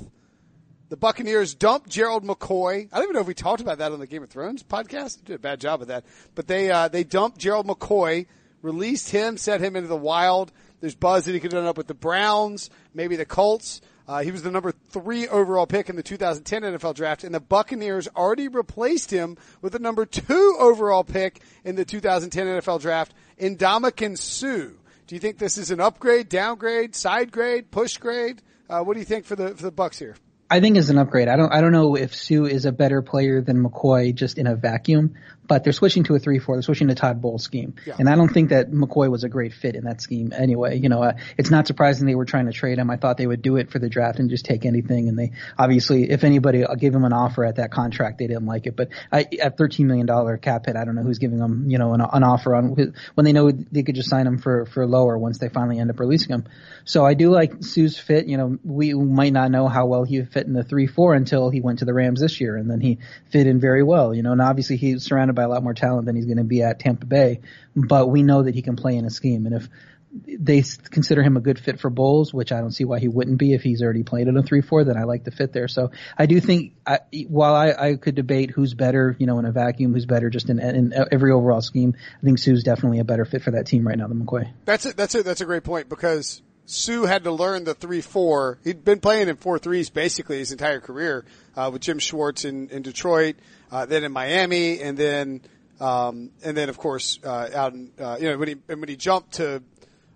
the 0.90 0.98
Buccaneers 0.98 1.56
dumped 1.56 1.90
Gerald 1.90 2.24
McCoy. 2.24 2.88
I 2.92 2.98
don't 2.98 3.06
even 3.06 3.14
know 3.16 3.22
if 3.22 3.28
we 3.28 3.34
talked 3.34 3.62
about 3.62 3.80
that 3.80 3.92
on 3.92 4.00
the 4.00 4.08
Game 4.08 4.24
of 4.24 4.30
Thrones 4.30 4.64
podcast. 4.64 5.24
Did 5.24 5.36
a 5.36 5.40
bad 5.40 5.60
job 5.60 5.82
of 5.82 5.88
that, 5.88 6.06
but 6.36 6.48
they 6.48 6.70
uh, 6.72 6.88
they 6.88 7.04
dumped 7.04 7.38
Gerald 7.38 7.68
McCoy, 7.68 8.28
released 8.62 9.10
him, 9.10 9.38
set 9.38 9.62
him 9.62 9.76
into 9.76 9.88
the 9.88 9.96
wild. 9.96 10.52
There's 10.82 10.96
buzz 10.96 11.26
that 11.26 11.34
he 11.34 11.40
could 11.40 11.54
end 11.54 11.66
up 11.66 11.78
with 11.78 11.88
the 11.88 11.94
Browns, 11.94 12.70
maybe 12.94 13.16
the 13.16 13.26
Colts. 13.26 13.82
Uh, 14.08 14.22
he 14.22 14.32
was 14.32 14.44
the 14.44 14.52
number 14.52 14.72
three 14.72 15.28
overall 15.28 15.66
pick 15.66 15.90
in 15.90 15.96
the 15.96 16.04
2010 16.04 16.62
NFL 16.62 16.94
draft, 16.94 17.24
and 17.24 17.34
the 17.34 17.40
Buccaneers 17.40 18.08
already 18.16 18.48
replaced 18.48 19.10
him 19.10 19.36
with 19.64 19.74
the 19.74 19.80
number 19.80 20.06
two 20.06 20.56
overall 20.60 21.04
pick 21.04 21.42
in 21.64 21.76
the 21.76 21.86
2010 21.86 22.46
NFL 22.46 22.82
draft, 22.82 23.16
Ndamukong 23.40 24.16
Suh. 24.16 24.74
Do 25.08 25.16
you 25.16 25.20
think 25.20 25.40
this 25.40 25.58
is 25.58 25.72
an 25.72 25.80
upgrade, 25.80 26.30
downgrade, 26.30 26.96
side 26.96 27.32
grade, 27.32 27.72
push 27.72 27.98
grade? 27.98 28.44
Uh, 28.70 28.82
what 28.82 28.94
do 28.94 29.00
you 29.00 29.06
think 29.06 29.26
for 29.26 29.36
the 29.36 29.56
for 29.56 29.64
the 29.64 29.72
Bucks 29.72 29.98
here? 29.98 30.16
I 30.50 30.60
think 30.60 30.78
is 30.78 30.90
an 30.90 30.98
upgrade. 30.98 31.28
I 31.28 31.38
don't 31.38 31.52
I 31.52 31.62
don't 31.62 31.72
know 31.72 31.96
if 31.96 32.16
Suh 32.16 32.46
is 32.46 32.66
a 32.66 32.72
better 32.72 33.02
player 33.02 33.42
than 33.42 33.64
McCoy 33.64 34.14
just 34.14 34.38
in 34.38 34.48
a 34.48 34.56
vacuum, 34.56 35.16
but 35.48 35.64
they're 35.64 35.74
switching 35.74 36.04
to 36.06 36.16
a 36.16 36.20
three 36.20 36.40
four. 36.40 36.56
They're 36.56 36.62
switching 36.64 36.88
to 36.88 36.96
Todd 36.96 37.22
Bowles 37.22 37.44
scheme, 37.44 37.76
Yeah. 37.86 37.96
and 38.00 38.10
I 38.10 38.16
don't 38.16 38.30
think 38.34 38.50
that 38.50 38.72
McCoy 38.72 39.10
was 39.10 39.24
a 39.24 39.30
great 39.30 39.54
fit 39.54 39.76
in 39.76 39.86
that 39.86 40.02
scheme 40.02 40.34
anyway. 40.36 40.78
You 40.78 40.90
know, 40.90 41.04
uh, 41.04 41.14
it's 41.38 41.50
not 41.52 41.68
surprising 41.68 42.06
they 42.08 42.16
were 42.16 42.26
trying 42.26 42.46
to 42.48 42.52
trade 42.52 42.78
him. 42.78 42.90
I 42.90 42.98
thought 42.98 43.18
they 43.18 43.28
would 43.28 43.42
do 43.42 43.58
it 43.58 43.72
for 43.72 43.80
the 43.80 43.90
draft 43.90 44.20
and 44.20 44.30
just 44.30 44.46
take 44.46 44.66
anything, 44.66 45.08
and 45.10 45.18
they 45.18 45.32
obviously, 45.58 46.10
if 46.10 46.24
anybody 46.24 46.64
gave 46.78 46.94
him 46.94 47.04
an 47.06 47.14
offer 47.14 47.46
at 47.46 47.56
that 47.58 47.72
contract, 47.72 48.18
they 48.18 48.28
didn't 48.28 48.46
like 48.46 48.66
it. 48.68 48.76
But 48.76 48.90
I, 49.12 49.26
at 49.42 49.58
thirteen 49.58 49.88
million 49.88 50.06
dollar 50.06 50.38
cap 50.38 50.66
hit, 50.66 50.76
I 50.76 50.86
don't 50.86 50.96
know 50.96 51.04
who's 51.04 51.20
giving 51.20 51.40
them 51.40 51.66
you 51.70 51.78
know 51.78 51.94
an, 51.94 52.02
an 52.02 52.24
offer 52.24 52.56
on 52.56 52.94
when 53.16 53.26
they 53.26 53.34
know 53.34 53.52
they 53.52 53.84
could 53.84 53.96
just 53.96 54.10
sign 54.10 54.28
him 54.28 54.38
for 54.38 54.66
for 54.66 54.86
lower 54.86 55.18
once 55.18 55.38
they 55.38 55.50
finally 55.50 55.80
end 55.80 55.90
up 55.90 56.00
releasing 56.00 56.30
him. 56.34 56.46
So 56.86 57.06
I 57.06 57.14
do 57.14 57.30
like 57.32 57.64
Suh's 57.64 57.98
fit. 57.98 58.28
You 58.28 58.38
know, 58.38 58.58
we 58.64 58.94
might 58.94 59.34
not 59.34 59.52
know 59.52 59.68
how 59.68 59.86
well 59.86 60.04
he 60.04 60.20
would 60.20 60.32
fit 60.32 60.46
in 60.48 60.54
the 60.54 60.64
three 60.64 60.88
four 60.88 61.14
until 61.14 61.50
he 61.50 61.62
went 61.62 61.80
to 61.80 61.86
the 61.86 61.94
Rams 61.94 62.20
this 62.22 62.40
year, 62.42 62.56
and 62.56 62.70
then 62.70 62.80
he 62.82 63.00
fit 63.32 63.48
in 63.48 63.60
very 63.60 63.84
well. 63.84 64.14
You 64.14 64.24
know, 64.24 64.32
and 64.32 64.42
obviously 64.42 64.78
he's 64.78 65.04
surrounded 65.04 65.35
by 65.36 65.44
a 65.44 65.50
lot 65.50 65.64
more 65.64 65.74
talent 65.74 66.06
than 66.06 66.16
he's 66.16 66.26
going 66.26 66.38
to 66.38 66.44
be 66.44 66.64
at 66.64 66.80
Tampa 66.80 67.06
Bay, 67.06 67.42
but 67.76 68.10
we 68.10 68.24
know 68.24 68.44
that 68.44 68.56
he 68.56 68.62
can 68.62 68.76
play 68.76 68.96
in 68.96 69.06
a 69.06 69.10
scheme, 69.10 69.46
and 69.46 69.56
if 69.56 69.70
they 70.28 70.64
consider 70.92 71.22
him 71.22 71.36
a 71.36 71.42
good 71.42 71.60
fit 71.60 71.80
for 71.80 71.90
Bowles, 71.90 72.34
which 72.34 72.52
I 72.52 72.62
don't 72.62 72.72
see 72.72 72.86
why 72.86 73.00
he 73.00 73.08
wouldn't 73.08 73.38
be 73.38 73.54
if 73.54 73.64
he's 73.64 73.82
already 73.82 74.04
played 74.04 74.28
in 74.28 74.38
a 74.38 74.44
three 74.44 74.62
four. 74.62 74.84
Then 74.84 74.98
I 74.98 75.04
like 75.04 75.24
the 75.24 75.32
fit 75.32 75.52
there. 75.52 75.68
So 75.68 75.92
I 76.18 76.26
do 76.26 76.40
think, 76.40 76.74
I, 76.88 77.00
while 77.28 77.54
I, 77.54 77.72
I 77.72 77.96
could 77.96 78.16
debate 78.16 78.52
who's 78.52 78.74
better, 78.74 79.16
you 79.20 79.28
know, 79.28 79.40
in 79.40 79.46
a 79.46 79.52
vacuum, 79.52 79.94
who's 79.94 80.06
better 80.06 80.30
just 80.30 80.50
in, 80.50 80.60
in 80.60 80.94
every 81.12 81.32
overall 81.32 81.62
scheme, 81.62 81.96
I 81.98 82.24
think 82.24 82.40
Suh's 82.40 82.64
definitely 82.64 83.00
a 83.00 83.04
better 83.04 83.26
fit 83.26 83.42
for 83.42 83.52
that 83.52 83.68
team 83.68 83.86
right 83.86 83.98
now 83.98 84.08
than 84.08 84.26
McCoy. 84.26 84.52
That's 84.64 84.86
it. 84.86 84.96
That's 84.96 85.16
it. 85.16 85.26
That's 85.26 85.42
a 85.42 85.46
great 85.46 85.64
point 85.64 85.90
because 85.90 86.42
Suh 86.66 87.06
had 87.06 87.26
to 87.26 87.32
learn 87.32 87.66
the 87.66 87.74
three 87.74 88.02
four. 88.02 88.60
He'd 88.64 88.86
been 88.86 89.02
playing 89.02 89.28
in 89.28 89.36
four 89.36 89.60
threes 89.60 89.90
basically 89.90 90.38
his 90.38 90.52
entire 90.52 90.80
career 90.80 91.26
uh, 91.56 91.70
with 91.72 91.82
Jim 91.82 92.00
Schwartz 92.00 92.46
in, 92.46 92.70
in 92.70 92.82
Detroit, 92.82 93.36
uh, 93.72 93.86
then 93.86 94.04
in 94.04 94.12
Miami, 94.12 94.82
and 94.82 94.98
then 94.98 95.42
um, 95.80 96.32
and 96.44 96.56
then 96.56 96.70
of 96.70 96.78
course 96.78 97.20
uh, 97.24 97.50
out 97.54 97.74
in 97.74 97.92
uh, 98.00 98.18
you 98.20 98.30
know 98.30 98.38
when 98.38 98.48
he 98.48 98.56
when 98.68 98.88
he 98.88 98.96
jumped 98.96 99.34
to 99.34 99.62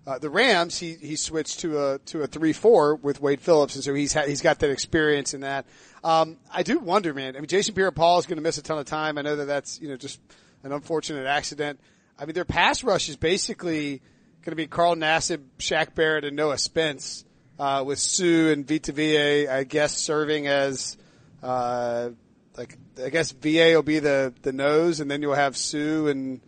uh, 0.06 0.18
the 0.18 0.30
Rams, 0.30 0.78
he 0.78 0.94
he 0.94 1.16
switched 1.16 1.60
to 1.60 1.92
a 1.92 1.98
to 2.06 2.22
a 2.22 2.26
three 2.26 2.52
four 2.52 2.96
with 2.96 3.20
Wade 3.20 3.40
Phillips, 3.40 3.74
and 3.74 3.84
so 3.84 3.94
he's 3.94 4.12
had, 4.12 4.28
he's 4.28 4.40
got 4.40 4.58
that 4.60 4.70
experience 4.70 5.34
in 5.34 5.42
that. 5.42 5.66
Um, 6.02 6.38
I 6.50 6.62
do 6.62 6.78
wonder, 6.78 7.12
man. 7.12 7.36
I 7.36 7.40
mean, 7.40 7.48
Jason 7.48 7.74
Pierre-Paul 7.74 8.18
is 8.18 8.26
going 8.26 8.38
to 8.38 8.42
miss 8.42 8.56
a 8.56 8.62
ton 8.62 8.78
of 8.78 8.86
time. 8.86 9.18
I 9.18 9.22
know 9.22 9.36
that 9.36 9.44
that's 9.44 9.80
you 9.80 9.88
know 9.88 9.96
just 9.96 10.18
an 10.64 10.72
unfortunate 10.72 11.26
accident. 11.26 11.80
I 12.18 12.26
mean, 12.26 12.34
their 12.34 12.44
pass 12.44 12.82
rush 12.82 13.08
is 13.08 13.16
basically 13.16 14.02
going 14.42 14.52
to 14.52 14.56
be 14.56 14.66
Carl 14.66 14.96
Nassib, 14.96 15.40
Shaq 15.58 15.94
Barrett, 15.94 16.24
and 16.24 16.36
Noah 16.36 16.58
Spence, 16.58 17.24
uh, 17.58 17.84
with 17.86 17.98
Suh 17.98 18.52
and 18.52 18.66
Vita 18.66 19.54
I 19.54 19.64
guess, 19.64 19.96
serving 19.96 20.46
as, 20.46 20.96
uh, 21.42 22.10
like, 22.56 22.76
I 23.02 23.10
guess 23.10 23.32
Vea 23.32 23.74
will 23.74 23.82
be 23.82 23.98
the, 23.98 24.34
the 24.42 24.52
nose, 24.52 25.00
and 25.00 25.10
then 25.10 25.22
you'll 25.22 25.34
have 25.34 25.56
Suh 25.56 26.06
and, 26.06 26.40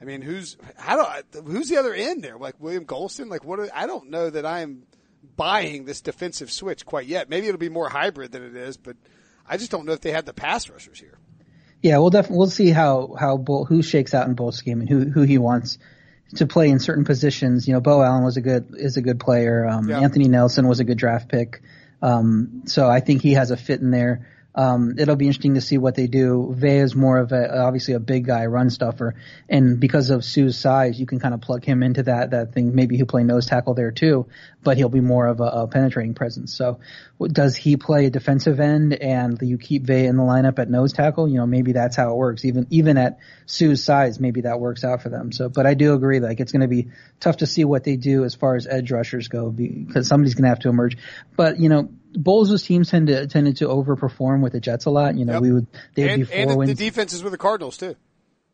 I 0.00 0.04
mean, 0.04 0.20
who's, 0.20 0.56
how 0.76 1.22
do, 1.32 1.42
who's 1.42 1.68
the 1.68 1.78
other 1.78 1.94
end 1.94 2.22
there? 2.22 2.36
Like 2.36 2.56
William 2.60 2.84
Gholston? 2.84 3.30
Like, 3.30 3.44
what, 3.44 3.58
are, 3.60 3.68
I 3.74 3.86
don't 3.86 4.10
know 4.10 4.28
that 4.28 4.44
I'm 4.44 4.82
buying 5.36 5.84
this 5.84 6.00
defensive 6.02 6.52
switch 6.52 6.84
quite 6.84 7.06
yet. 7.06 7.30
Maybe 7.30 7.46
it'll 7.46 7.58
be 7.58 7.70
more 7.70 7.88
hybrid 7.88 8.32
than 8.32 8.42
it 8.42 8.54
is, 8.54 8.76
but 8.76 8.96
I 9.48 9.56
just 9.56 9.70
don't 9.70 9.86
know 9.86 9.92
if 9.92 10.00
they 10.00 10.10
had 10.10 10.26
the 10.26 10.34
pass 10.34 10.68
rushers 10.68 11.00
here. 11.00 11.18
Yeah, 11.82 11.98
we'll 11.98 12.10
definitely 12.10 12.38
we'll 12.38 12.50
see 12.50 12.70
how 12.70 13.14
how 13.18 13.36
Bull, 13.36 13.66
who 13.66 13.82
shakes 13.82 14.14
out 14.14 14.26
in 14.26 14.34
Bull's 14.34 14.56
scheme 14.56 14.80
and 14.80 14.88
who 14.88 15.04
who 15.10 15.22
he 15.22 15.36
wants 15.36 15.78
to 16.36 16.46
play 16.46 16.70
in 16.70 16.78
certain 16.78 17.04
positions. 17.04 17.68
You 17.68 17.74
know, 17.74 17.80
Beau 17.80 18.02
Allen 18.02 18.24
was 18.24 18.38
a 18.38 18.40
good 18.40 18.74
is 18.74 18.96
a 18.96 19.02
good 19.02 19.20
player. 19.20 19.66
Um, 19.66 19.88
Yeah. 19.88 20.00
Anthony 20.00 20.28
Nelson 20.28 20.66
was 20.66 20.80
a 20.80 20.84
good 20.84 20.96
draft 20.96 21.28
pick. 21.28 21.62
Um, 22.00 22.62
so 22.66 22.88
I 22.88 23.00
think 23.00 23.22
he 23.22 23.34
has 23.34 23.50
a 23.50 23.56
fit 23.56 23.80
in 23.80 23.90
there. 23.90 24.26
Um, 24.54 24.94
it'll 24.98 25.16
be 25.16 25.26
interesting 25.26 25.54
to 25.54 25.60
see 25.60 25.78
what 25.78 25.96
they 25.96 26.06
do. 26.06 26.54
Vea 26.56 26.78
is 26.78 26.94
more 26.94 27.18
of 27.18 27.32
a 27.32 27.62
obviously 27.62 27.94
a 27.94 28.00
big 28.00 28.24
guy, 28.24 28.46
run 28.46 28.70
stuffer, 28.70 29.16
and 29.48 29.80
because 29.80 30.10
of 30.10 30.24
Suh's 30.24 30.56
size, 30.56 30.98
you 30.98 31.06
can 31.06 31.18
kind 31.18 31.34
of 31.34 31.40
plug 31.40 31.64
him 31.64 31.82
into 31.82 32.04
that 32.04 32.30
that 32.30 32.52
thing. 32.52 32.74
Maybe 32.74 32.96
he'll 32.96 33.06
play 33.06 33.24
nose 33.24 33.46
tackle 33.46 33.74
there 33.74 33.90
too, 33.90 34.26
but 34.62 34.76
he'll 34.76 34.88
be 34.88 35.00
more 35.00 35.26
of 35.26 35.40
a, 35.40 35.44
a 35.44 35.66
penetrating 35.66 36.14
presence. 36.14 36.54
So, 36.54 36.78
does 37.20 37.56
he 37.56 37.76
play 37.76 38.06
a 38.06 38.10
defensive 38.10 38.60
end 38.60 38.94
and 38.94 39.38
you 39.42 39.58
keep 39.58 39.86
Vea 39.86 40.06
in 40.06 40.16
the 40.16 40.22
lineup 40.22 40.60
at 40.60 40.70
nose 40.70 40.92
tackle? 40.92 41.26
You 41.26 41.38
know, 41.38 41.46
maybe 41.46 41.72
that's 41.72 41.96
how 41.96 42.12
it 42.12 42.16
works. 42.16 42.44
Even 42.44 42.68
even 42.70 42.96
at 42.96 43.18
Suh's 43.46 43.82
size, 43.82 44.20
maybe 44.20 44.42
that 44.42 44.60
works 44.60 44.84
out 44.84 45.02
for 45.02 45.08
them. 45.08 45.32
So, 45.32 45.48
but 45.48 45.66
I 45.66 45.74
do 45.74 45.94
agree, 45.94 46.20
like 46.20 46.38
it's 46.38 46.52
going 46.52 46.62
to 46.62 46.68
be 46.68 46.90
tough 47.18 47.38
to 47.38 47.46
see 47.46 47.64
what 47.64 47.82
they 47.82 47.96
do 47.96 48.24
as 48.24 48.36
far 48.36 48.54
as 48.54 48.68
edge 48.68 48.92
rushers 48.92 49.26
go 49.26 49.50
because 49.50 50.06
somebody's 50.06 50.34
going 50.34 50.44
to 50.44 50.50
have 50.50 50.60
to 50.60 50.68
emerge. 50.68 50.96
But 51.36 51.58
you 51.58 51.68
know. 51.68 51.88
Bowles' 52.16 52.62
teams 52.62 52.90
tend 52.90 53.08
to 53.08 53.26
tended 53.26 53.58
to 53.58 53.66
overperform 53.68 54.42
with 54.42 54.52
the 54.52 54.60
Jets 54.60 54.86
a 54.86 54.90
lot. 54.90 55.16
You 55.16 55.24
know, 55.24 55.34
Yep. 55.34 55.42
we 55.42 55.52
would 55.52 55.66
they 55.94 56.02
would 56.04 56.10
And, 56.10 56.20
be 56.22 56.24
four 56.26 56.36
and 56.36 56.50
the, 56.50 56.56
wins. 56.56 56.70
the 56.70 56.84
defenses 56.84 57.22
with 57.22 57.32
the 57.32 57.38
Cardinals 57.38 57.76
too. 57.76 57.96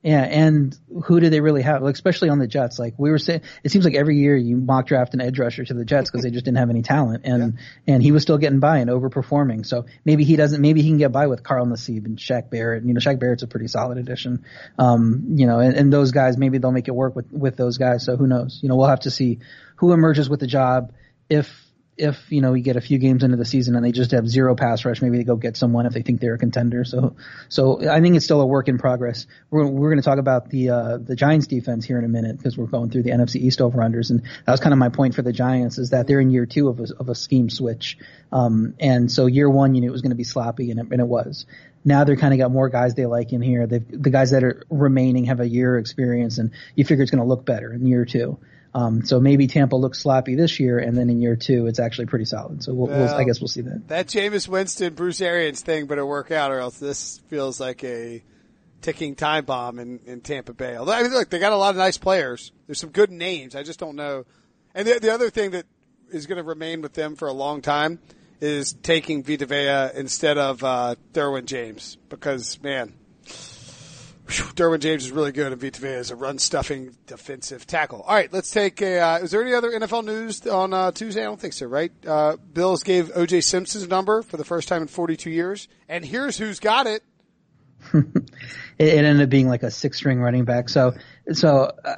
Yeah, 0.03 0.23
and 0.23 0.75
who 1.05 1.21
do 1.21 1.29
they 1.29 1.43
really 1.43 1.61
have? 1.61 1.83
Like, 1.83 1.93
especially 1.93 2.31
on 2.31 2.39
the 2.39 2.47
Jets. 2.47 2.79
Like 2.79 2.95
we 2.97 3.11
were 3.11 3.19
saying, 3.19 3.43
it 3.63 3.71
seems 3.71 3.85
like 3.85 3.95
every 3.95 4.17
year 4.17 4.35
you 4.35 4.57
mock 4.57 4.87
draft 4.87 5.13
an 5.13 5.21
edge 5.21 5.39
rusher 5.39 5.63
to 5.63 5.75
the 5.75 5.85
Jets 5.85 6.11
because 6.11 6.25
they 6.25 6.31
just 6.31 6.47
didn't 6.47 6.57
have 6.57 6.71
any 6.71 6.81
talent, 6.81 7.27
and 7.27 7.59
yeah. 7.87 7.95
and 7.95 8.03
he 8.03 8.11
was 8.11 8.23
still 8.23 8.39
getting 8.39 8.61
by 8.61 8.79
and 8.79 8.89
overperforming. 8.89 9.67
So 9.67 9.85
maybe 10.07 10.25
he 10.25 10.37
doesn't. 10.37 10.63
Maybe 10.63 10.81
he 10.81 10.89
can 10.89 10.97
get 10.97 11.13
by 11.13 11.27
with 11.27 11.43
Carl 11.43 11.67
Nassib 11.67 12.07
and 12.07 12.17
Shaq 12.17 12.49
Barrett. 12.49 12.83
You 12.83 12.95
know, 12.95 12.99
Shaq 12.99 13.19
Barrett's 13.21 13.43
a 13.43 13.47
pretty 13.47 13.69
solid 13.69 13.99
addition. 13.99 14.47
Um, 14.79 15.35
you 15.37 15.47
know, 15.47 15.59
and, 15.59 15.75
and 15.75 15.93
those 15.93 16.13
guys 16.13 16.39
maybe 16.39 16.57
they'll 16.57 16.73
make 16.73 16.89
it 16.89 16.95
work 16.95 17.15
with 17.15 17.31
with 17.31 17.59
those 17.59 17.77
guys. 17.77 18.03
So 18.03 18.17
who 18.17 18.27
knows? 18.27 18.59
You 18.63 18.71
know, 18.71 18.77
we'll 18.77 18.89
have 18.89 19.01
to 19.01 19.11
see 19.11 19.41
who 19.77 19.93
emerges 19.93 20.31
with 20.31 20.41
the 20.41 20.47
job 20.47 20.95
if 21.29 21.55
if 22.01 22.33
you 22.33 22.41
know 22.41 22.53
we 22.53 22.63
get 22.63 22.77
a 22.77 22.81
few 22.81 22.99
games 22.99 23.23
into 23.23 23.37
the 23.37 23.45
season 23.45 23.77
and 23.77 23.85
they 23.85 23.93
just 23.93 24.13
have 24.13 24.27
zero 24.27 24.55
pass 24.55 24.85
rush, 24.85 25.03
maybe 25.03 25.19
they 25.19 25.25
go 25.25 25.37
get 25.37 25.57
someone 25.57 25.85
if 25.85 25.93
they 25.93 26.03
think 26.03 26.21
they're 26.21 26.35
a 26.35 26.39
contender. 26.39 26.83
So, 26.85 27.15
so 27.49 27.89
I 27.89 28.01
think 28.01 28.17
it's 28.17 28.25
still 28.25 28.41
a 28.41 28.47
work 28.47 28.69
in 28.69 28.79
progress. 28.79 29.27
We're 29.51 29.67
we're 29.67 29.91
going 29.91 30.01
to 30.01 30.05
talk 30.05 30.19
about 30.19 30.49
the 30.49 30.71
uh, 30.71 30.97
the 30.97 31.15
Giants 31.15 31.47
defense 31.47 31.85
here 31.85 31.99
in 31.99 32.05
a 32.05 32.09
minute 32.09 32.39
because 32.39 32.57
we're 32.57 32.67
going 32.67 32.91
through 32.91 33.03
the 33.03 33.11
NFC 33.11 33.37
East 33.37 33.61
over 33.61 33.79
unders, 33.79 34.11
and 34.11 34.23
that 34.23 34.51
was 34.51 34.61
kind 34.61 34.73
of 34.73 34.79
my 34.79 34.89
point 34.89 35.15
for 35.15 35.23
the 35.23 35.33
Giants 35.33 35.79
is 35.79 35.91
that 35.91 36.07
they're 36.07 36.21
in 36.21 36.31
year 36.31 36.47
two 36.47 36.69
of 36.69 36.81
a 36.81 36.87
of 36.99 37.09
a 37.11 37.15
scheme 37.15 37.51
switch, 37.51 37.99
um, 38.33 38.75
and 38.81 39.13
so 39.13 39.27
year 39.27 39.51
one 39.51 39.75
you 39.75 39.83
knew 39.83 39.89
it 39.89 39.93
was 39.93 40.03
going 40.03 40.11
to 40.11 40.17
be 40.17 40.25
sloppy, 40.25 40.71
and 40.71 40.81
it, 40.81 40.87
and 40.91 41.01
it 41.01 41.07
was. 41.07 41.45
Now 41.85 42.05
they're 42.05 42.17
kind 42.17 42.35
of 42.35 42.39
got 42.39 42.51
more 42.51 42.69
guys 42.69 42.95
they 42.95 43.07
like 43.07 43.33
in 43.33 43.41
here. 43.41 43.67
They've, 43.67 43.85
the 43.89 44.11
guys 44.11 44.33
that 44.33 44.45
are 44.45 44.65
remaining 44.71 45.27
have 45.27 45.41
a 45.41 45.49
year 45.49 45.79
experience, 45.79 46.39
and 46.39 46.51
you 46.75 46.85
figure 46.85 47.03
it's 47.03 47.11
going 47.11 47.23
to 47.23 47.29
look 47.29 47.45
better 47.45 47.73
in 47.73 47.87
year 47.87 48.05
two. 48.05 48.39
Um, 48.73 49.05
so 49.05 49.19
maybe 49.19 49.47
Tampa 49.49 49.77
looks 49.77 49.99
sloppy 49.99 50.37
this 50.37 50.61
year, 50.61 50.79
and 50.79 50.97
then 50.97 51.11
in 51.11 51.21
year 51.21 51.37
two, 51.37 51.67
it's 51.67 51.81
actually 51.81 52.07
pretty 52.07 52.25
solid. 52.25 52.63
So 52.63 52.73
we'll, 52.73 52.89
well, 52.89 53.07
we'll, 53.07 53.15
I 53.15 53.25
guess 53.25 53.41
we'll 53.41 53.49
see 53.49 53.63
that. 53.63 53.89
That 53.89 54.07
Jameis 54.07 54.47
Winston, 54.47 54.95
Bruce 54.95 55.21
Arians 55.21 55.61
thing 55.61 55.87
better 55.87 56.07
work 56.07 56.31
out, 56.31 56.53
or 56.53 56.61
else 56.61 56.79
this 56.79 57.21
feels 57.29 57.59
like 57.59 57.83
a 57.83 58.23
ticking 58.81 59.17
time 59.17 59.45
bomb 59.45 59.79
in, 59.79 60.01
in 60.07 60.21
Tampa 60.21 60.53
Bay. 60.53 60.77
Although, 60.77 60.93
I 60.93 61.03
mean, 61.03 61.13
look, 61.13 61.31
they 61.31 61.39
got 61.39 61.53
a 61.53 61.57
lot 61.57 61.71
of 61.71 61.77
nice 61.77 61.99
players. 61.99 62.53
There's 62.67 62.81
some 62.81 62.91
good 62.91 63.11
names. 63.11 63.57
I 63.57 63.63
just 63.63 63.81
don't 63.81 63.97
know. 63.97 64.25
And 64.75 64.87
the, 64.87 65.01
the 65.01 65.13
other 65.13 65.31
thing 65.31 65.51
that 65.51 65.67
is 66.13 66.27
going 66.27 66.39
to 66.39 66.45
remain 66.45 66.81
with 66.81 66.93
them 66.95 67.17
for 67.17 67.29
a 67.29 67.33
long 67.33 67.63
time 67.63 67.99
is 68.41 68.73
taking 68.73 69.23
Vita 69.23 69.47
Vea 69.47 69.99
instead 69.99 70.39
of 70.39 70.65
uh, 70.65 70.95
Derwin 71.13 71.45
James 71.45 71.99
because, 72.09 72.63
man, 72.63 72.95
Derwin 74.31 74.81
James 74.81 75.05
is 75.05 75.11
really 75.11 75.33
good, 75.33 75.53
and 75.53 75.61
Vita 75.61 75.81
Vea 75.81 75.89
is 75.89 76.11
a 76.11 76.17
run 76.17 76.39
stuffing 76.39 76.97
defensive 77.07 77.67
tackle. 77.67 78.03
All 78.03 78.15
right, 78.15 78.33
let's 78.33 78.51
take 78.51 78.81
a. 78.81 78.99
Uh, 78.99 79.19
is 79.19 79.31
there 79.31 79.43
any 79.43 79.55
other 79.55 79.71
NFL 79.71 80.05
news 80.05 80.47
on 80.47 80.73
uh, 80.73 80.93
Tuesday? 80.93 81.23
I 81.23 81.25
don't 81.25 81.41
think 81.41 81.55
so. 81.55 81.67
Right? 81.67 81.93
Uh, 82.07 82.37
Bills 82.37 82.83
gave 82.83 83.11
O.J. 83.15 83.41
Simpson's 83.41 83.89
number 83.89 84.23
for 84.23 84.37
the 84.37 84.45
first 84.45 84.69
time 84.69 84.83
in 84.83 84.89
42 84.89 85.31
years, 85.31 85.69
and 85.89 86.05
here's 86.05 86.37
who's 86.39 86.61
got 86.61 86.87
it. 86.87 87.03
it, 87.95 88.15
ended 88.79 89.21
up 89.21 89.31
being 89.31 89.49
like 89.49 89.63
a 89.63 89.71
six 89.71 89.97
string 89.97 90.21
running 90.21 90.45
back. 90.45 90.69
So, 90.69 90.95
so 91.33 91.71
uh, 91.85 91.97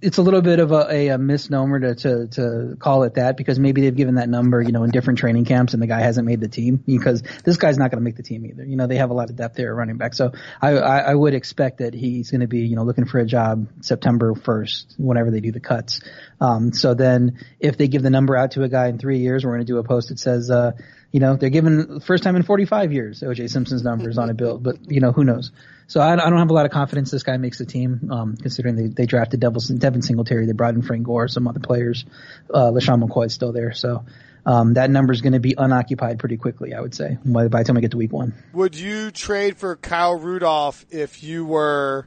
it's 0.00 0.18
a 0.18 0.22
little 0.22 0.42
bit 0.42 0.60
of 0.60 0.72
a, 0.72 0.86
a, 0.90 1.08
a 1.08 1.18
misnomer 1.18 1.80
to, 1.80 1.94
to, 1.94 2.26
to 2.28 2.76
call 2.78 3.02
it 3.02 3.14
that 3.14 3.36
because 3.36 3.58
maybe 3.58 3.80
they've 3.80 3.96
given 3.96 4.16
that 4.16 4.28
number, 4.28 4.60
you 4.60 4.72
know, 4.72 4.84
in 4.84 4.90
different 4.90 5.18
training 5.18 5.44
camps 5.44 5.74
and 5.74 5.82
the 5.82 5.86
guy 5.86 6.00
hasn't 6.00 6.26
made 6.26 6.40
the 6.40 6.48
team 6.48 6.76
because 6.86 7.22
this 7.44 7.56
guy's 7.56 7.78
not 7.78 7.90
going 7.90 8.00
to 8.00 8.04
make 8.04 8.16
the 8.16 8.22
team 8.22 8.46
either. 8.46 8.64
You 8.64 8.76
know, 8.76 8.86
they 8.86 8.96
have 8.96 9.10
a 9.10 9.14
lot 9.14 9.30
of 9.30 9.36
depth 9.36 9.56
there 9.56 9.70
at 9.70 9.76
running 9.76 9.96
back. 9.96 10.14
So 10.14 10.32
I, 10.60 10.70
I, 10.76 10.98
I 10.98 11.14
would 11.14 11.34
expect 11.34 11.78
that 11.78 11.94
he's 11.94 12.30
going 12.30 12.42
to 12.42 12.46
be, 12.46 12.60
you 12.60 12.76
know, 12.76 12.84
looking 12.84 13.06
for 13.06 13.18
a 13.18 13.26
job 13.26 13.68
September 13.80 14.34
1st, 14.34 14.98
whenever 14.98 15.30
they 15.30 15.40
do 15.40 15.52
the 15.52 15.60
cuts. 15.60 16.00
Um, 16.40 16.72
so 16.72 16.94
then 16.94 17.44
if 17.58 17.76
they 17.78 17.88
give 17.88 18.02
the 18.02 18.10
number 18.10 18.36
out 18.36 18.52
to 18.52 18.62
a 18.62 18.68
guy 18.68 18.88
in 18.88 18.98
three 18.98 19.18
years, 19.18 19.44
we're 19.44 19.52
going 19.52 19.66
to 19.66 19.72
do 19.72 19.78
a 19.78 19.84
post 19.84 20.10
that 20.10 20.18
says, 20.18 20.50
uh, 20.50 20.72
you 21.10 21.20
know, 21.20 21.36
they're 21.36 21.50
given 21.50 22.00
first 22.00 22.22
time 22.22 22.36
in 22.36 22.42
45 22.42 22.92
years 22.92 23.20
OJ 23.20 23.50
Simpson's 23.50 23.82
numbers 23.82 24.18
on 24.18 24.28
a 24.30 24.34
bill, 24.34 24.58
but 24.58 24.90
you 24.90 25.00
know, 25.00 25.12
who 25.12 25.24
knows? 25.24 25.52
So 25.86 26.00
I, 26.00 26.12
I 26.12 26.16
don't 26.16 26.38
have 26.38 26.50
a 26.50 26.52
lot 26.52 26.66
of 26.66 26.72
confidence 26.72 27.10
this 27.10 27.22
guy 27.22 27.38
makes 27.38 27.58
the 27.58 27.64
team, 27.64 28.10
um, 28.12 28.36
considering 28.36 28.76
they, 28.76 28.86
they 28.88 29.06
drafted 29.06 29.40
Devin, 29.40 30.02
Singletary, 30.02 30.44
they 30.44 30.52
brought 30.52 30.74
in 30.74 30.82
Frank 30.82 31.04
Gore, 31.04 31.28
some 31.28 31.48
other 31.48 31.60
players. 31.60 32.04
Uh, 32.52 32.70
LeSean 32.70 33.02
McCoy's 33.02 33.32
still 33.32 33.52
there. 33.52 33.72
So, 33.72 34.04
um, 34.44 34.74
that 34.74 34.90
number 34.90 35.12
is 35.12 35.20
going 35.22 35.32
to 35.32 35.40
be 35.40 35.54
unoccupied 35.56 36.18
pretty 36.18 36.36
quickly, 36.36 36.74
I 36.74 36.80
would 36.80 36.94
say, 36.94 37.18
by, 37.24 37.48
by 37.48 37.62
the 37.62 37.64
time 37.64 37.76
we 37.76 37.82
get 37.82 37.92
to 37.92 37.96
week 37.96 38.12
one. 38.12 38.34
Would 38.52 38.76
you 38.76 39.10
trade 39.10 39.56
for 39.56 39.76
Kyle 39.76 40.14
Rudolph 40.14 40.84
if 40.90 41.22
you 41.22 41.44
were 41.44 42.06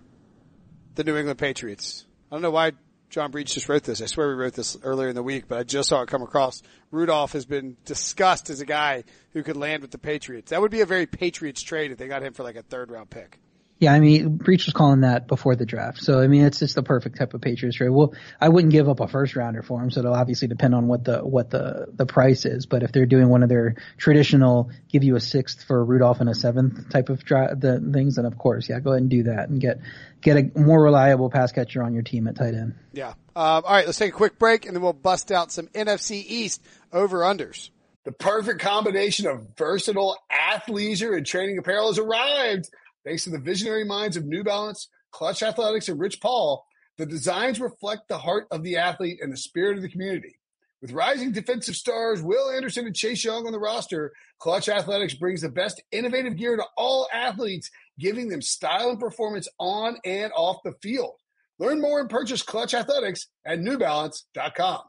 the 0.96 1.04
New 1.04 1.18
England 1.18 1.40
Patriots? 1.40 2.06
I 2.32 2.36
don't 2.36 2.42
know 2.42 2.52
why 2.52 2.74
John 3.12 3.30
Breech 3.30 3.54
just 3.54 3.68
wrote 3.68 3.84
this. 3.84 4.02
I 4.02 4.06
swear 4.06 4.30
we 4.30 4.36
wrote 4.36 4.54
this 4.54 4.78
earlier 4.84 5.10
in 5.10 5.16
the 5.16 5.22
week, 5.22 5.50
but 5.50 5.60
I 5.60 5.64
just 5.64 5.90
saw 5.90 6.02
it 6.02 6.08
come 6.08 6.22
across. 6.22 6.64
Rudolph 6.92 7.34
has 7.34 7.46
been 7.46 7.76
discussed 7.84 8.50
as 8.50 8.62
a 8.62 8.66
guy 8.66 9.04
who 9.34 9.44
could 9.44 9.58
land 9.58 9.82
with 9.82 9.92
the 9.92 9.98
Patriots. 9.98 10.52
That 10.52 10.62
would 10.62 10.72
be 10.72 10.80
a 10.80 10.86
very 10.86 11.06
Patriots 11.06 11.62
trade 11.62 11.92
if 11.92 11.98
they 11.98 12.08
got 12.08 12.24
him 12.24 12.32
for 12.32 12.44
like 12.44 12.56
a 12.56 12.64
third 12.64 12.90
round 12.90 13.10
pick. 13.10 13.38
Yeah, 13.80 13.94
I 13.94 14.00
mean, 14.00 14.38
Breech 14.38 14.68
was 14.68 14.74
calling 14.74 15.02
that 15.02 15.28
before 15.28 15.56
the 15.56 15.66
draft. 15.66 15.98
So, 15.98 16.22
I 16.22 16.28
mean, 16.28 16.46
it's 16.46 16.60
just 16.60 16.76
the 16.76 16.84
perfect 16.84 17.18
type 17.18 17.34
of 17.34 17.42
Patriots 17.42 17.78
trade. 17.78 17.90
Well, 17.90 18.14
I 18.40 18.48
wouldn't 18.48 18.72
give 18.72 18.88
up 18.88 19.00
a 19.00 19.08
first 19.08 19.36
rounder 19.36 19.64
for 19.64 19.82
him. 19.82 19.90
So 19.90 20.02
it'll 20.02 20.14
obviously 20.14 20.48
depend 20.48 20.76
on 20.76 20.88
what 20.88 21.04
the, 21.04 21.22
what 21.22 21.50
the, 21.50 21.88
the 21.92 22.06
price 22.06 22.46
is. 22.46 22.68
But 22.68 22.84
if 22.84 22.92
they're 22.92 23.08
doing 23.08 23.28
one 23.28 23.42
of 23.42 23.50
their 23.50 23.78
traditional 23.98 24.70
give 24.88 25.04
you 25.04 25.16
a 25.16 25.20
sixth 25.20 25.64
for 25.64 25.84
Rudolph 25.84 26.20
and 26.20 26.30
a 26.30 26.36
seventh 26.36 26.92
type 26.92 27.10
of 27.10 27.26
dra- 27.26 27.56
the 27.56 27.80
things, 27.92 28.18
then 28.18 28.26
of 28.26 28.38
course, 28.38 28.70
yeah, 28.70 28.80
go 28.80 28.92
ahead 28.92 29.02
and 29.02 29.10
do 29.10 29.24
that 29.24 29.50
and 29.50 29.60
get, 29.60 29.80
get 30.22 30.38
a 30.38 30.60
more 30.60 30.82
reliable 30.82 31.30
pass 31.30 31.52
catcher 31.52 31.84
on 31.84 31.94
your 31.94 32.04
team 32.04 32.28
at 32.28 32.36
tight 32.36 32.54
end. 32.54 32.76
Yeah. 32.94 33.14
Uh, 33.36 33.62
all 33.64 33.74
right, 33.74 33.86
let's 33.86 33.98
take 33.98 34.14
a 34.14 34.16
quick 34.16 34.38
break 34.38 34.66
and 34.66 34.76
then 34.76 34.82
we'll 34.82 34.94
bust 34.94 35.32
out 35.32 35.52
some 35.52 35.68
NFC 35.68 36.24
East 36.28 36.62
over 36.92 37.20
unders. 37.20 37.70
The 38.04 38.12
perfect 38.12 38.60
combination 38.60 39.28
of 39.28 39.48
versatile 39.58 40.18
athleisure 40.32 41.16
and 41.16 41.26
training 41.26 41.58
apparel 41.58 41.88
has 41.88 42.00
arrived. 42.00 42.70
Thanks 43.06 43.24
to 43.26 43.30
the 43.30 43.40
visionary 43.40 43.84
minds 43.84 44.18
of 44.18 44.26
New 44.26 44.44
Balance, 44.44 44.88
Clutch 45.12 45.44
Athletics, 45.44 45.90
and 45.90 46.00
Rich 46.00 46.22
Paul, 46.22 46.66
the 46.98 47.06
designs 47.06 47.60
reflect 47.60 48.08
the 48.08 48.18
heart 48.18 48.48
of 48.52 48.64
the 48.64 48.78
athlete 48.78 49.20
and 49.22 49.32
the 49.32 49.38
spirit 49.38 49.78
of 49.78 49.82
the 49.82 49.90
community. 49.90 50.38
With 50.82 50.94
rising 50.94 51.32
defensive 51.32 51.76
stars 51.76 52.24
Will 52.24 52.50
Anderson 52.50 52.88
and 52.88 52.96
Chase 52.96 53.24
Young 53.24 53.46
on 53.46 53.52
the 53.52 53.60
roster, 53.60 54.14
Clutch 54.40 54.68
Athletics 54.68 55.14
brings 55.14 55.42
the 55.42 55.50
best 55.50 55.82
innovative 55.92 56.38
gear 56.38 56.56
to 56.56 56.66
all 56.76 57.08
athletes, 57.14 57.70
giving 58.02 58.28
them 58.28 58.42
style 58.42 58.90
and 58.90 59.00
performance 59.00 59.48
on 59.60 59.98
and 60.04 60.34
off 60.36 60.58
the 60.66 60.74
field. 60.82 61.14
Learn 61.60 61.80
more 61.80 62.00
and 62.00 62.10
purchase 62.10 62.42
Clutch 62.42 62.74
Athletics 62.74 63.28
at 63.46 63.60
NewBalance.com. 63.60 64.82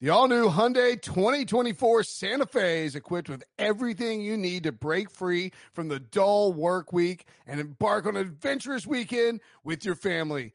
The 0.00 0.08
all 0.08 0.28
new 0.28 0.48
Hyundai 0.48 1.00
2024 1.00 2.04
Santa 2.04 2.46
Fe 2.46 2.86
is 2.86 2.96
equipped 2.96 3.28
with 3.28 3.44
everything 3.58 4.22
you 4.22 4.38
need 4.38 4.62
to 4.62 4.72
break 4.72 5.10
free 5.10 5.52
from 5.74 5.88
the 5.88 6.00
dull 6.00 6.54
work 6.54 6.90
week 6.90 7.26
and 7.46 7.60
embark 7.60 8.06
on 8.06 8.16
an 8.16 8.22
adventurous 8.22 8.86
weekend 8.86 9.42
with 9.62 9.84
your 9.84 9.94
family. 9.94 10.54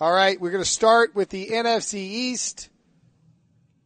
All 0.00 0.12
right, 0.12 0.40
we're 0.40 0.52
going 0.52 0.62
to 0.62 0.70
start 0.70 1.16
with 1.16 1.28
the 1.28 1.48
NFC 1.48 1.94
East. 1.94 2.68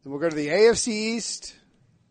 Then 0.03 0.11
we'll 0.11 0.21
go 0.21 0.29
to 0.29 0.35
the 0.35 0.47
AFC 0.49 0.89
East. 0.89 1.55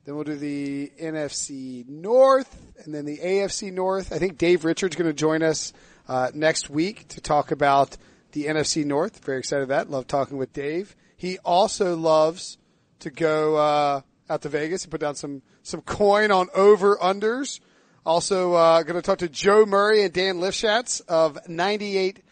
Then 0.05 0.17
we'll 0.17 0.25
do 0.25 0.35
the 0.35 0.91
NFC 1.01 1.89
North 1.89 2.53
and 2.85 2.93
then 2.93 3.05
the 3.05 3.19
AFC 3.19 3.73
North. 3.73 4.13
I 4.13 4.19
think 4.19 4.39
Dave 4.39 4.65
Richards 4.65 4.97
going 4.97 5.09
to 5.09 5.13
join 5.13 5.45
us 5.45 5.73
uh, 6.09 6.33
next 6.35 6.69
week 6.69 7.07
to 7.11 7.21
talk 7.21 7.53
about 7.53 7.97
the 8.33 8.47
NFC 8.47 8.85
North. 8.85 9.25
Very 9.25 9.39
excited 9.39 9.63
about 9.63 9.87
that. 9.87 9.93
Love 9.93 10.09
talking 10.09 10.37
with 10.37 10.53
Dave. 10.53 10.97
He 11.17 11.39
also 11.39 11.95
loves 11.95 12.59
to 12.99 13.11
go 13.11 13.55
uh, 13.55 14.01
out 14.29 14.43
to 14.43 14.49
Vegas 14.49 14.83
and 14.83 14.91
put 14.91 15.01
down 15.01 15.15
some 15.15 15.43
some 15.63 15.81
coin 15.81 16.33
on 16.33 16.49
over 16.57 16.97
unders. 16.97 17.61
Also 18.05 18.55
uh, 18.55 18.83
going 18.83 18.97
to 18.97 19.03
talk 19.03 19.19
to 19.19 19.29
Joe 19.29 19.65
Murray 19.65 20.03
and 20.03 20.13
Dan 20.13 20.39
Lifshatz 20.39 21.03
of 21.07 21.39
98 21.49 22.25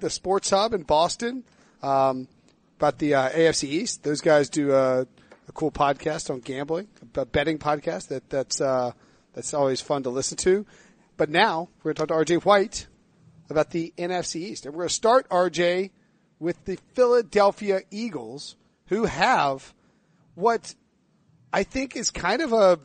the 0.00 0.10
Sports 0.10 0.50
Hub 0.50 0.74
in 0.74 0.82
Boston. 0.82 1.44
Um, 1.82 2.28
about 2.82 2.98
the 2.98 3.14
uh, 3.14 3.30
AFC 3.30 3.68
East. 3.68 4.02
Those 4.02 4.20
guys 4.20 4.48
do 4.48 4.72
a, 4.72 5.02
a 5.02 5.52
cool 5.54 5.70
podcast 5.70 6.30
on 6.30 6.40
gambling, 6.40 6.88
a 7.14 7.24
betting 7.24 7.60
podcast 7.60 8.08
that 8.08 8.28
that's 8.28 8.60
uh, 8.60 8.90
that's 9.34 9.54
always 9.54 9.80
fun 9.80 10.02
to 10.02 10.10
listen 10.10 10.36
to. 10.38 10.66
But 11.16 11.30
now 11.30 11.68
we're 11.78 11.92
going 11.92 12.08
to 12.08 12.12
talk 12.12 12.26
to 12.26 12.34
RJ 12.34 12.44
White 12.44 12.88
about 13.48 13.70
the 13.70 13.94
NFC 13.96 14.40
East, 14.40 14.66
and 14.66 14.74
we're 14.74 14.80
going 14.80 14.88
to 14.88 14.94
start 14.94 15.28
RJ 15.28 15.92
with 16.40 16.64
the 16.64 16.76
Philadelphia 16.94 17.82
Eagles, 17.92 18.56
who 18.86 19.04
have 19.04 19.72
what 20.34 20.74
I 21.52 21.62
think 21.62 21.94
is 21.94 22.10
kind 22.10 22.42
of 22.42 22.52
a 22.52 22.80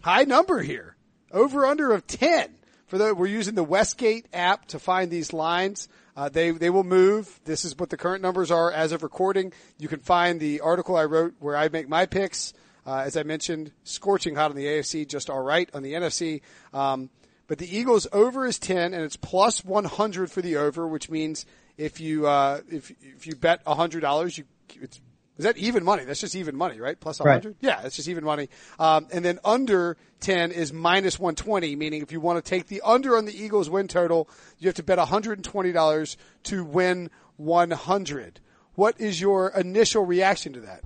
high 0.00 0.24
number 0.24 0.62
here, 0.62 0.96
over 1.30 1.66
under 1.66 1.92
of 1.92 2.06
ten. 2.06 2.54
For 2.94 2.98
the 2.98 3.12
we're 3.12 3.26
using 3.26 3.56
the 3.56 3.64
Westgate 3.64 4.28
app 4.32 4.66
to 4.66 4.78
find 4.78 5.10
these 5.10 5.32
lines. 5.32 5.88
Uh, 6.16 6.28
they 6.28 6.52
they 6.52 6.70
will 6.70 6.84
move. 6.84 7.40
This 7.44 7.64
is 7.64 7.76
what 7.76 7.90
the 7.90 7.96
current 7.96 8.22
numbers 8.22 8.52
are 8.52 8.70
as 8.70 8.92
of 8.92 9.02
recording. 9.02 9.52
You 9.80 9.88
can 9.88 9.98
find 9.98 10.38
the 10.38 10.60
article 10.60 10.94
I 10.94 11.04
wrote 11.06 11.34
where 11.40 11.56
I 11.56 11.68
make 11.68 11.88
my 11.88 12.06
picks. 12.06 12.52
Uh, 12.86 12.98
as 12.98 13.16
I 13.16 13.24
mentioned, 13.24 13.72
scorching 13.82 14.36
hot 14.36 14.50
on 14.50 14.56
the 14.56 14.66
AFC, 14.66 15.08
just 15.08 15.28
all 15.28 15.42
right 15.42 15.68
on 15.74 15.82
the 15.82 15.94
NFC. 15.94 16.42
Um, 16.72 17.10
but 17.48 17.58
the 17.58 17.76
Eagles 17.76 18.06
over 18.12 18.46
is 18.46 18.60
ten, 18.60 18.94
and 18.94 19.02
it's 19.02 19.16
plus 19.16 19.64
one 19.64 19.86
hundred 19.86 20.30
for 20.30 20.40
the 20.40 20.58
over, 20.58 20.86
which 20.86 21.10
means 21.10 21.46
if 21.76 21.98
you 21.98 22.28
uh, 22.28 22.60
if 22.70 22.92
if 23.02 23.26
you 23.26 23.34
bet 23.34 23.60
hundred 23.66 24.02
dollars, 24.02 24.38
you 24.38 24.44
it's 24.80 25.00
is 25.36 25.44
that 25.44 25.56
even 25.56 25.82
money? 25.84 26.04
That's 26.04 26.20
just 26.20 26.36
even 26.36 26.56
money, 26.56 26.80
right? 26.80 26.98
Plus 26.98 27.18
100? 27.18 27.48
Right. 27.48 27.56
Yeah, 27.60 27.82
it's 27.84 27.96
just 27.96 28.08
even 28.08 28.24
money. 28.24 28.48
Um, 28.78 29.08
and 29.12 29.24
then 29.24 29.40
under 29.44 29.96
10 30.20 30.52
is 30.52 30.72
minus 30.72 31.18
120, 31.18 31.74
meaning 31.74 32.02
if 32.02 32.12
you 32.12 32.20
want 32.20 32.42
to 32.42 32.48
take 32.48 32.68
the 32.68 32.80
under 32.84 33.16
on 33.16 33.24
the 33.24 33.36
Eagles 33.36 33.68
win 33.68 33.88
total, 33.88 34.28
you 34.58 34.68
have 34.68 34.76
to 34.76 34.82
bet 34.84 34.98
$120 34.98 36.16
to 36.44 36.64
win 36.64 37.10
100. 37.36 38.40
What 38.76 39.00
is 39.00 39.20
your 39.20 39.48
initial 39.48 40.04
reaction 40.04 40.52
to 40.52 40.60
that? 40.60 40.84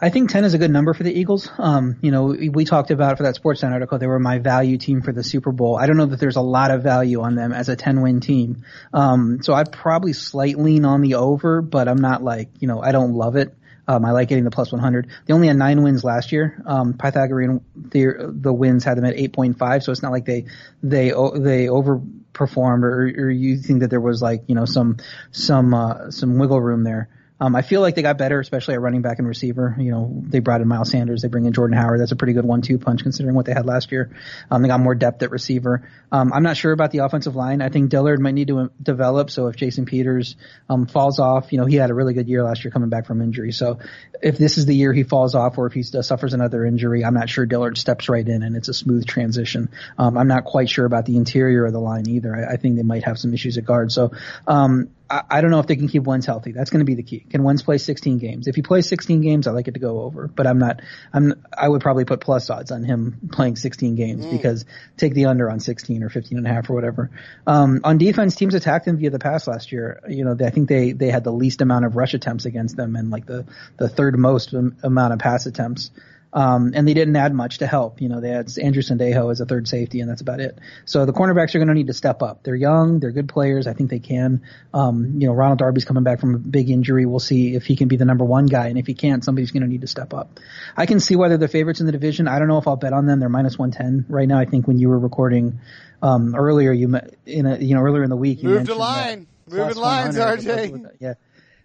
I 0.00 0.10
think 0.10 0.30
10 0.30 0.44
is 0.44 0.54
a 0.54 0.58
good 0.58 0.70
number 0.70 0.94
for 0.94 1.02
the 1.02 1.12
Eagles. 1.12 1.50
Um, 1.58 1.96
you 2.02 2.12
know, 2.12 2.26
we, 2.26 2.48
we 2.48 2.64
talked 2.64 2.92
about 2.92 3.16
for 3.16 3.24
that 3.24 3.34
Sportsline 3.34 3.72
article, 3.72 3.98
they 3.98 4.06
were 4.06 4.20
my 4.20 4.38
value 4.38 4.78
team 4.78 5.02
for 5.02 5.12
the 5.12 5.24
Super 5.24 5.50
Bowl. 5.50 5.76
I 5.76 5.86
don't 5.86 5.96
know 5.96 6.06
that 6.06 6.20
there's 6.20 6.36
a 6.36 6.40
lot 6.40 6.70
of 6.70 6.84
value 6.84 7.20
on 7.20 7.34
them 7.34 7.52
as 7.52 7.68
a 7.68 7.74
10 7.74 8.00
win 8.00 8.20
team. 8.20 8.64
Um, 8.94 9.42
so 9.42 9.54
I 9.54 9.64
probably 9.64 10.12
slightly 10.12 10.62
lean 10.62 10.84
on 10.84 11.00
the 11.00 11.14
over, 11.14 11.62
but 11.62 11.88
I'm 11.88 12.00
not 12.00 12.22
like, 12.22 12.48
you 12.60 12.68
know, 12.68 12.80
I 12.80 12.92
don't 12.92 13.14
love 13.14 13.34
it. 13.34 13.56
Um, 13.88 14.04
I 14.04 14.12
like 14.12 14.28
getting 14.28 14.44
the 14.44 14.50
plus 14.50 14.70
100. 14.70 15.08
They 15.26 15.34
only 15.34 15.48
had 15.48 15.56
nine 15.56 15.82
wins 15.82 16.04
last 16.04 16.30
year. 16.30 16.62
Um, 16.64 16.92
Pythagorean, 16.92 17.64
the, 17.74 18.30
the 18.30 18.52
wins 18.52 18.84
had 18.84 18.98
them 18.98 19.04
at 19.06 19.16
8.5, 19.16 19.82
so 19.82 19.90
it's 19.90 20.02
not 20.02 20.12
like 20.12 20.26
they, 20.26 20.44
they, 20.82 21.08
they 21.08 21.66
overperformed 21.66 22.82
or, 22.82 23.10
or 23.16 23.30
you 23.30 23.56
think 23.56 23.80
that 23.80 23.88
there 23.88 24.00
was 24.00 24.22
like, 24.22 24.42
you 24.46 24.54
know, 24.54 24.66
some, 24.66 24.98
some, 25.32 25.74
uh, 25.74 26.10
some 26.10 26.38
wiggle 26.38 26.60
room 26.60 26.84
there. 26.84 27.08
Um, 27.40 27.54
I 27.54 27.62
feel 27.62 27.80
like 27.80 27.94
they 27.94 28.02
got 28.02 28.18
better, 28.18 28.40
especially 28.40 28.74
at 28.74 28.80
running 28.80 29.02
back 29.02 29.18
and 29.18 29.28
receiver. 29.28 29.76
You 29.78 29.90
know, 29.90 30.22
they 30.26 30.40
brought 30.40 30.60
in 30.60 30.68
Miles 30.68 30.90
Sanders, 30.90 31.22
they 31.22 31.28
bring 31.28 31.44
in 31.44 31.52
Jordan 31.52 31.76
Howard. 31.76 32.00
That's 32.00 32.12
a 32.12 32.16
pretty 32.16 32.32
good 32.32 32.44
one-two 32.44 32.78
punch 32.78 33.02
considering 33.02 33.34
what 33.34 33.46
they 33.46 33.52
had 33.52 33.66
last 33.66 33.92
year. 33.92 34.10
Um, 34.50 34.62
they 34.62 34.68
got 34.68 34.80
more 34.80 34.94
depth 34.94 35.22
at 35.22 35.30
receiver. 35.30 35.88
Um, 36.10 36.32
I'm 36.32 36.42
not 36.42 36.56
sure 36.56 36.72
about 36.72 36.90
the 36.90 36.98
offensive 36.98 37.36
line. 37.36 37.62
I 37.62 37.68
think 37.68 37.90
Dillard 37.90 38.20
might 38.20 38.34
need 38.34 38.48
to 38.48 38.70
develop. 38.82 39.30
So 39.30 39.46
if 39.46 39.56
Jason 39.56 39.84
Peters 39.84 40.36
um, 40.68 40.86
falls 40.86 41.20
off, 41.20 41.52
you 41.52 41.58
know, 41.58 41.66
he 41.66 41.76
had 41.76 41.90
a 41.90 41.94
really 41.94 42.14
good 42.14 42.28
year 42.28 42.42
last 42.42 42.64
year 42.64 42.70
coming 42.70 42.88
back 42.88 43.06
from 43.06 43.22
injury. 43.22 43.52
So 43.52 43.78
if 44.20 44.36
this 44.36 44.58
is 44.58 44.66
the 44.66 44.74
year 44.74 44.92
he 44.92 45.04
falls 45.04 45.34
off, 45.34 45.58
or 45.58 45.66
if 45.66 45.72
he 45.72 45.82
suffers 45.82 46.34
another 46.34 46.64
injury, 46.64 47.04
I'm 47.04 47.14
not 47.14 47.28
sure 47.28 47.46
Dillard 47.46 47.78
steps 47.78 48.08
right 48.08 48.26
in 48.26 48.42
and 48.42 48.56
it's 48.56 48.68
a 48.68 48.74
smooth 48.74 49.06
transition. 49.06 49.70
Um, 49.96 50.18
I'm 50.18 50.28
not 50.28 50.44
quite 50.44 50.68
sure 50.68 50.86
about 50.86 51.06
the 51.06 51.16
interior 51.16 51.66
of 51.66 51.72
the 51.72 51.80
line 51.80 52.08
either. 52.08 52.34
I, 52.34 52.54
I 52.54 52.56
think 52.56 52.76
they 52.76 52.82
might 52.82 53.04
have 53.04 53.18
some 53.18 53.32
issues 53.32 53.58
at 53.58 53.64
guard. 53.64 53.92
So 53.92 54.12
um, 54.46 54.90
I, 55.10 55.22
I 55.30 55.40
don't 55.40 55.50
know 55.50 55.60
if 55.60 55.66
they 55.66 55.76
can 55.76 55.88
keep 55.88 56.04
Wentz 56.04 56.26
healthy. 56.26 56.52
That's 56.52 56.70
going 56.70 56.80
to 56.80 56.84
be 56.84 56.94
the 56.94 57.02
key. 57.02 57.20
Can 57.20 57.42
Wentz 57.42 57.62
play 57.62 57.78
16 57.78 58.18
games? 58.18 58.46
If 58.46 58.54
he 58.56 58.62
plays 58.62 58.88
16 58.88 59.20
games, 59.20 59.46
I 59.46 59.52
like 59.52 59.68
it 59.68 59.74
to 59.74 59.80
go 59.80 60.02
over. 60.02 60.28
But 60.28 60.46
I'm 60.46 60.58
not. 60.58 60.80
I'm. 61.12 61.42
I 61.56 61.68
would 61.68 61.80
probably 61.80 62.04
put 62.04 62.20
plus 62.20 62.50
odds 62.50 62.70
on 62.70 62.84
him 62.84 63.30
playing 63.32 63.56
16 63.56 63.94
games 63.94 64.26
mm. 64.26 64.30
because 64.30 64.64
take 64.96 65.14
the 65.14 65.26
under 65.26 65.50
on 65.50 65.60
16 65.60 66.02
or 66.02 66.10
15 66.10 66.38
and 66.38 66.46
a 66.46 66.50
half 66.50 66.68
or 66.70 66.74
whatever. 66.74 67.10
Um, 67.46 67.80
on 67.84 67.98
defense, 67.98 68.34
teams 68.34 68.54
attacked 68.54 68.84
them 68.84 68.98
via 68.98 69.10
the 69.10 69.18
pass 69.18 69.46
last 69.46 69.72
year. 69.72 70.00
You 70.08 70.24
know, 70.24 70.34
they, 70.34 70.46
I 70.46 70.50
think 70.50 70.68
they 70.68 70.92
they 70.92 71.10
had 71.10 71.24
the 71.24 71.32
least 71.32 71.60
amount 71.60 71.84
of 71.84 71.96
rush 71.96 72.14
attempts 72.14 72.44
against 72.44 72.76
them 72.76 72.96
and 72.96 73.10
like 73.10 73.26
the 73.26 73.46
the 73.76 73.88
third 73.88 74.18
most 74.18 74.52
amount 74.52 75.12
of 75.12 75.18
pass 75.18 75.46
attempts. 75.46 75.90
Um, 76.32 76.72
and 76.74 76.86
they 76.86 76.94
didn't 76.94 77.16
add 77.16 77.32
much 77.32 77.58
to 77.58 77.66
help. 77.66 78.02
You 78.02 78.08
know, 78.08 78.20
they 78.20 78.28
had 78.28 78.50
Andrew 78.58 78.82
Sendejo 78.82 79.30
as 79.30 79.40
a 79.40 79.46
third 79.46 79.66
safety, 79.66 80.00
and 80.00 80.10
that's 80.10 80.20
about 80.20 80.40
it. 80.40 80.58
So 80.84 81.06
the 81.06 81.12
cornerbacks 81.12 81.54
are 81.54 81.58
going 81.58 81.68
to 81.68 81.74
need 81.74 81.86
to 81.86 81.94
step 81.94 82.22
up. 82.22 82.42
They're 82.42 82.54
young, 82.54 83.00
they're 83.00 83.12
good 83.12 83.28
players. 83.28 83.66
I 83.66 83.72
think 83.72 83.88
they 83.88 83.98
can. 83.98 84.42
Um, 84.74 85.20
you 85.20 85.26
know, 85.26 85.32
Ronald 85.32 85.58
Darby's 85.58 85.86
coming 85.86 86.04
back 86.04 86.20
from 86.20 86.34
a 86.34 86.38
big 86.38 86.68
injury. 86.68 87.06
We'll 87.06 87.18
see 87.18 87.54
if 87.54 87.64
he 87.64 87.76
can 87.76 87.88
be 87.88 87.96
the 87.96 88.04
number 88.04 88.24
one 88.24 88.46
guy, 88.46 88.68
and 88.68 88.78
if 88.78 88.86
he 88.86 88.94
can't, 88.94 89.24
somebody's 89.24 89.50
going 89.52 89.62
to 89.62 89.68
need 89.68 89.80
to 89.80 89.86
step 89.86 90.12
up. 90.12 90.38
I 90.76 90.84
can 90.86 91.00
see 91.00 91.16
why 91.16 91.28
they're 91.28 91.38
the 91.38 91.48
favorites 91.48 91.80
in 91.80 91.86
the 91.86 91.92
division. 91.92 92.28
I 92.28 92.38
don't 92.38 92.48
know 92.48 92.58
if 92.58 92.68
I'll 92.68 92.76
bet 92.76 92.92
on 92.92 93.06
them. 93.06 93.20
They're 93.20 93.28
minus 93.28 93.58
one 93.58 93.70
ten 93.70 94.04
right 94.08 94.28
now. 94.28 94.38
I 94.38 94.44
think 94.44 94.66
when 94.66 94.78
you 94.78 94.90
were 94.90 94.98
recording 94.98 95.60
um, 96.02 96.34
earlier, 96.34 96.72
you 96.72 96.94
in 97.24 97.46
a 97.46 97.56
you 97.58 97.74
know 97.74 97.80
earlier 97.80 98.02
in 98.02 98.10
the 98.10 98.16
week, 98.16 98.42
you 98.42 98.50
moved 98.50 98.68
a 98.68 98.74
line, 98.74 99.26
moving 99.48 99.76
lines, 99.76 100.16
RJ. 100.16 100.90
Yeah. 101.00 101.14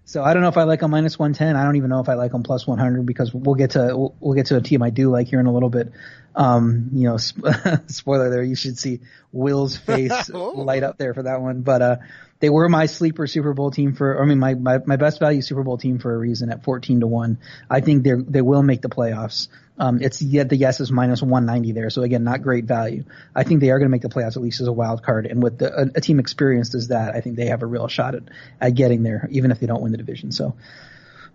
So 0.06 0.24
I 0.24 0.34
don't 0.34 0.42
know 0.42 0.50
if 0.50 0.58
I 0.58 0.64
like 0.64 0.82
them 0.82 0.92
minus 0.92 1.18
110. 1.18 1.56
I 1.56 1.64
don't 1.64 1.78
even 1.78 1.90
know 1.90 2.00
if 2.00 2.10
I 2.10 2.16
like 2.16 2.32
them 2.32 2.44
plus 2.44 2.68
100 2.68 3.06
because 3.06 3.34
we'll 3.34 3.56
get 3.56 3.72
to 3.72 3.96
we'll, 3.96 4.16
we'll 4.20 4.36
get 4.36 4.48
to 4.48 4.58
a 4.58 4.62
team 4.62 4.84
I 4.84 4.90
do 4.90 5.10
like 5.10 5.28
here 5.28 5.40
in 5.40 5.46
a 5.46 5.54
little 5.54 5.70
bit. 5.70 5.92
Um, 6.36 6.90
you 6.94 7.08
know, 7.08 7.18
spoiler 7.88 8.30
there. 8.30 8.44
You 8.44 8.56
should 8.56 8.78
see 8.78 9.00
Will's 9.34 9.76
face 9.86 10.30
light 10.30 10.84
up 10.84 10.98
there 10.98 11.14
for 11.14 11.24
that 11.24 11.42
one. 11.42 11.62
But 11.62 11.82
uh, 11.82 11.96
they 12.40 12.50
were 12.50 12.70
my 12.70 12.86
sleeper 12.86 13.28
Super 13.28 13.54
Bowl 13.54 13.72
team 13.72 13.94
for. 13.96 14.22
I 14.22 14.26
mean, 14.26 14.40
my, 14.40 14.54
my 14.54 14.80
my 14.86 14.96
best 14.96 15.20
value 15.20 15.42
Super 15.42 15.64
Bowl 15.64 15.78
team 15.78 16.00
for 16.00 16.14
a 16.14 16.18
reason 16.18 16.50
at 16.50 16.64
14 16.64 17.02
to 17.02 17.08
one. 17.08 17.40
I 17.70 17.82
think 17.82 18.04
they 18.04 18.14
they 18.16 18.42
will 18.42 18.64
make 18.64 18.82
the 18.82 18.90
playoffs. 18.90 19.50
Um, 19.78 20.00
it's 20.02 20.22
yet 20.22 20.50
the 20.50 20.56
yes 20.56 20.80
is 20.80 20.92
minus 20.92 21.22
190 21.22 21.72
there. 21.72 21.90
So 21.90 22.04
again, 22.04 22.24
not 22.24 22.44
great 22.44 22.66
value. 22.66 23.06
I 23.36 23.44
think 23.44 23.60
they 23.60 23.72
are 23.72 23.80
going 23.80 23.88
to 23.88 23.92
make 23.92 24.04
the 24.04 24.10
playoffs 24.10 24.38
at 24.38 24.44
least 24.44 24.62
as 24.62 24.68
a 24.68 24.72
wild 24.72 25.02
card. 25.02 25.26
And 25.26 25.42
with 25.42 25.58
the, 25.58 25.74
a, 25.74 25.86
a, 25.96 26.02
team 26.02 26.20
experienced 26.20 26.76
as 26.76 26.90
that, 26.90 27.16
I 27.16 27.22
think 27.22 27.38
they 27.38 27.48
have 27.48 27.64
a 27.64 27.66
real 27.66 27.88
shot 27.88 28.14
at, 28.14 28.24
at 28.62 28.76
getting 28.76 29.02
there, 29.02 29.28
even 29.32 29.50
if 29.50 29.60
they 29.60 29.66
don't 29.66 29.82
win 29.82 29.92
the 29.92 29.98
division. 29.98 30.32
So 30.32 30.56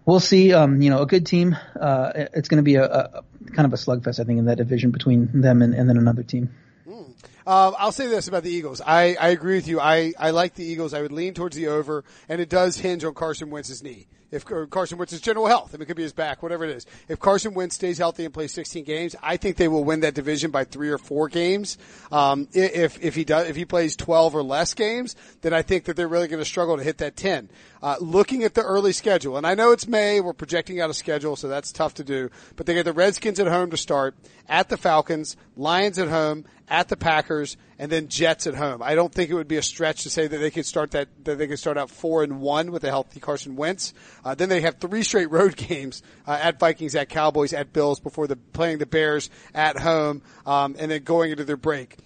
we'll 0.04 0.20
see. 0.20 0.52
Um, 0.52 0.80
you 0.80 0.90
know, 0.90 1.02
a 1.02 1.06
good 1.06 1.26
team. 1.26 1.56
Uh, 1.78 2.12
it's 2.14 2.48
going 2.48 2.58
to 2.58 2.62
be 2.62 2.76
a, 2.76 2.84
a, 2.84 3.22
kind 3.54 3.66
of 3.66 3.72
a 3.72 3.76
slugfest, 3.76 4.20
I 4.20 4.24
think, 4.24 4.38
in 4.38 4.44
that 4.44 4.58
division 4.58 4.92
between 4.92 5.40
them 5.40 5.62
and, 5.62 5.74
and 5.74 5.88
then 5.88 5.96
another 5.96 6.22
team. 6.22 6.50
Mm. 6.88 7.12
Uh, 7.48 7.72
I'll 7.78 7.92
say 7.92 8.08
this 8.08 8.28
about 8.28 8.42
the 8.42 8.50
Eagles. 8.50 8.82
I, 8.84 9.16
I 9.18 9.28
agree 9.30 9.54
with 9.54 9.68
you. 9.68 9.80
I, 9.80 10.12
I 10.18 10.32
like 10.32 10.52
the 10.52 10.66
Eagles. 10.66 10.92
I 10.92 11.00
would 11.00 11.12
lean 11.12 11.32
towards 11.32 11.56
the 11.56 11.68
over, 11.68 12.04
and 12.28 12.42
it 12.42 12.50
does 12.50 12.76
hinge 12.76 13.04
on 13.04 13.14
Carson 13.14 13.48
Wentz's 13.48 13.82
knee 13.82 14.06
if 14.30 14.44
Carson 14.44 14.98
Wentz's 14.98 15.20
general 15.20 15.46
health, 15.46 15.70
I 15.72 15.78
mean, 15.78 15.82
it 15.82 15.86
could 15.86 15.96
be 15.96 16.02
his 16.02 16.12
back, 16.12 16.42
whatever 16.42 16.64
it 16.64 16.76
is. 16.76 16.86
If 17.08 17.18
Carson 17.18 17.54
Wentz 17.54 17.74
stays 17.74 17.98
healthy 17.98 18.24
and 18.24 18.34
plays 18.34 18.52
16 18.52 18.84
games, 18.84 19.16
I 19.22 19.36
think 19.36 19.56
they 19.56 19.68
will 19.68 19.84
win 19.84 20.00
that 20.00 20.14
division 20.14 20.50
by 20.50 20.64
three 20.64 20.90
or 20.90 20.98
four 20.98 21.28
games. 21.28 21.78
Um, 22.12 22.48
if 22.52 23.02
if 23.02 23.14
he 23.14 23.24
does, 23.24 23.48
if 23.48 23.56
he 23.56 23.64
plays 23.64 23.96
12 23.96 24.34
or 24.34 24.42
less 24.42 24.74
games, 24.74 25.16
then 25.40 25.54
I 25.54 25.62
think 25.62 25.84
that 25.84 25.96
they're 25.96 26.08
really 26.08 26.28
going 26.28 26.40
to 26.40 26.44
struggle 26.44 26.76
to 26.76 26.82
hit 26.82 26.98
that 26.98 27.16
10. 27.16 27.48
Uh, 27.82 27.96
looking 28.00 28.42
at 28.42 28.54
the 28.54 28.62
early 28.62 28.92
schedule, 28.92 29.36
and 29.36 29.46
I 29.46 29.54
know 29.54 29.72
it's 29.72 29.86
May, 29.86 30.20
we're 30.20 30.32
projecting 30.32 30.80
out 30.80 30.90
a 30.90 30.94
schedule, 30.94 31.36
so 31.36 31.48
that's 31.48 31.72
tough 31.72 31.94
to 31.94 32.04
do. 32.04 32.30
But 32.56 32.66
they 32.66 32.74
get 32.74 32.84
the 32.84 32.92
Redskins 32.92 33.38
at 33.38 33.46
home 33.46 33.70
to 33.70 33.76
start, 33.76 34.16
at 34.48 34.68
the 34.68 34.76
Falcons, 34.76 35.36
Lions 35.56 35.98
at 35.98 36.08
home, 36.08 36.44
at 36.68 36.88
the 36.88 36.96
Packers, 36.96 37.56
and 37.78 37.90
then 37.90 38.08
Jets 38.08 38.46
at 38.46 38.54
home. 38.54 38.82
I 38.82 38.94
don't 38.94 39.12
think 39.12 39.30
it 39.30 39.34
would 39.34 39.48
be 39.48 39.56
a 39.56 39.62
stretch 39.62 40.02
to 40.02 40.10
say 40.10 40.26
that 40.26 40.38
they 40.38 40.50
could 40.50 40.66
start 40.66 40.90
that 40.92 41.08
that 41.24 41.38
they 41.38 41.46
could 41.46 41.58
start 41.58 41.78
out 41.78 41.90
four 41.90 42.22
and 42.22 42.40
one 42.40 42.72
with 42.72 42.84
a 42.84 42.88
healthy 42.88 43.20
Carson 43.20 43.56
Wentz. 43.56 43.94
Uh, 44.24 44.34
then 44.34 44.48
they 44.48 44.60
have 44.60 44.76
three 44.76 45.02
straight 45.02 45.30
road 45.30 45.56
games 45.68 46.02
uh, 46.26 46.38
at 46.40 46.58
Vikings, 46.58 46.94
at 46.94 47.08
Cowboys, 47.08 47.52
at 47.52 47.72
Bills 47.72 48.00
before 48.00 48.26
the 48.26 48.36
playing 48.36 48.78
the 48.78 48.86
Bears 48.86 49.30
at 49.54 49.78
home, 49.78 50.22
um, 50.46 50.76
and 50.78 50.90
then 50.90 51.02
going 51.04 51.30
into 51.30 51.44
their 51.44 51.56
break 51.56 51.96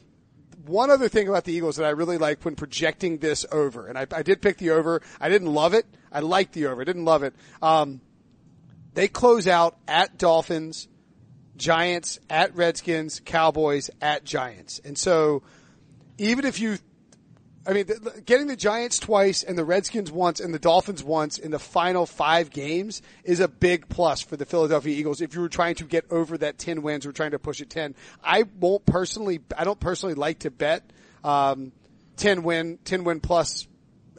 one 0.66 0.90
other 0.90 1.08
thing 1.08 1.28
about 1.28 1.44
the 1.44 1.52
Eagles 1.52 1.76
that 1.76 1.84
I 1.84 1.90
really 1.90 2.18
like 2.18 2.44
when 2.44 2.54
projecting 2.54 3.18
this 3.18 3.44
over, 3.50 3.86
and 3.86 3.98
I, 3.98 4.06
I 4.12 4.22
did 4.22 4.40
pick 4.40 4.58
the 4.58 4.70
over. 4.70 5.02
I 5.20 5.28
didn't 5.28 5.52
love 5.52 5.74
it. 5.74 5.86
I 6.10 6.20
liked 6.20 6.52
the 6.52 6.66
over. 6.66 6.82
I 6.82 6.84
didn't 6.84 7.04
love 7.04 7.22
it. 7.22 7.34
Um, 7.60 8.00
they 8.94 9.08
close 9.08 9.46
out 9.46 9.76
at 9.88 10.18
Dolphins, 10.18 10.88
Giants, 11.56 12.18
at 12.28 12.54
Redskins, 12.54 13.20
Cowboys, 13.24 13.90
at 14.00 14.24
Giants. 14.24 14.80
And 14.84 14.96
so 14.98 15.42
even 16.18 16.44
if 16.44 16.60
you 16.60 16.78
I 17.64 17.72
mean, 17.72 17.86
getting 18.26 18.48
the 18.48 18.56
Giants 18.56 18.98
twice 18.98 19.44
and 19.44 19.56
the 19.56 19.64
Redskins 19.64 20.10
once 20.10 20.40
and 20.40 20.52
the 20.52 20.58
Dolphins 20.58 21.04
once 21.04 21.38
in 21.38 21.52
the 21.52 21.60
final 21.60 22.06
five 22.06 22.50
games 22.50 23.02
is 23.22 23.38
a 23.38 23.46
big 23.46 23.88
plus 23.88 24.20
for 24.20 24.36
the 24.36 24.44
Philadelphia 24.44 24.96
Eagles. 24.96 25.20
If 25.20 25.34
you 25.34 25.40
were 25.40 25.48
trying 25.48 25.76
to 25.76 25.84
get 25.84 26.04
over 26.10 26.36
that 26.38 26.58
10 26.58 26.82
wins, 26.82 27.06
we're 27.06 27.12
trying 27.12 27.30
to 27.30 27.38
push 27.38 27.60
it 27.60 27.70
10. 27.70 27.94
I 28.24 28.44
won't 28.58 28.84
personally, 28.84 29.40
I 29.56 29.62
don't 29.62 29.78
personally 29.78 30.14
like 30.14 30.40
to 30.40 30.50
bet, 30.50 30.82
um, 31.22 31.70
10 32.16 32.42
win, 32.42 32.78
10 32.84 33.04
win 33.04 33.20
plus 33.20 33.68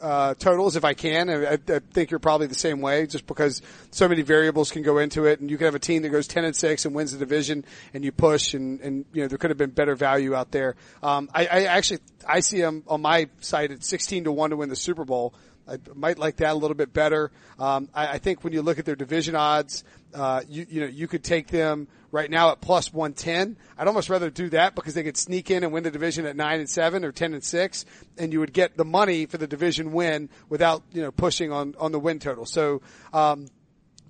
uh, 0.00 0.34
totals 0.34 0.76
if 0.76 0.84
I 0.84 0.94
can. 0.94 1.30
I, 1.30 1.52
I, 1.52 1.78
think 1.78 2.10
you're 2.10 2.20
probably 2.20 2.46
the 2.46 2.54
same 2.54 2.80
way, 2.80 3.06
just 3.06 3.26
because 3.26 3.62
so 3.90 4.08
many 4.08 4.22
variables 4.22 4.70
can 4.70 4.82
go 4.82 4.98
into 4.98 5.26
it, 5.26 5.40
and 5.40 5.50
you 5.50 5.56
can 5.56 5.66
have 5.66 5.74
a 5.74 5.80
team 5.80 6.02
that 6.02 6.10
goes 6.10 6.26
ten 6.26 6.44
and 6.44 6.54
six 6.54 6.84
and 6.84 6.94
wins 6.94 7.12
the 7.12 7.18
division, 7.18 7.64
and 7.92 8.04
you 8.04 8.12
push, 8.12 8.54
and 8.54 8.80
and 8.80 9.04
you 9.12 9.22
know 9.22 9.28
there 9.28 9.38
could 9.38 9.50
have 9.50 9.58
been 9.58 9.70
better 9.70 9.94
value 9.94 10.34
out 10.34 10.50
there. 10.50 10.76
Um, 11.02 11.30
I, 11.34 11.46
I 11.46 11.62
actually 11.64 12.00
I 12.26 12.40
see 12.40 12.60
them 12.60 12.82
on 12.86 13.02
my 13.02 13.28
side 13.40 13.72
at 13.72 13.84
sixteen 13.84 14.24
to 14.24 14.32
one 14.32 14.50
to 14.50 14.56
win 14.56 14.68
the 14.68 14.76
Super 14.76 15.04
Bowl. 15.04 15.34
I 15.68 15.78
might 15.94 16.18
like 16.18 16.36
that 16.36 16.52
a 16.52 16.54
little 16.54 16.74
bit 16.74 16.92
better. 16.92 17.30
Um, 17.58 17.88
I, 17.94 18.08
I, 18.08 18.18
think 18.18 18.44
when 18.44 18.52
you 18.52 18.62
look 18.62 18.78
at 18.78 18.84
their 18.84 18.96
division 18.96 19.34
odds, 19.34 19.84
uh, 20.14 20.42
you, 20.48 20.66
you 20.68 20.80
know, 20.80 20.86
you 20.86 21.08
could 21.08 21.24
take 21.24 21.48
them 21.48 21.88
right 22.10 22.30
now 22.30 22.50
at 22.50 22.60
plus 22.60 22.92
110. 22.92 23.56
I'd 23.78 23.88
almost 23.88 24.08
rather 24.08 24.30
do 24.30 24.50
that 24.50 24.74
because 24.74 24.94
they 24.94 25.02
could 25.02 25.16
sneak 25.16 25.50
in 25.50 25.64
and 25.64 25.72
win 25.72 25.82
the 25.82 25.90
division 25.90 26.26
at 26.26 26.36
9 26.36 26.60
and 26.60 26.68
7 26.68 27.04
or 27.04 27.12
10 27.12 27.34
and 27.34 27.42
6 27.42 27.84
and 28.18 28.32
you 28.32 28.40
would 28.40 28.52
get 28.52 28.76
the 28.76 28.84
money 28.84 29.26
for 29.26 29.38
the 29.38 29.46
division 29.46 29.92
win 29.92 30.28
without, 30.48 30.82
you 30.92 31.02
know, 31.02 31.10
pushing 31.10 31.50
on, 31.50 31.74
on 31.78 31.92
the 31.92 31.98
win 31.98 32.18
total. 32.18 32.46
So, 32.46 32.82
um, 33.12 33.46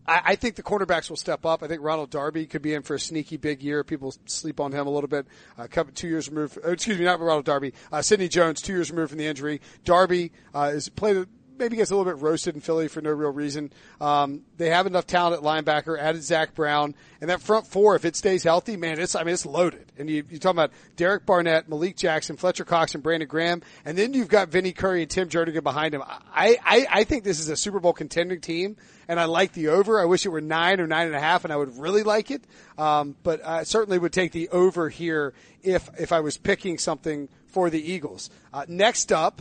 I, 0.07 0.37
think 0.37 0.57
the 0.57 0.63
cornerbacks 0.63 1.09
will 1.09 1.17
step 1.17 1.47
up. 1.47 1.63
I 1.63 1.67
think 1.67 1.81
Ronald 1.83 2.11
Darby 2.11 2.47
could 2.47 2.61
be 2.61 2.75
in 2.75 2.83
for 2.83 2.95
a 2.95 3.01
sneaky 3.01 3.39
big 3.39 3.63
year. 3.63 3.83
People 3.85 4.15
sleep 4.27 4.61
on 4.61 4.71
him 4.71 4.87
a 4.87 4.91
little 4.91 5.09
bit. 5.09 5.27
Uh, 5.57 5.67
two 5.95 6.09
years 6.09 6.29
removed, 6.29 6.59
excuse 6.63 6.99
me, 6.99 7.05
not 7.05 7.21
Ronald 7.21 7.47
Darby, 7.47 7.73
uh, 7.91 8.03
Sidney 8.03 8.29
Jones, 8.29 8.61
two 8.61 8.75
years 8.75 8.91
removed 8.91 9.11
from 9.11 9.19
the 9.19 9.27
injury. 9.27 9.63
Darby, 9.85 10.33
uh, 10.55 10.73
is 10.75 10.91
played 10.91 11.27
maybe 11.59 11.77
gets 11.77 11.91
a 11.91 11.97
little 11.97 12.11
bit 12.13 12.23
roasted 12.23 12.55
in 12.55 12.61
Philly 12.61 12.89
for 12.89 13.01
no 13.01 13.11
real 13.11 13.31
reason. 13.31 13.73
Um, 14.01 14.43
they 14.57 14.71
have 14.71 14.87
enough 14.87 15.07
talent 15.07 15.37
at 15.37 15.43
linebacker, 15.43 15.99
added 15.99 16.23
Zach 16.23 16.55
Brown, 16.55 16.95
and 17.21 17.31
that 17.31 17.41
front 17.41 17.67
four, 17.67 17.97
if 17.97 18.05
it 18.05 18.17
stays 18.17 18.43
healthy, 18.43 18.77
man, 18.77 18.99
it's, 18.99 19.15
I 19.15 19.25
mean, 19.25 19.35
it's 19.35 19.47
loaded. 19.47 19.93
And 19.99 20.09
you, 20.11 20.25
you're 20.29 20.39
talking 20.39 20.59
about 20.59 20.73
Derek 20.97 21.27
Barnett, 21.27 21.69
Malik 21.69 21.97
Jackson, 21.97 22.37
Fletcher 22.37 22.65
Cox, 22.65 22.95
and 22.95 23.03
Brandon 23.03 23.29
Graham, 23.29 23.63
and 23.85 23.97
then 23.97 24.13
you've 24.13 24.29
got 24.29 24.49
Vinny 24.49 24.73
Curry 24.73 25.03
and 25.03 25.11
Tim 25.11 25.29
Jernigan 25.29 25.63
behind 25.63 25.95
him. 25.95 26.03
I, 26.05 26.59
I, 26.65 26.87
I 26.91 27.05
think 27.05 27.25
this 27.25 27.41
is 27.41 27.49
a 27.49 27.57
Super 27.57 27.81
Bowl 27.81 27.93
contending 27.93 28.41
team, 28.41 28.77
and 29.09 29.21
I 29.21 29.27
like 29.27 29.53
the 29.53 29.69
over. 29.69 30.01
I 30.01 30.05
wish 30.05 30.27
it 30.27 30.31
were 30.31 30.41
nine 30.41 30.81
or 30.81 30.87
nine 30.87 31.07
and 31.07 31.17
a 31.17 31.21
half, 31.21 31.45
and 31.45 31.53
I 31.53 31.57
would 31.57 31.79
really 31.79 32.03
like 32.03 32.31
it. 32.31 32.45
Um, 32.79 33.17
but 33.23 33.47
I 33.47 33.63
certainly 33.65 33.99
would 33.99 34.13
take 34.13 34.33
the 34.33 34.49
over 34.49 34.89
here 34.89 35.35
if, 35.63 35.89
if 35.99 36.13
I 36.13 36.21
was 36.21 36.37
picking 36.37 36.79
something 36.79 37.29
for 37.47 37.71
the 37.71 37.93
Eagles. 37.93 38.31
Uh, 38.53 38.65
next 38.69 39.13
up, 39.13 39.41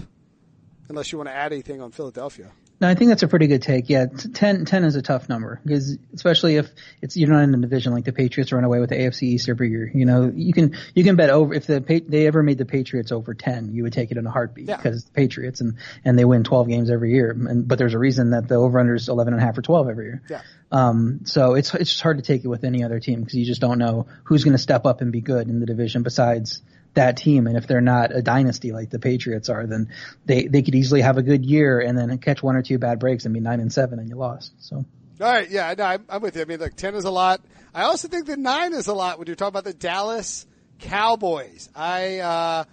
unless 0.89 1.11
you 1.11 1.17
want 1.17 1.29
to 1.29 1.35
add 1.35 1.51
anything 1.51 1.81
on 1.81 1.91
Philadelphia. 1.91 2.51
No, 2.83 2.89
I 2.89 2.95
think 2.95 3.09
that's 3.09 3.23
a 3.23 3.29
pretty 3.29 3.47
good 3.47 3.61
take. 3.61 3.89
Yeah, 3.89 4.07
10, 4.07 4.65
10 4.65 4.83
is 4.83 4.97
a 4.97 5.01
tough 5.01 5.29
number 5.29 5.61
because 5.63 5.97
especially 6.13 6.57
if 6.57 6.69
it's 7.01 7.15
you're 7.15 7.29
not 7.29 7.43
in 7.43 7.53
a 7.53 7.57
division 7.57 7.93
like 7.93 8.03
the 8.03 8.11
Patriots 8.11 8.51
run 8.51 8.65
away 8.65 8.81
with 8.81 8.89
the 8.89 8.97
AFC 8.97 9.23
East 9.23 9.47
every 9.47 9.69
year. 9.69 9.89
You 9.93 10.05
know, 10.05 10.29
you 10.35 10.51
can 10.51 10.75
you 10.93 11.05
can 11.05 11.15
bet 11.15 11.29
over 11.29 11.53
if 11.53 11.65
the 11.65 12.03
they 12.07 12.27
ever 12.27 12.43
made 12.43 12.57
the 12.57 12.65
Patriots 12.65 13.13
over 13.13 13.33
ten, 13.35 13.73
you 13.73 13.83
would 13.83 13.93
take 13.93 14.11
it 14.11 14.17
in 14.17 14.25
a 14.25 14.31
heartbeat 14.31 14.67
yeah. 14.67 14.75
because 14.75 15.05
the 15.05 15.11
Patriots 15.11 15.61
and 15.61 15.77
and 16.03 16.19
they 16.19 16.25
win 16.25 16.43
12 16.43 16.67
games 16.67 16.89
every 16.89 17.13
year. 17.13 17.31
And 17.31 17.65
but 17.65 17.77
there's 17.77 17.93
a 17.93 17.99
reason 17.99 18.31
that 18.31 18.49
the 18.49 18.55
over 18.55 18.77
under 18.79 18.95
is 18.95 19.07
11 19.07 19.33
and 19.33 19.41
a 19.41 19.45
half 19.45 19.57
or 19.57 19.61
12 19.61 19.87
every 19.87 20.05
year. 20.05 20.23
Yeah. 20.29 20.41
Um, 20.69 21.21
so 21.23 21.53
it's 21.53 21.73
it's 21.75 21.91
just 21.91 22.01
hard 22.01 22.17
to 22.17 22.23
take 22.23 22.43
it 22.43 22.49
with 22.49 22.65
any 22.65 22.83
other 22.83 22.99
team 22.99 23.21
because 23.21 23.35
you 23.35 23.45
just 23.45 23.61
don't 23.61 23.77
know 23.77 24.07
who's 24.25 24.43
going 24.43 24.55
to 24.55 24.61
step 24.61 24.85
up 24.85 24.99
and 24.99 25.11
be 25.11 25.21
good 25.21 25.47
in 25.47 25.61
the 25.61 25.65
division 25.65 26.03
besides 26.03 26.61
that 26.93 27.17
team. 27.17 27.47
And 27.47 27.57
if 27.57 27.67
they're 27.67 27.81
not 27.81 28.15
a 28.15 28.21
dynasty 28.21 28.71
like 28.71 28.89
the 28.89 28.99
Patriots 28.99 29.49
are, 29.49 29.65
then 29.65 29.89
they, 30.25 30.47
they 30.47 30.61
could 30.61 30.75
easily 30.75 31.01
have 31.01 31.17
a 31.17 31.23
good 31.23 31.45
year 31.45 31.79
and 31.79 31.97
then 31.97 32.17
catch 32.19 32.43
one 32.43 32.55
or 32.55 32.61
two 32.61 32.77
bad 32.77 32.99
breaks 32.99 33.25
and 33.25 33.33
be 33.33 33.39
nine 33.39 33.59
and 33.59 33.71
seven 33.71 33.99
and 33.99 34.09
you 34.09 34.15
lost. 34.15 34.53
So. 34.59 34.77
All 34.77 34.85
right. 35.19 35.49
Yeah. 35.49 35.73
No, 35.77 35.83
I'm, 35.83 36.05
I'm 36.09 36.21
with 36.21 36.35
you. 36.35 36.41
I 36.41 36.45
mean, 36.45 36.59
like 36.59 36.75
10 36.75 36.95
is 36.95 37.05
a 37.05 37.11
lot. 37.11 37.41
I 37.73 37.83
also 37.83 38.07
think 38.07 38.27
that 38.27 38.39
nine 38.39 38.73
is 38.73 38.87
a 38.87 38.93
lot 38.93 39.17
when 39.17 39.27
you're 39.27 39.35
talking 39.35 39.49
about 39.49 39.63
the 39.63 39.73
Dallas 39.73 40.45
Cowboys. 40.79 41.69
I, 41.75 42.19
uh, 42.19 42.63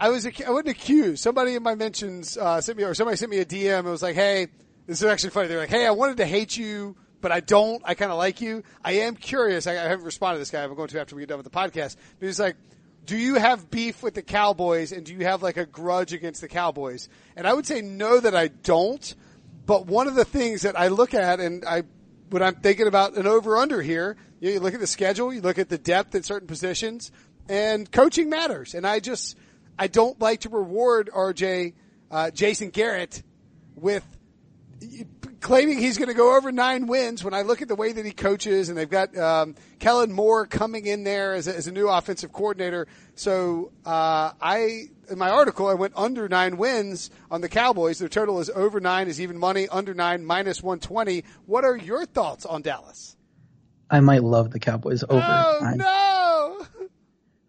I 0.00 0.08
was, 0.08 0.26
I 0.26 0.50
wouldn't 0.50 0.74
accuse 0.74 1.20
somebody 1.20 1.54
in 1.54 1.62
my 1.62 1.74
mentions, 1.74 2.36
uh, 2.36 2.60
sent 2.60 2.78
me, 2.78 2.84
or 2.84 2.94
somebody 2.94 3.16
sent 3.16 3.30
me 3.30 3.38
a 3.38 3.44
DM. 3.44 3.80
It 3.80 3.90
was 3.90 4.02
like, 4.02 4.16
Hey, 4.16 4.48
this 4.86 5.02
is 5.02 5.08
actually 5.08 5.30
funny. 5.30 5.48
They're 5.48 5.58
like, 5.58 5.68
Hey, 5.68 5.86
I 5.86 5.90
wanted 5.90 6.18
to 6.18 6.26
hate 6.26 6.56
you 6.56 6.96
but 7.20 7.32
I 7.32 7.40
don't. 7.40 7.82
I 7.84 7.94
kind 7.94 8.10
of 8.10 8.18
like 8.18 8.40
you. 8.40 8.62
I 8.84 8.92
am 8.92 9.14
curious. 9.14 9.66
I, 9.66 9.72
I 9.72 9.88
haven't 9.88 10.04
responded 10.04 10.36
to 10.36 10.38
this 10.40 10.50
guy. 10.50 10.64
I'm 10.64 10.74
going 10.74 10.88
to 10.88 11.00
after 11.00 11.14
we 11.14 11.22
get 11.22 11.28
done 11.28 11.38
with 11.38 11.44
the 11.44 11.50
podcast. 11.50 11.96
But 12.18 12.26
he's 12.26 12.40
like, 12.40 12.56
do 13.10 13.18
you 13.18 13.34
have 13.34 13.72
beef 13.72 14.04
with 14.04 14.14
the 14.14 14.22
Cowboys 14.22 14.92
and 14.92 15.04
do 15.04 15.12
you 15.12 15.24
have 15.24 15.42
like 15.42 15.56
a 15.56 15.66
grudge 15.66 16.12
against 16.12 16.40
the 16.40 16.46
Cowboys? 16.46 17.08
And 17.34 17.44
I 17.44 17.52
would 17.52 17.66
say 17.66 17.80
no 17.80 18.20
that 18.20 18.36
I 18.36 18.46
don't. 18.46 19.16
But 19.66 19.86
one 19.86 20.06
of 20.06 20.14
the 20.14 20.24
things 20.24 20.62
that 20.62 20.78
I 20.78 20.86
look 20.86 21.12
at 21.12 21.40
and 21.40 21.64
I, 21.64 21.82
when 22.28 22.40
I'm 22.40 22.54
thinking 22.54 22.86
about 22.86 23.16
an 23.16 23.26
over 23.26 23.56
under 23.56 23.82
here, 23.82 24.16
you, 24.38 24.60
look 24.60 24.74
at 24.74 24.80
the 24.80 24.86
schedule, 24.86 25.34
you 25.34 25.40
look 25.40 25.58
at 25.58 25.68
the 25.68 25.76
depth 25.76 26.14
at 26.14 26.24
certain 26.24 26.46
positions 26.46 27.10
and 27.48 27.90
coaching 27.90 28.30
matters. 28.30 28.74
And 28.74 28.86
I 28.86 29.00
just, 29.00 29.36
I 29.76 29.88
don't 29.88 30.20
like 30.20 30.42
to 30.42 30.48
reward 30.48 31.10
RJ, 31.12 31.74
uh, 32.12 32.30
Jason 32.30 32.70
Garrett 32.70 33.24
with 33.74 34.04
claiming 35.40 35.78
he's 35.78 35.96
going 35.96 36.08
to 36.08 36.14
go 36.14 36.36
over 36.36 36.52
nine 36.52 36.86
wins 36.86 37.24
when 37.24 37.34
I 37.34 37.42
look 37.42 37.62
at 37.62 37.68
the 37.68 37.74
way 37.74 37.92
that 37.92 38.04
he 38.04 38.12
coaches 38.12 38.68
and 38.68 38.76
they've 38.76 38.88
got 38.88 39.16
um, 39.16 39.54
Kellen 39.78 40.12
Moore 40.12 40.46
coming 40.46 40.86
in 40.86 41.04
there 41.04 41.32
as 41.32 41.48
a, 41.48 41.56
as 41.56 41.66
a 41.66 41.72
new 41.72 41.88
offensive 41.88 42.32
coordinator. 42.32 42.86
So 43.14 43.72
uh, 43.84 44.32
I 44.40 44.88
in 45.10 45.18
my 45.18 45.30
article 45.30 45.66
I 45.66 45.74
went 45.74 45.94
under 45.96 46.28
nine 46.28 46.56
wins 46.56 47.10
on 47.30 47.40
the 47.40 47.48
Cowboys. 47.48 47.98
Their 47.98 48.08
total 48.08 48.40
is 48.40 48.50
over 48.50 48.80
nine 48.80 49.08
is 49.08 49.20
even 49.20 49.38
money, 49.38 49.68
under 49.68 49.94
nine 49.94 50.24
minus 50.24 50.62
one 50.62 50.78
twenty. 50.78 51.24
What 51.46 51.64
are 51.64 51.76
your 51.76 52.04
thoughts 52.06 52.44
on 52.44 52.62
Dallas? 52.62 53.16
I 53.90 54.00
might 54.00 54.22
love 54.22 54.50
the 54.50 54.60
Cowboys 54.60 55.02
over. 55.02 55.24
Oh 55.24 55.58
nine. 55.62 55.78
no! 55.78 56.66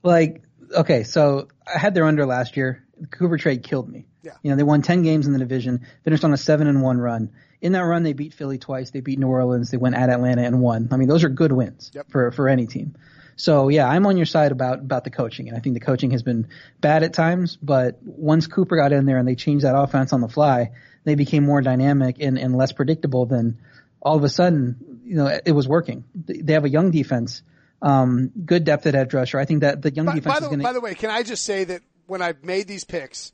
Like 0.03 0.41
okay, 0.75 1.03
so 1.03 1.47
I 1.71 1.77
had 1.77 1.93
their 1.93 2.05
under 2.05 2.25
last 2.25 2.57
year. 2.57 2.83
The 2.99 3.05
Cooper 3.05 3.37
trade 3.37 3.61
killed 3.61 3.87
me. 3.87 4.07
Yeah. 4.23 4.31
You 4.41 4.49
know, 4.49 4.57
they 4.57 4.63
won 4.63 4.81
10 4.81 5.03
games 5.03 5.27
in 5.27 5.33
the 5.33 5.39
division, 5.39 5.85
finished 6.03 6.23
on 6.23 6.33
a 6.33 6.37
7 6.37 6.67
and 6.67 6.81
1 6.81 6.97
run 6.97 7.31
in 7.61 7.73
that 7.73 7.81
run, 7.81 8.03
they 8.03 8.13
beat 8.13 8.33
Philly 8.33 8.57
twice. 8.57 8.89
They 8.89 9.01
beat 9.01 9.19
New 9.19 9.27
Orleans. 9.27 9.69
They 9.69 9.77
went 9.77 9.95
at 9.95 10.09
Atlanta 10.09 10.43
and 10.43 10.59
won. 10.61 10.89
I 10.91 10.97
mean, 10.97 11.07
those 11.07 11.23
are 11.23 11.29
good 11.29 11.51
wins 11.51 11.91
yep. 11.93 12.09
for 12.09 12.31
for 12.31 12.49
any 12.49 12.67
team. 12.67 12.95
So 13.35 13.69
yeah, 13.69 13.87
I'm 13.87 14.05
on 14.05 14.17
your 14.17 14.25
side 14.25 14.51
about 14.51 14.79
about 14.79 15.03
the 15.03 15.09
coaching, 15.09 15.47
and 15.47 15.57
I 15.57 15.61
think 15.61 15.75
the 15.75 15.79
coaching 15.79 16.11
has 16.11 16.23
been 16.23 16.47
bad 16.79 17.03
at 17.03 17.13
times. 17.13 17.57
But 17.61 17.99
once 18.01 18.47
Cooper 18.47 18.75
got 18.75 18.91
in 18.91 19.05
there 19.05 19.17
and 19.17 19.27
they 19.27 19.35
changed 19.35 19.63
that 19.63 19.77
offense 19.77 20.11
on 20.11 20.21
the 20.21 20.27
fly, 20.27 20.71
they 21.03 21.15
became 21.15 21.43
more 21.45 21.61
dynamic 21.61 22.17
and, 22.19 22.37
and 22.37 22.55
less 22.55 22.71
predictable. 22.71 23.25
Then 23.25 23.59
all 24.01 24.17
of 24.17 24.23
a 24.23 24.29
sudden, 24.29 25.01
you 25.05 25.15
know, 25.15 25.39
it 25.45 25.51
was 25.51 25.67
working. 25.67 26.03
They 26.13 26.53
have 26.53 26.65
a 26.65 26.69
young 26.69 26.91
defense, 26.91 27.43
um, 27.81 28.31
good 28.45 28.63
depth 28.63 28.85
at 28.87 28.95
edge 28.95 29.13
rusher. 29.13 29.39
I 29.39 29.45
think 29.45 29.61
that 29.61 29.81
the 29.81 29.91
young 29.91 30.07
by, 30.07 30.15
defense 30.15 30.35
by 30.35 30.39
the, 30.39 30.45
is 30.45 30.49
going 30.49 30.59
to. 30.59 30.63
By 30.63 30.73
the 30.73 30.81
way, 30.81 30.95
can 30.95 31.09
I 31.09 31.23
just 31.23 31.43
say 31.43 31.63
that 31.65 31.81
when 32.07 32.21
I've 32.21 32.43
made 32.43 32.67
these 32.67 32.83
picks, 32.83 33.31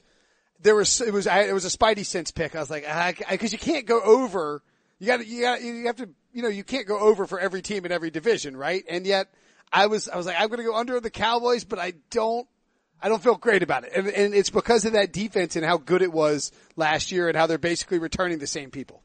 there 0.61 0.75
was 0.75 1.01
it 1.01 1.13
was 1.13 1.27
I, 1.27 1.43
it 1.43 1.53
was 1.53 1.65
a 1.65 1.77
Spidey 1.77 2.05
sense 2.05 2.31
pick. 2.31 2.55
I 2.55 2.59
was 2.59 2.69
like, 2.69 2.85
because 3.29 3.51
you 3.51 3.59
can't 3.59 3.85
go 3.85 4.01
over 4.01 4.61
you 4.99 5.07
got 5.07 5.25
you 5.25 5.41
got 5.41 5.61
you 5.61 5.85
have 5.87 5.97
to 5.97 6.09
you 6.33 6.41
know 6.41 6.49
you 6.49 6.63
can't 6.63 6.87
go 6.87 6.97
over 6.99 7.27
for 7.27 7.39
every 7.39 7.61
team 7.61 7.85
in 7.85 7.91
every 7.91 8.09
division, 8.09 8.57
right? 8.57 8.83
And 8.89 9.05
yet 9.05 9.27
I 9.71 9.87
was 9.87 10.09
I 10.09 10.17
was 10.17 10.25
like 10.25 10.35
I'm 10.39 10.47
going 10.47 10.59
to 10.59 10.63
go 10.63 10.75
under 10.75 10.99
the 10.99 11.09
Cowboys, 11.09 11.63
but 11.63 11.79
I 11.79 11.93
don't 12.09 12.47
I 13.01 13.09
don't 13.09 13.21
feel 13.21 13.35
great 13.35 13.61
about 13.61 13.83
it, 13.83 13.91
and, 13.95 14.07
and 14.07 14.33
it's 14.33 14.49
because 14.49 14.85
of 14.85 14.93
that 14.93 15.13
defense 15.13 15.55
and 15.55 15.63
how 15.63 15.77
good 15.77 16.01
it 16.01 16.11
was 16.11 16.51
last 16.75 17.11
year, 17.11 17.27
and 17.27 17.37
how 17.37 17.45
they're 17.45 17.59
basically 17.59 17.99
returning 17.99 18.39
the 18.39 18.47
same 18.47 18.71
people. 18.71 19.03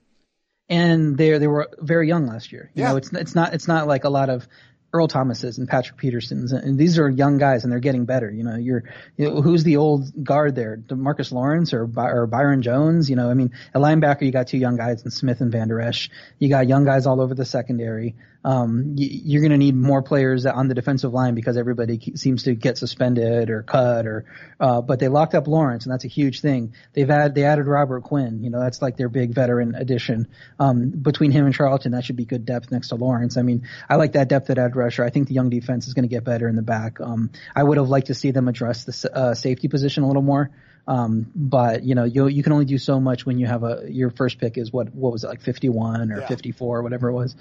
And 0.69 1.19
they 1.19 1.37
they 1.37 1.47
were 1.47 1.69
very 1.79 2.09
young 2.09 2.27
last 2.27 2.53
year. 2.53 2.71
You 2.75 2.85
yeah. 2.85 2.93
know, 2.93 2.97
it's 2.97 3.12
it's 3.12 3.35
not 3.35 3.53
it's 3.53 3.69
not 3.69 3.87
like 3.87 4.05
a 4.05 4.11
lot 4.11 4.31
of 4.31 4.49
Earl 4.92 5.09
Thomases 5.09 5.59
and 5.59 5.66
Patrick 5.68 5.98
Petersons, 5.98 6.52
and 6.52 6.78
these 6.78 6.98
are 6.98 7.09
young 7.09 7.38
guys, 7.38 7.64
and 7.64 7.72
they're 7.72 7.81
getting 7.81 8.05
better. 8.05 8.31
You 8.31 8.44
know, 8.44 8.57
you're 8.57 8.85
you 9.16 9.31
know, 9.31 9.40
who's 9.40 9.64
the 9.64 9.78
old 9.78 10.24
guard 10.24 10.55
there, 10.55 10.78
Marcus 10.90 11.33
Lawrence 11.33 11.72
or 11.72 11.87
By- 11.87 12.11
or 12.11 12.26
Byron 12.26 12.62
Jones? 12.62 13.09
You 13.09 13.16
know, 13.16 13.31
I 13.31 13.35
mean, 13.35 13.52
at 13.74 13.81
linebacker 13.81 14.22
you 14.22 14.33
got 14.33 14.48
two 14.48 14.59
young 14.59 14.76
guys 14.76 15.02
in 15.02 15.11
Smith 15.11 15.40
and 15.40 15.50
Vander 15.50 15.81
Esch. 15.81 16.11
You 16.38 16.48
got 16.50 16.68
young 16.68 16.85
guys 16.85 17.07
all 17.07 17.20
over 17.20 17.35
the 17.35 17.46
secondary 17.46 18.16
um, 18.44 18.94
you, 18.96 19.38
are 19.38 19.40
going 19.40 19.52
to 19.52 19.59
need 19.59 19.76
more 19.76 20.02
players 20.02 20.46
on 20.46 20.66
the 20.68 20.74
defensive 20.74 21.12
line 21.12 21.35
because 21.35 21.57
everybody 21.57 22.12
seems 22.16 22.44
to 22.44 22.55
get 22.55 22.76
suspended 22.76 23.50
or 23.50 23.62
cut 23.62 24.07
or, 24.07 24.24
uh, 24.59 24.81
but 24.81 24.98
they 24.98 25.09
locked 25.09 25.35
up 25.35 25.46
Lawrence 25.46 25.85
and 25.85 25.92
that's 25.92 26.05
a 26.05 26.09
huge 26.09 26.40
thing. 26.40 26.74
They've 26.92 27.09
added, 27.09 27.35
they 27.37 27.44
added 27.44 27.66
Robert 27.66 28.02
Quinn, 28.02 28.42
you 28.42 28.50
know, 28.50 28.61
that's 28.61 28.83
like 28.83 28.96
their 28.96 29.09
big 29.09 29.33
veteran 29.33 29.74
addition. 29.76 30.26
Um, 30.59 30.90
between 30.90 31.31
him 31.31 31.46
and 31.46 31.55
Charlton, 31.55 31.92
that 31.92 32.05
should 32.05 32.16
be 32.16 32.24
good 32.24 32.44
depth 32.44 32.72
next 32.72 32.88
to 32.88 32.96
Lawrence. 32.96 33.37
I 33.37 33.42
mean, 33.42 33.68
I 33.88 33.96
like 33.96 34.12
that 34.12 34.28
depth 34.28 34.50
at 34.50 34.59
edge 34.59 34.74
rusher. 34.74 35.05
I 35.05 35.11
think 35.11 35.28
the 35.28 35.35
young 35.35 35.50
defense 35.50 35.87
is 35.87 35.94
going 35.94 36.09
to 36.09 36.12
get 36.12 36.24
better 36.24 36.48
in 36.48 36.57
the 36.57 36.62
back. 36.62 37.00
Um, 37.00 37.31
I 37.55 37.62
would 37.62 37.76
have 37.76 37.88
liked 37.88 38.09
to 38.09 38.14
see 38.14 38.33
them 38.33 38.48
address 38.48 38.85
the 38.85 39.16
uh, 39.16 39.35
safety 39.35 39.68
position 39.68 40.02
a 40.02 40.09
little 40.09 40.22
more. 40.22 40.50
Um, 40.87 41.31
but 41.35 41.85
you 41.85 41.94
know, 41.94 42.05
you 42.05 42.26
you 42.26 42.42
can 42.42 42.52
only 42.52 42.64
do 42.64 42.76
so 42.76 42.98
much 42.98 43.24
when 43.24 43.38
you 43.38 43.46
have 43.46 43.62
a 43.62 43.85
your 43.88 44.11
first 44.11 44.38
pick 44.38 44.59
is 44.59 44.72
what 44.72 44.92
what 44.92 45.12
was 45.12 45.22
it 45.22 45.28
like 45.28 45.40
51 45.40 46.11
or 46.11 46.20
yeah. 46.20 46.26
54 46.26 46.78
or 46.78 46.83
whatever 46.83 47.09
it 47.09 47.12
was. 47.12 47.37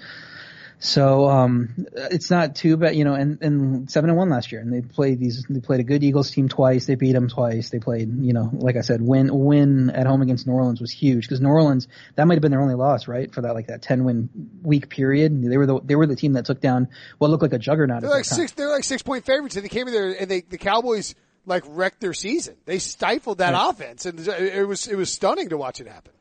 So 0.84 1.28
um, 1.28 1.86
it's 1.94 2.28
not 2.28 2.56
too 2.56 2.76
bad, 2.76 2.96
you 2.96 3.04
know. 3.04 3.14
And, 3.14 3.40
and 3.40 3.88
seven 3.88 4.10
and 4.10 4.18
one 4.18 4.30
last 4.30 4.50
year, 4.50 4.60
and 4.60 4.72
they 4.72 4.80
played 4.80 5.20
these. 5.20 5.46
They 5.48 5.60
played 5.60 5.78
a 5.78 5.84
good 5.84 6.02
Eagles 6.02 6.32
team 6.32 6.48
twice. 6.48 6.86
They 6.86 6.96
beat 6.96 7.12
them 7.12 7.28
twice. 7.28 7.70
They 7.70 7.78
played, 7.78 8.12
you 8.20 8.32
know, 8.32 8.50
like 8.52 8.74
I 8.74 8.80
said, 8.80 9.00
win 9.00 9.30
win 9.32 9.90
at 9.90 10.08
home 10.08 10.22
against 10.22 10.44
New 10.44 10.54
Orleans 10.54 10.80
was 10.80 10.90
huge 10.90 11.22
because 11.22 11.40
New 11.40 11.50
Orleans 11.50 11.86
that 12.16 12.26
might 12.26 12.34
have 12.34 12.42
been 12.42 12.50
their 12.50 12.60
only 12.60 12.74
loss, 12.74 13.06
right, 13.06 13.32
for 13.32 13.42
that 13.42 13.54
like 13.54 13.68
that 13.68 13.82
ten 13.82 14.02
win 14.02 14.28
week 14.62 14.88
period. 14.88 15.40
They 15.40 15.56
were 15.56 15.66
the 15.66 15.80
they 15.84 15.94
were 15.94 16.08
the 16.08 16.16
team 16.16 16.32
that 16.32 16.46
took 16.46 16.60
down 16.60 16.88
what 17.18 17.30
looked 17.30 17.44
like 17.44 17.52
a 17.52 17.60
juggernaut. 17.60 18.00
They're 18.00 18.10
like 18.10 18.24
six. 18.24 18.50
They're 18.50 18.68
like 18.68 18.82
six 18.82 19.04
point 19.04 19.24
favorites, 19.24 19.54
and 19.54 19.64
they 19.64 19.68
came 19.68 19.86
in 19.86 19.94
there 19.94 20.16
and 20.18 20.28
they 20.28 20.40
the 20.40 20.58
Cowboys 20.58 21.14
like 21.46 21.62
wrecked 21.68 22.00
their 22.00 22.12
season. 22.12 22.56
They 22.64 22.80
stifled 22.80 23.38
that 23.38 23.52
right. 23.52 23.70
offense, 23.70 24.04
and 24.04 24.18
it 24.18 24.66
was 24.66 24.88
it 24.88 24.96
was 24.96 25.12
stunning 25.12 25.50
to 25.50 25.56
watch 25.56 25.80
it 25.80 25.86
happen. 25.86 26.12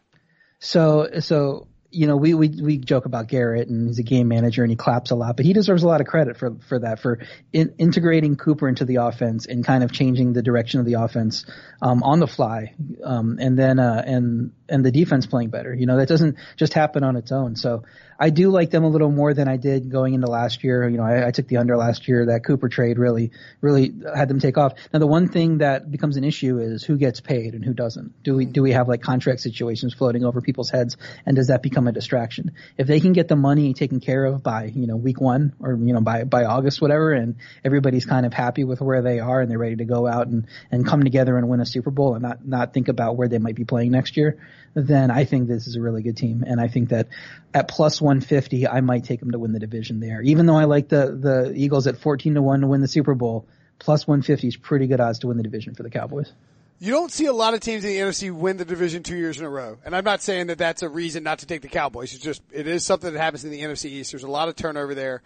So 0.60 1.08
so 1.21 1.67
you 1.92 2.08
know, 2.08 2.16
we, 2.16 2.34
we, 2.34 2.48
we 2.48 2.78
joke 2.78 3.06
about 3.06 3.28
Garrett 3.28 3.68
and 3.68 3.88
he's 3.88 4.00
a 4.00 4.04
game 4.04 4.30
manager 4.30 4.64
and 4.64 4.72
he 4.72 4.78
claps 4.78 5.12
a 5.12 5.16
lot, 5.16 5.36
but 5.36 5.46
he 5.46 5.54
deserves 5.54 5.84
a 5.84 5.88
lot 5.88 6.00
of 6.00 6.08
credit 6.08 6.38
for, 6.38 6.56
for 6.68 6.80
that, 6.80 7.00
for 7.00 7.20
in, 7.52 7.76
integrating 7.78 8.38
Cooper 8.38 8.68
into 8.68 8.86
the 8.86 8.96
offense 8.96 9.46
and 9.46 9.66
kind 9.66 9.84
of 9.84 9.92
changing 9.92 10.34
the 10.34 10.42
direction 10.42 10.80
of 10.80 10.86
the 10.86 10.94
offense, 10.94 11.46
um, 11.82 12.02
on 12.04 12.20
the 12.20 12.28
fly. 12.28 12.74
Um, 13.04 13.38
and 13.40 13.60
then, 13.60 13.80
uh, 13.80 14.02
and 14.06 14.54
and 14.72 14.86
the 14.86 14.92
defense 14.92 15.28
playing 15.28 15.50
better. 15.50 15.74
You 15.74 15.86
know, 15.86 15.98
that 15.98 16.08
doesn't 16.08 16.38
just 16.56 16.74
happen 16.74 17.04
on 17.04 17.16
its 17.16 17.32
own. 17.32 17.56
So 17.56 17.84
I 18.22 18.30
do 18.30 18.52
like 18.52 18.70
them 18.70 18.84
a 18.84 18.88
little 18.88 19.10
more 19.10 19.34
than 19.34 19.48
I 19.48 19.58
did 19.58 19.90
going 19.90 20.14
into 20.14 20.28
last 20.28 20.64
year. 20.64 20.88
You 20.88 20.98
know, 20.98 21.04
I, 21.04 21.28
I 21.28 21.32
took 21.32 21.48
the 21.48 21.58
under 21.58 21.76
last 21.76 22.08
year. 22.08 22.28
That 22.28 22.46
Cooper 22.46 22.70
trade 22.70 23.00
really, 23.00 23.32
really 23.62 23.92
had 24.16 24.30
them 24.30 24.40
take 24.40 24.60
off. 24.60 24.74
Now 24.94 25.00
the 25.00 25.08
one 25.08 25.28
thing 25.28 25.58
that 25.58 25.90
becomes 25.90 26.18
an 26.18 26.24
issue 26.24 26.60
is 26.60 26.84
who 26.84 26.98
gets 26.98 27.20
paid 27.20 27.56
and 27.56 27.66
who 27.66 27.74
doesn't. 27.74 28.22
Do 28.22 28.36
we 28.36 28.46
do 28.46 28.62
we 28.62 28.74
have 28.74 28.88
like 28.88 29.02
contract 29.02 29.40
situations 29.40 29.96
floating 29.96 30.24
over 30.24 30.40
people's 30.40 30.70
heads, 30.70 30.98
and 31.26 31.36
does 31.36 31.48
that 31.48 31.64
become 31.64 31.88
a 31.88 31.92
distraction? 31.92 32.52
If 32.78 32.86
they 32.86 33.00
can 33.00 33.14
get 33.14 33.28
the 33.28 33.36
money 33.36 33.74
taken 33.74 34.00
care 34.00 34.24
of 34.26 34.44
by 34.44 34.66
you 34.66 34.86
know 34.86 34.98
week 34.98 35.20
one 35.20 35.54
or 35.60 35.74
you 35.74 35.94
know 35.94 36.02
by 36.02 36.24
by 36.24 36.46
August 36.46 36.80
whatever, 36.80 37.14
and 37.14 37.38
everybody's 37.66 38.06
kind 38.06 38.28
of 38.28 38.34
happy 38.34 38.64
with 38.64 38.82
where 38.82 39.02
they 39.02 39.20
are 39.20 39.42
and 39.42 39.50
they're 39.50 39.58
ready 39.58 39.78
to 39.78 39.86
go 39.86 40.08
out 40.08 40.28
and 40.28 40.46
and 40.70 40.86
come 40.86 41.04
together 41.04 41.38
and 41.38 41.50
win 41.50 41.60
a 41.60 41.66
Super 41.66 41.90
Bowl 41.90 42.14
and 42.14 42.22
not 42.22 42.46
not 42.46 42.72
think 42.72 42.88
about 42.88 43.18
where 43.18 43.28
they 43.28 43.40
might 43.40 43.56
be 43.56 43.66
playing 43.66 43.90
next 43.90 44.16
year, 44.16 44.38
then 44.74 45.12
I 45.12 45.26
think 45.26 45.48
this 45.48 45.68
is 45.68 45.76
a 45.76 45.82
really 45.82 46.02
good 46.02 46.18
team. 46.18 46.44
And 46.46 46.60
I 46.60 46.68
think 46.68 46.90
that 46.90 47.08
at 47.54 47.68
plus 47.68 48.02
150, 48.02 48.68
I 48.68 48.82
might 48.82 49.04
take 49.04 49.20
them 49.20 49.32
to 49.32 49.40
win 49.40 49.52
the 49.52 49.60
division 49.60 50.00
there. 50.00 50.22
Even 50.22 50.46
though 50.46 50.58
I 50.58 50.66
like 50.66 50.90
the, 50.90 51.18
the 51.20 51.54
Eagles 51.56 51.88
at 51.88 51.98
14 51.98 52.36
to 52.36 52.42
1 52.42 52.62
to 52.62 52.68
win 52.68 52.82
the 52.82 52.88
Super 52.88 53.16
Bowl, 53.16 53.48
plus 53.80 54.08
150 54.08 54.48
is 54.48 54.56
pretty 54.56 54.88
good 54.88 55.00
odds 55.00 55.20
to 55.20 55.28
win 55.28 55.38
the 55.38 55.44
division 55.44 55.76
for 55.76 55.84
the 55.84 55.90
Cowboys. 55.90 56.32
You 56.80 56.92
don't 56.92 57.12
see 57.12 57.28
a 57.28 57.34
lot 57.34 57.54
of 57.54 57.60
teams 57.60 57.84
in 57.84 57.92
the 57.92 57.98
NFC 57.98 58.32
win 58.32 58.58
the 58.58 58.66
division 58.66 59.04
two 59.04 59.16
years 59.16 59.38
in 59.38 59.46
a 59.46 59.50
row. 59.50 59.78
And 59.86 59.96
I'm 59.96 60.04
not 60.04 60.22
saying 60.22 60.48
that 60.48 60.58
that's 60.58 60.82
a 60.82 60.90
reason 60.90 61.24
not 61.24 61.40
to 61.40 61.46
take 61.46 61.62
the 61.62 61.68
Cowboys. 61.68 62.14
It's 62.14 62.24
just, 62.24 62.42
it 62.52 62.66
is 62.66 62.84
something 62.84 63.14
that 63.14 63.20
happens 63.20 63.46
in 63.46 63.52
the 63.52 63.62
NFC 63.62 63.86
East. 63.86 64.12
There's 64.12 64.24
a 64.24 64.32
lot 64.32 64.50
of 64.50 64.56
turnover 64.56 64.96
there. 64.96 65.22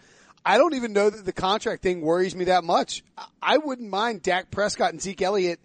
I 0.45 0.57
don't 0.57 0.75
even 0.75 0.93
know 0.93 1.09
that 1.09 1.25
the 1.25 1.33
contract 1.33 1.81
thing 1.81 2.01
worries 2.01 2.35
me 2.35 2.45
that 2.45 2.63
much. 2.63 3.03
I 3.41 3.57
wouldn't 3.57 3.89
mind 3.89 4.21
Dak 4.21 4.51
Prescott 4.51 4.91
and 4.91 5.01
Zeke 5.01 5.21
Elliott 5.21 5.59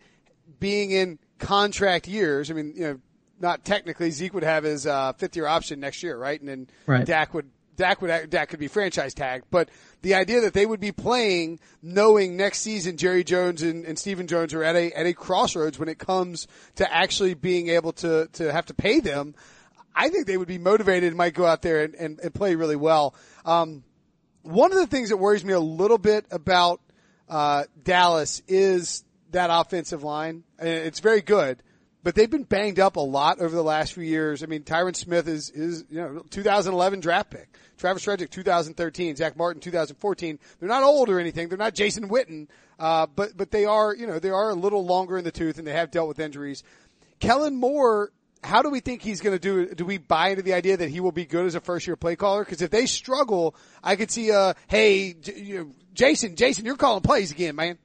being 0.58 0.90
in 0.90 1.18
contract 1.38 2.06
years. 2.06 2.50
I 2.50 2.54
mean, 2.54 2.72
you 2.76 2.82
know, 2.82 3.00
not 3.40 3.64
technically 3.64 4.10
Zeke 4.10 4.34
would 4.34 4.42
have 4.42 4.64
his 4.64 4.86
uh, 4.86 5.12
fifth 5.14 5.36
year 5.36 5.46
option 5.46 5.80
next 5.80 6.02
year, 6.02 6.16
right? 6.16 6.38
And 6.38 6.48
then 6.48 6.66
right. 6.86 7.06
Dak 7.06 7.34
would 7.34 7.50
Dak 7.76 8.02
would 8.02 8.30
Dak 8.30 8.50
could 8.50 8.60
be 8.60 8.68
franchise 8.68 9.14
tagged. 9.14 9.46
But 9.50 9.70
the 10.02 10.14
idea 10.14 10.42
that 10.42 10.52
they 10.52 10.66
would 10.66 10.80
be 10.80 10.92
playing 10.92 11.60
knowing 11.82 12.36
next 12.36 12.60
season 12.60 12.96
Jerry 12.98 13.24
Jones 13.24 13.62
and, 13.62 13.84
and 13.86 13.98
Stephen 13.98 14.26
Jones 14.26 14.52
are 14.52 14.62
at 14.62 14.76
a 14.76 14.92
at 14.92 15.06
a 15.06 15.14
crossroads 15.14 15.78
when 15.78 15.88
it 15.88 15.98
comes 15.98 16.46
to 16.76 16.92
actually 16.92 17.34
being 17.34 17.68
able 17.68 17.92
to 17.94 18.28
to 18.34 18.52
have 18.52 18.66
to 18.66 18.74
pay 18.74 19.00
them, 19.00 19.34
I 19.96 20.10
think 20.10 20.26
they 20.26 20.36
would 20.36 20.48
be 20.48 20.58
motivated 20.58 21.08
and 21.08 21.16
might 21.16 21.34
go 21.34 21.46
out 21.46 21.62
there 21.62 21.82
and, 21.82 21.94
and, 21.94 22.20
and 22.20 22.34
play 22.34 22.54
really 22.54 22.76
well. 22.76 23.14
Um, 23.44 23.82
one 24.42 24.72
of 24.72 24.78
the 24.78 24.86
things 24.86 25.08
that 25.08 25.16
worries 25.16 25.44
me 25.44 25.52
a 25.52 25.60
little 25.60 25.98
bit 25.98 26.26
about 26.30 26.80
uh, 27.28 27.64
Dallas 27.82 28.42
is 28.46 29.04
that 29.30 29.48
offensive 29.50 30.02
line. 30.02 30.44
It's 30.58 31.00
very 31.00 31.22
good 31.22 31.62
but 32.02 32.14
they've 32.14 32.30
been 32.30 32.44
banged 32.44 32.80
up 32.80 32.96
a 32.96 33.00
lot 33.00 33.40
over 33.40 33.54
the 33.54 33.62
last 33.62 33.92
few 33.92 34.02
years. 34.02 34.42
I 34.42 34.46
mean, 34.46 34.62
Tyron 34.62 34.96
Smith 34.96 35.28
is, 35.28 35.50
is, 35.50 35.84
you 35.90 36.00
know, 36.00 36.24
2011 36.30 37.00
draft 37.00 37.30
pick. 37.30 37.48
Travis 37.76 38.04
Frederick, 38.04 38.30
2013. 38.30 39.16
Zack 39.16 39.36
Martin, 39.36 39.60
2014. 39.60 40.38
They're 40.58 40.68
not 40.68 40.82
old 40.82 41.10
or 41.10 41.20
anything. 41.20 41.48
They're 41.48 41.58
not 41.58 41.74
Jason 41.74 42.08
Witten. 42.08 42.48
Uh, 42.78 43.06
but, 43.06 43.36
but 43.36 43.50
they 43.50 43.66
are, 43.66 43.94
you 43.94 44.06
know, 44.06 44.18
they 44.18 44.30
are 44.30 44.50
a 44.50 44.54
little 44.54 44.84
longer 44.84 45.18
in 45.18 45.24
the 45.24 45.30
tooth 45.30 45.58
and 45.58 45.66
they 45.66 45.72
have 45.72 45.90
dealt 45.90 46.08
with 46.08 46.18
injuries. 46.18 46.62
Kellen 47.18 47.56
Moore, 47.56 48.10
how 48.42 48.62
do 48.62 48.70
we 48.70 48.80
think 48.80 49.02
he's 49.02 49.20
going 49.20 49.38
to 49.38 49.40
do? 49.40 49.74
Do 49.74 49.84
we 49.84 49.98
buy 49.98 50.28
into 50.28 50.42
the 50.42 50.54
idea 50.54 50.78
that 50.78 50.88
he 50.88 51.00
will 51.00 51.12
be 51.12 51.26
good 51.26 51.44
as 51.44 51.54
a 51.54 51.60
first 51.60 51.86
year 51.86 51.96
play 51.96 52.16
caller? 52.16 52.42
Because 52.42 52.62
if 52.62 52.70
they 52.70 52.86
struggle, 52.86 53.54
I 53.84 53.96
could 53.96 54.10
see, 54.10 54.32
uh, 54.32 54.54
hey, 54.68 55.14
you 55.36 55.58
know, 55.58 55.70
Jason, 55.92 56.36
Jason, 56.36 56.64
you're 56.64 56.76
calling 56.76 57.02
plays 57.02 57.30
again, 57.30 57.56
man. 57.56 57.76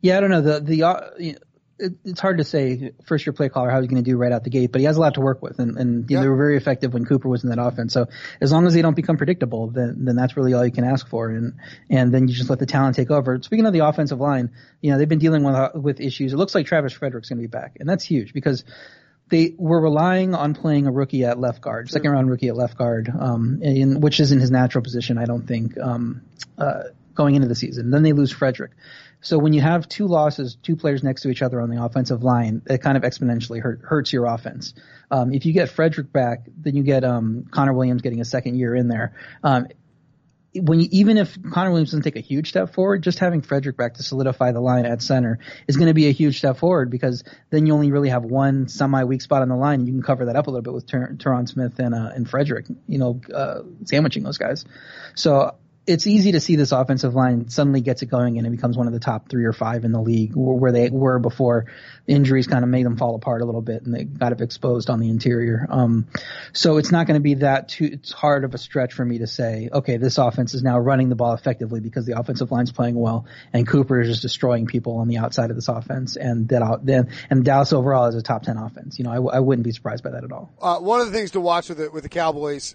Yeah, 0.00 0.16
I 0.16 0.20
don't 0.20 0.30
know. 0.30 0.40
The, 0.40 0.60
the, 0.60 0.82
uh, 0.82 1.36
it, 1.78 1.92
it's 2.04 2.20
hard 2.20 2.38
to 2.38 2.44
say 2.44 2.92
first 3.04 3.26
year 3.26 3.32
play 3.32 3.48
caller 3.48 3.70
how 3.70 3.80
he's 3.80 3.88
going 3.88 4.02
to 4.02 4.08
do 4.08 4.16
right 4.16 4.32
out 4.32 4.44
the 4.44 4.50
gate, 4.50 4.70
but 4.72 4.80
he 4.80 4.86
has 4.86 4.96
a 4.96 5.00
lot 5.00 5.14
to 5.14 5.20
work 5.20 5.42
with, 5.42 5.58
and, 5.58 5.76
and 5.76 6.10
yeah. 6.10 6.20
they 6.20 6.28
were 6.28 6.36
very 6.36 6.56
effective 6.56 6.92
when 6.92 7.04
Cooper 7.04 7.28
was 7.28 7.44
in 7.44 7.50
that 7.50 7.58
offense. 7.58 7.92
So 7.92 8.06
as 8.40 8.52
long 8.52 8.66
as 8.66 8.74
they 8.74 8.82
don't 8.82 8.94
become 8.94 9.16
predictable, 9.16 9.68
then 9.68 10.04
then 10.04 10.16
that's 10.16 10.36
really 10.36 10.54
all 10.54 10.64
you 10.64 10.72
can 10.72 10.84
ask 10.84 11.08
for, 11.08 11.28
and 11.28 11.54
and 11.90 12.12
then 12.12 12.28
you 12.28 12.34
just 12.34 12.50
let 12.50 12.58
the 12.58 12.66
talent 12.66 12.96
take 12.96 13.10
over. 13.10 13.40
Speaking 13.42 13.66
of 13.66 13.72
the 13.72 13.86
offensive 13.86 14.20
line, 14.20 14.50
you 14.80 14.90
know 14.90 14.98
they've 14.98 15.08
been 15.08 15.18
dealing 15.18 15.42
with 15.42 15.74
with 15.74 16.00
issues. 16.00 16.32
It 16.32 16.36
looks 16.36 16.54
like 16.54 16.66
Travis 16.66 16.92
Frederick's 16.92 17.28
going 17.28 17.38
to 17.38 17.42
be 17.42 17.50
back, 17.50 17.76
and 17.80 17.88
that's 17.88 18.04
huge 18.04 18.32
because 18.32 18.64
they 19.30 19.54
were 19.56 19.80
relying 19.80 20.34
on 20.34 20.54
playing 20.54 20.86
a 20.86 20.92
rookie 20.92 21.24
at 21.24 21.40
left 21.40 21.60
guard, 21.60 21.90
second 21.90 22.10
round 22.10 22.30
rookie 22.30 22.48
at 22.48 22.56
left 22.56 22.76
guard, 22.76 23.10
um, 23.18 23.60
in, 23.62 24.00
which 24.00 24.20
isn't 24.20 24.38
his 24.38 24.50
natural 24.50 24.84
position, 24.84 25.16
I 25.18 25.24
don't 25.24 25.46
think, 25.46 25.78
um, 25.78 26.22
uh, 26.58 26.84
going 27.14 27.34
into 27.34 27.48
the 27.48 27.54
season. 27.54 27.90
Then 27.90 28.02
they 28.02 28.12
lose 28.12 28.30
Frederick. 28.30 28.72
So 29.24 29.38
when 29.38 29.54
you 29.54 29.62
have 29.62 29.88
two 29.88 30.06
losses, 30.06 30.56
two 30.62 30.76
players 30.76 31.02
next 31.02 31.22
to 31.22 31.30
each 31.30 31.40
other 31.40 31.60
on 31.60 31.70
the 31.70 31.82
offensive 31.82 32.22
line, 32.22 32.60
it 32.66 32.82
kind 32.82 32.96
of 32.96 33.02
exponentially 33.02 33.60
hurt, 33.60 33.80
hurts 33.82 34.12
your 34.12 34.26
offense. 34.26 34.74
Um, 35.10 35.32
if 35.32 35.46
you 35.46 35.54
get 35.54 35.70
Frederick 35.70 36.12
back, 36.12 36.46
then 36.58 36.76
you 36.76 36.82
get 36.82 37.04
um, 37.04 37.46
Connor 37.50 37.72
Williams 37.72 38.02
getting 38.02 38.20
a 38.20 38.24
second 38.24 38.56
year 38.56 38.74
in 38.74 38.86
there. 38.86 39.14
Um, 39.42 39.66
when 40.54 40.78
you, 40.78 40.88
even 40.92 41.16
if 41.16 41.36
Connor 41.52 41.70
Williams 41.70 41.90
doesn't 41.90 42.02
take 42.02 42.16
a 42.16 42.20
huge 42.20 42.50
step 42.50 42.74
forward, 42.74 43.02
just 43.02 43.18
having 43.18 43.40
Frederick 43.40 43.78
back 43.78 43.94
to 43.94 44.02
solidify 44.02 44.52
the 44.52 44.60
line 44.60 44.84
at 44.84 45.00
center 45.00 45.38
is 45.66 45.76
going 45.76 45.88
to 45.88 45.94
be 45.94 46.06
a 46.06 46.12
huge 46.12 46.38
step 46.38 46.58
forward 46.58 46.90
because 46.90 47.24
then 47.50 47.66
you 47.66 47.72
only 47.72 47.90
really 47.90 48.10
have 48.10 48.24
one 48.24 48.68
semi 48.68 49.04
weak 49.04 49.22
spot 49.22 49.42
on 49.42 49.48
the 49.48 49.56
line 49.56 49.80
and 49.80 49.88
you 49.88 49.94
can 49.94 50.02
cover 50.02 50.26
that 50.26 50.36
up 50.36 50.46
a 50.46 50.50
little 50.50 50.62
bit 50.62 50.74
with 50.74 50.86
Ter- 50.86 51.14
Tyron 51.16 51.48
Smith 51.48 51.78
and 51.78 51.94
uh, 51.94 52.10
and 52.14 52.28
Frederick, 52.28 52.66
you 52.86 52.98
know, 52.98 53.20
uh, 53.34 53.62
sandwiching 53.84 54.22
those 54.22 54.38
guys. 54.38 54.64
So 55.14 55.56
it's 55.86 56.06
easy 56.06 56.32
to 56.32 56.40
see 56.40 56.56
this 56.56 56.72
offensive 56.72 57.14
line 57.14 57.48
suddenly 57.48 57.80
gets 57.80 58.02
it 58.02 58.06
going 58.06 58.38
and 58.38 58.46
it 58.46 58.50
becomes 58.50 58.76
one 58.76 58.86
of 58.86 58.92
the 58.92 59.00
top 59.00 59.28
three 59.28 59.44
or 59.44 59.52
five 59.52 59.84
in 59.84 59.92
the 59.92 60.00
league 60.00 60.32
where 60.34 60.72
they 60.72 60.88
were 60.88 61.18
before 61.18 61.66
injuries 62.06 62.46
kind 62.46 62.64
of 62.64 62.70
made 62.70 62.86
them 62.86 62.96
fall 62.96 63.14
apart 63.14 63.42
a 63.42 63.44
little 63.44 63.60
bit 63.60 63.82
and 63.82 63.94
they 63.94 64.04
got 64.04 64.32
it 64.32 64.40
exposed 64.40 64.88
on 64.88 64.98
the 64.98 65.10
interior. 65.10 65.66
Um, 65.68 66.06
so 66.52 66.78
it's 66.78 66.90
not 66.90 67.06
going 67.06 67.16
to 67.16 67.22
be 67.22 67.34
that 67.34 67.68
too, 67.68 67.90
it's 67.92 68.12
hard 68.12 68.44
of 68.44 68.54
a 68.54 68.58
stretch 68.58 68.94
for 68.94 69.04
me 69.04 69.18
to 69.18 69.26
say, 69.26 69.68
okay, 69.72 69.98
this 69.98 70.16
offense 70.16 70.54
is 70.54 70.62
now 70.62 70.78
running 70.78 71.10
the 71.10 71.16
ball 71.16 71.34
effectively 71.34 71.80
because 71.80 72.06
the 72.06 72.18
offensive 72.18 72.50
line's 72.50 72.72
playing 72.72 72.94
well 72.94 73.26
and 73.52 73.66
Cooper 73.66 74.00
is 74.00 74.08
just 74.08 74.22
destroying 74.22 74.66
people 74.66 74.96
on 74.96 75.08
the 75.08 75.18
outside 75.18 75.50
of 75.50 75.56
this 75.56 75.68
offense 75.68 76.16
and 76.16 76.48
that 76.48 76.80
then, 76.82 77.10
and 77.28 77.44
Dallas 77.44 77.74
overall 77.74 78.06
is 78.06 78.14
a 78.14 78.22
top 78.22 78.42
10 78.42 78.56
offense. 78.56 78.98
You 78.98 79.04
know, 79.04 79.10
I, 79.10 79.36
I 79.36 79.40
wouldn't 79.40 79.64
be 79.64 79.72
surprised 79.72 80.02
by 80.02 80.10
that 80.10 80.24
at 80.24 80.32
all. 80.32 80.54
Uh, 80.62 80.78
one 80.78 81.00
of 81.00 81.06
the 81.06 81.12
things 81.12 81.32
to 81.32 81.40
watch 81.40 81.68
with 81.68 81.78
the, 81.78 81.90
with 81.90 82.04
the 82.04 82.08
Cowboys 82.08 82.74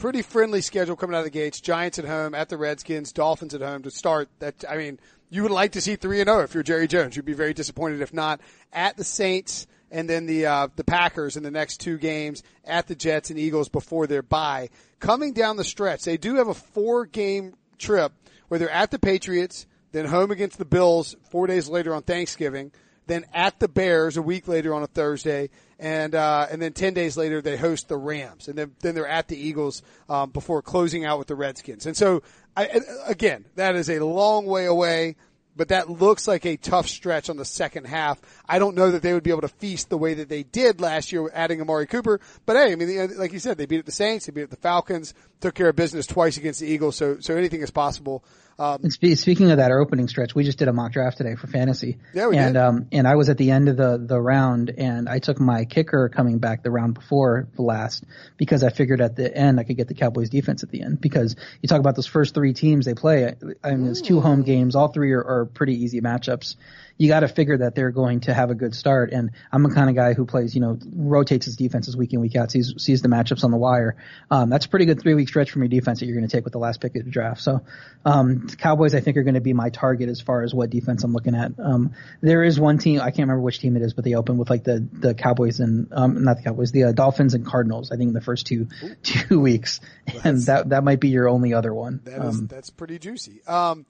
pretty 0.00 0.22
friendly 0.22 0.62
schedule 0.62 0.96
coming 0.96 1.14
out 1.14 1.20
of 1.20 1.24
the 1.24 1.30
gates. 1.30 1.60
Giants 1.60 1.98
at 1.98 2.06
home, 2.06 2.34
at 2.34 2.48
the 2.48 2.56
Redskins, 2.56 3.12
Dolphins 3.12 3.54
at 3.54 3.60
home 3.60 3.82
to 3.82 3.90
start. 3.90 4.28
That 4.40 4.64
I 4.68 4.76
mean, 4.76 4.98
you 5.28 5.42
would 5.42 5.52
like 5.52 5.72
to 5.72 5.80
see 5.80 5.96
three 5.96 6.20
and 6.20 6.28
zero 6.28 6.40
oh 6.40 6.42
if 6.42 6.54
you're 6.54 6.62
Jerry 6.62 6.88
Jones. 6.88 7.14
You'd 7.14 7.26
be 7.26 7.34
very 7.34 7.54
disappointed 7.54 8.00
if 8.00 8.12
not. 8.12 8.40
At 8.72 8.96
the 8.96 9.04
Saints 9.04 9.66
and 9.90 10.08
then 10.08 10.26
the 10.26 10.46
uh, 10.46 10.68
the 10.74 10.84
Packers 10.84 11.36
in 11.36 11.42
the 11.42 11.50
next 11.50 11.78
two 11.78 11.98
games. 11.98 12.42
At 12.64 12.88
the 12.88 12.94
Jets 12.94 13.30
and 13.30 13.38
Eagles 13.38 13.68
before 13.68 14.06
their 14.06 14.22
bye. 14.22 14.70
Coming 14.98 15.32
down 15.32 15.56
the 15.56 15.64
stretch, 15.64 16.04
they 16.04 16.16
do 16.16 16.36
have 16.36 16.48
a 16.48 16.54
four 16.54 17.04
game 17.04 17.54
trip 17.78 18.12
where 18.48 18.58
they're 18.58 18.70
at 18.70 18.90
the 18.90 18.98
Patriots, 18.98 19.66
then 19.92 20.06
home 20.06 20.30
against 20.30 20.58
the 20.58 20.64
Bills 20.64 21.14
four 21.30 21.46
days 21.46 21.68
later 21.68 21.94
on 21.94 22.02
Thanksgiving, 22.02 22.72
then 23.06 23.24
at 23.32 23.58
the 23.60 23.68
Bears 23.68 24.16
a 24.16 24.22
week 24.22 24.48
later 24.48 24.74
on 24.74 24.82
a 24.82 24.86
Thursday, 24.86 25.50
and 25.80 26.14
uh, 26.14 26.46
and 26.50 26.62
then 26.62 26.72
ten 26.72 26.94
days 26.94 27.16
later 27.16 27.40
they 27.40 27.56
host 27.56 27.88
the 27.88 27.96
Rams, 27.96 28.46
and 28.46 28.56
then 28.56 28.72
then 28.80 28.94
they're 28.94 29.08
at 29.08 29.26
the 29.28 29.36
Eagles 29.36 29.82
um, 30.08 30.30
before 30.30 30.62
closing 30.62 31.04
out 31.04 31.18
with 31.18 31.26
the 31.26 31.34
Redskins. 31.34 31.86
And 31.86 31.96
so, 31.96 32.22
I, 32.56 32.80
again, 33.06 33.46
that 33.56 33.74
is 33.74 33.90
a 33.90 34.04
long 34.04 34.46
way 34.46 34.66
away 34.66 35.16
but 35.56 35.68
that 35.68 35.90
looks 35.90 36.26
like 36.26 36.46
a 36.46 36.56
tough 36.56 36.88
stretch 36.88 37.28
on 37.28 37.36
the 37.36 37.44
second 37.44 37.86
half. 37.86 38.18
I 38.48 38.58
don't 38.58 38.74
know 38.76 38.92
that 38.92 39.02
they 39.02 39.12
would 39.12 39.22
be 39.22 39.30
able 39.30 39.42
to 39.42 39.48
feast 39.48 39.90
the 39.90 39.98
way 39.98 40.14
that 40.14 40.28
they 40.28 40.42
did 40.42 40.80
last 40.80 41.12
year 41.12 41.28
adding 41.34 41.60
Amari 41.60 41.86
Cooper. 41.86 42.20
But 42.46 42.56
hey, 42.56 42.72
I 42.72 42.76
mean, 42.76 43.18
like 43.18 43.32
you 43.32 43.38
said, 43.38 43.58
they 43.58 43.66
beat 43.66 43.80
at 43.80 43.84
the 43.84 43.92
Saints, 43.92 44.26
they 44.26 44.32
beat 44.32 44.48
the 44.48 44.56
Falcons, 44.56 45.12
took 45.40 45.54
care 45.54 45.68
of 45.68 45.76
business 45.76 46.06
twice 46.06 46.36
against 46.36 46.60
the 46.60 46.66
Eagles. 46.66 46.96
So, 46.96 47.20
so 47.20 47.36
anything 47.36 47.60
is 47.60 47.70
possible. 47.70 48.24
Um, 48.60 48.80
and 48.82 48.92
spe- 48.92 49.16
speaking 49.18 49.50
of 49.50 49.56
that 49.56 49.70
our 49.70 49.80
opening 49.80 50.06
stretch, 50.06 50.34
we 50.34 50.44
just 50.44 50.58
did 50.58 50.68
a 50.68 50.72
mock 50.74 50.92
draft 50.92 51.16
today 51.16 51.34
for 51.34 51.46
fantasy. 51.46 51.96
Yeah, 52.12 52.26
we 52.26 52.36
and, 52.36 52.52
did. 52.52 52.60
Um, 52.60 52.86
and 52.92 53.08
I 53.08 53.14
was 53.14 53.30
at 53.30 53.38
the 53.38 53.50
end 53.50 53.70
of 53.70 53.78
the, 53.78 53.96
the 53.96 54.20
round 54.20 54.70
and 54.76 55.08
I 55.08 55.18
took 55.18 55.40
my 55.40 55.64
kicker 55.64 56.10
coming 56.10 56.40
back 56.40 56.62
the 56.62 56.70
round 56.70 56.92
before 56.92 57.48
the 57.56 57.62
last 57.62 58.04
because 58.36 58.62
I 58.62 58.68
figured 58.68 59.00
at 59.00 59.16
the 59.16 59.34
end 59.34 59.58
I 59.58 59.64
could 59.64 59.78
get 59.78 59.88
the 59.88 59.94
Cowboys 59.94 60.28
defense 60.28 60.62
at 60.62 60.68
the 60.68 60.82
end 60.82 61.00
because 61.00 61.36
you 61.62 61.68
talk 61.68 61.80
about 61.80 61.96
those 61.96 62.06
first 62.06 62.34
three 62.34 62.52
teams 62.52 62.84
they 62.84 62.92
play. 62.92 63.34
I 63.64 63.70
mean, 63.70 63.86
there's 63.86 64.02
two 64.02 64.20
home 64.20 64.42
games. 64.42 64.76
All 64.76 64.88
three 64.88 65.12
are, 65.12 65.24
are 65.24 65.46
pretty 65.46 65.82
easy 65.82 66.02
matchups 66.02 66.56
you 67.00 67.08
got 67.08 67.20
to 67.20 67.28
figure 67.28 67.56
that 67.56 67.74
they're 67.74 67.90
going 67.90 68.20
to 68.20 68.34
have 68.34 68.50
a 68.50 68.54
good 68.54 68.74
start. 68.74 69.10
And 69.10 69.30
I'm 69.50 69.62
the 69.62 69.70
kind 69.70 69.88
of 69.88 69.96
guy 69.96 70.12
who 70.12 70.26
plays, 70.26 70.54
you 70.54 70.60
know, 70.60 70.78
rotates 70.94 71.46
his 71.46 71.56
defenses 71.56 71.96
week 71.96 72.12
in, 72.12 72.20
week 72.20 72.36
out, 72.36 72.50
sees, 72.50 72.74
sees 72.76 73.00
the 73.00 73.08
matchups 73.08 73.42
on 73.42 73.50
the 73.50 73.56
wire. 73.56 73.96
Um, 74.30 74.50
that's 74.50 74.66
a 74.66 74.68
pretty 74.68 74.84
good 74.84 75.00
three 75.00 75.14
week 75.14 75.28
stretch 75.28 75.50
from 75.50 75.62
your 75.62 75.70
defense 75.70 76.00
that 76.00 76.06
you're 76.06 76.16
going 76.18 76.28
to 76.28 76.36
take 76.36 76.44
with 76.44 76.52
the 76.52 76.58
last 76.58 76.78
pick 76.82 76.94
of 76.96 77.06
the 77.06 77.10
draft. 77.10 77.40
So, 77.40 77.62
um, 78.04 78.48
Cowboys, 78.56 78.94
I 78.94 79.00
think 79.00 79.16
are 79.16 79.22
going 79.22 79.34
to 79.34 79.40
be 79.40 79.52
my 79.52 79.70
target 79.70 80.08
as 80.08 80.20
far 80.20 80.42
as 80.42 80.54
what 80.54 80.70
defense 80.70 81.04
I'm 81.04 81.12
looking 81.12 81.34
at. 81.34 81.52
Um, 81.58 81.94
there 82.20 82.42
is 82.44 82.58
one 82.58 82.78
team, 82.78 83.00
I 83.00 83.10
can't 83.10 83.20
remember 83.20 83.40
which 83.42 83.58
team 83.60 83.76
it 83.76 83.82
is, 83.82 83.94
but 83.94 84.04
they 84.04 84.14
open 84.14 84.38
with 84.38 84.50
like 84.50 84.64
the, 84.64 84.86
the 84.92 85.14
Cowboys 85.14 85.60
and, 85.60 85.88
um, 85.92 86.24
not 86.24 86.36
the 86.38 86.42
Cowboys, 86.42 86.72
the 86.72 86.84
uh, 86.84 86.92
Dolphins 86.92 87.34
and 87.34 87.44
Cardinals, 87.46 87.90
I 87.92 87.96
think 87.96 88.08
in 88.08 88.14
the 88.14 88.20
first 88.20 88.46
two, 88.46 88.68
two 89.02 89.40
weeks. 89.40 89.80
and 90.24 90.38
that, 90.46 90.70
that 90.70 90.84
might 90.84 91.00
be 91.00 91.08
your 91.08 91.28
only 91.28 91.54
other 91.54 91.72
one. 91.74 92.00
That 92.04 92.24
is, 92.24 92.38
um, 92.38 92.46
that's 92.46 92.70
pretty 92.70 92.98
juicy. 92.98 93.42
Um, 93.46 93.86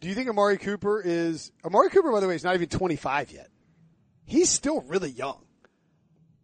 do 0.00 0.08
you 0.08 0.14
think 0.14 0.28
Amari 0.28 0.58
Cooper 0.58 1.00
is 1.04 1.50
Amari 1.64 1.88
Cooper? 1.90 2.12
By 2.12 2.20
the 2.20 2.28
way, 2.28 2.34
is 2.34 2.44
not 2.44 2.54
even 2.54 2.68
25 2.68 3.30
yet. 3.32 3.48
He's 4.26 4.50
still 4.50 4.80
really 4.82 5.10
young. 5.10 5.42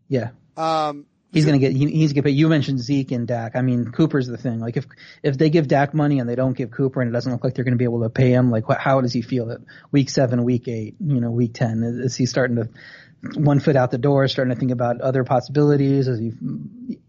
Yeah, 0.09 0.31
Um, 0.57 1.07
He's 1.33 1.45
gonna 1.45 1.59
get. 1.59 1.73
He, 1.73 1.87
he's 1.91 2.13
gonna. 2.13 2.25
But 2.25 2.33
you 2.33 2.49
mentioned 2.49 2.81
Zeke 2.81 3.13
and 3.13 3.27
Dak. 3.27 3.55
I 3.55 3.63
mean, 3.63 3.93
Cooper's 3.93 4.27
the 4.27 4.37
thing. 4.37 4.59
Like 4.59 4.77
if 4.77 4.87
if 5.23 5.39
they 5.39 5.49
give 5.49 5.69
Dak 5.69 5.95
money 5.95 6.19
and 6.19 6.29
they 6.29 6.35
don't 6.35 6.57
give 6.57 6.73
Cooper, 6.73 7.01
and 7.01 7.09
it 7.09 7.13
doesn't 7.13 7.31
look 7.31 7.45
like 7.45 7.55
they're 7.55 7.65
gonna 7.65 7.77
be 7.77 7.85
able 7.85 8.03
to 8.03 8.11
pay 8.11 8.33
him, 8.33 8.51
like 8.51 8.69
what, 8.69 8.79
how 8.79 9.01
does 9.01 9.13
he 9.13 9.23
feel 9.23 9.51
it? 9.51 9.61
Week 9.93 10.11
seven, 10.11 10.43
week 10.43 10.67
eight, 10.67 10.97
you 10.99 11.21
know, 11.21 11.31
week 11.31 11.55
ten. 11.55 11.85
Is, 11.85 11.99
is 11.99 12.17
he 12.17 12.27
starting 12.27 12.57
to 12.57 12.69
one 13.35 13.61
foot 13.61 13.77
out 13.77 13.91
the 13.91 13.99
door, 13.99 14.27
starting 14.29 14.55
to 14.55 14.59
think 14.59 14.73
about 14.73 15.01
other 15.01 15.25
possibilities? 15.25 16.09
As 16.09 16.19
he 16.19 16.33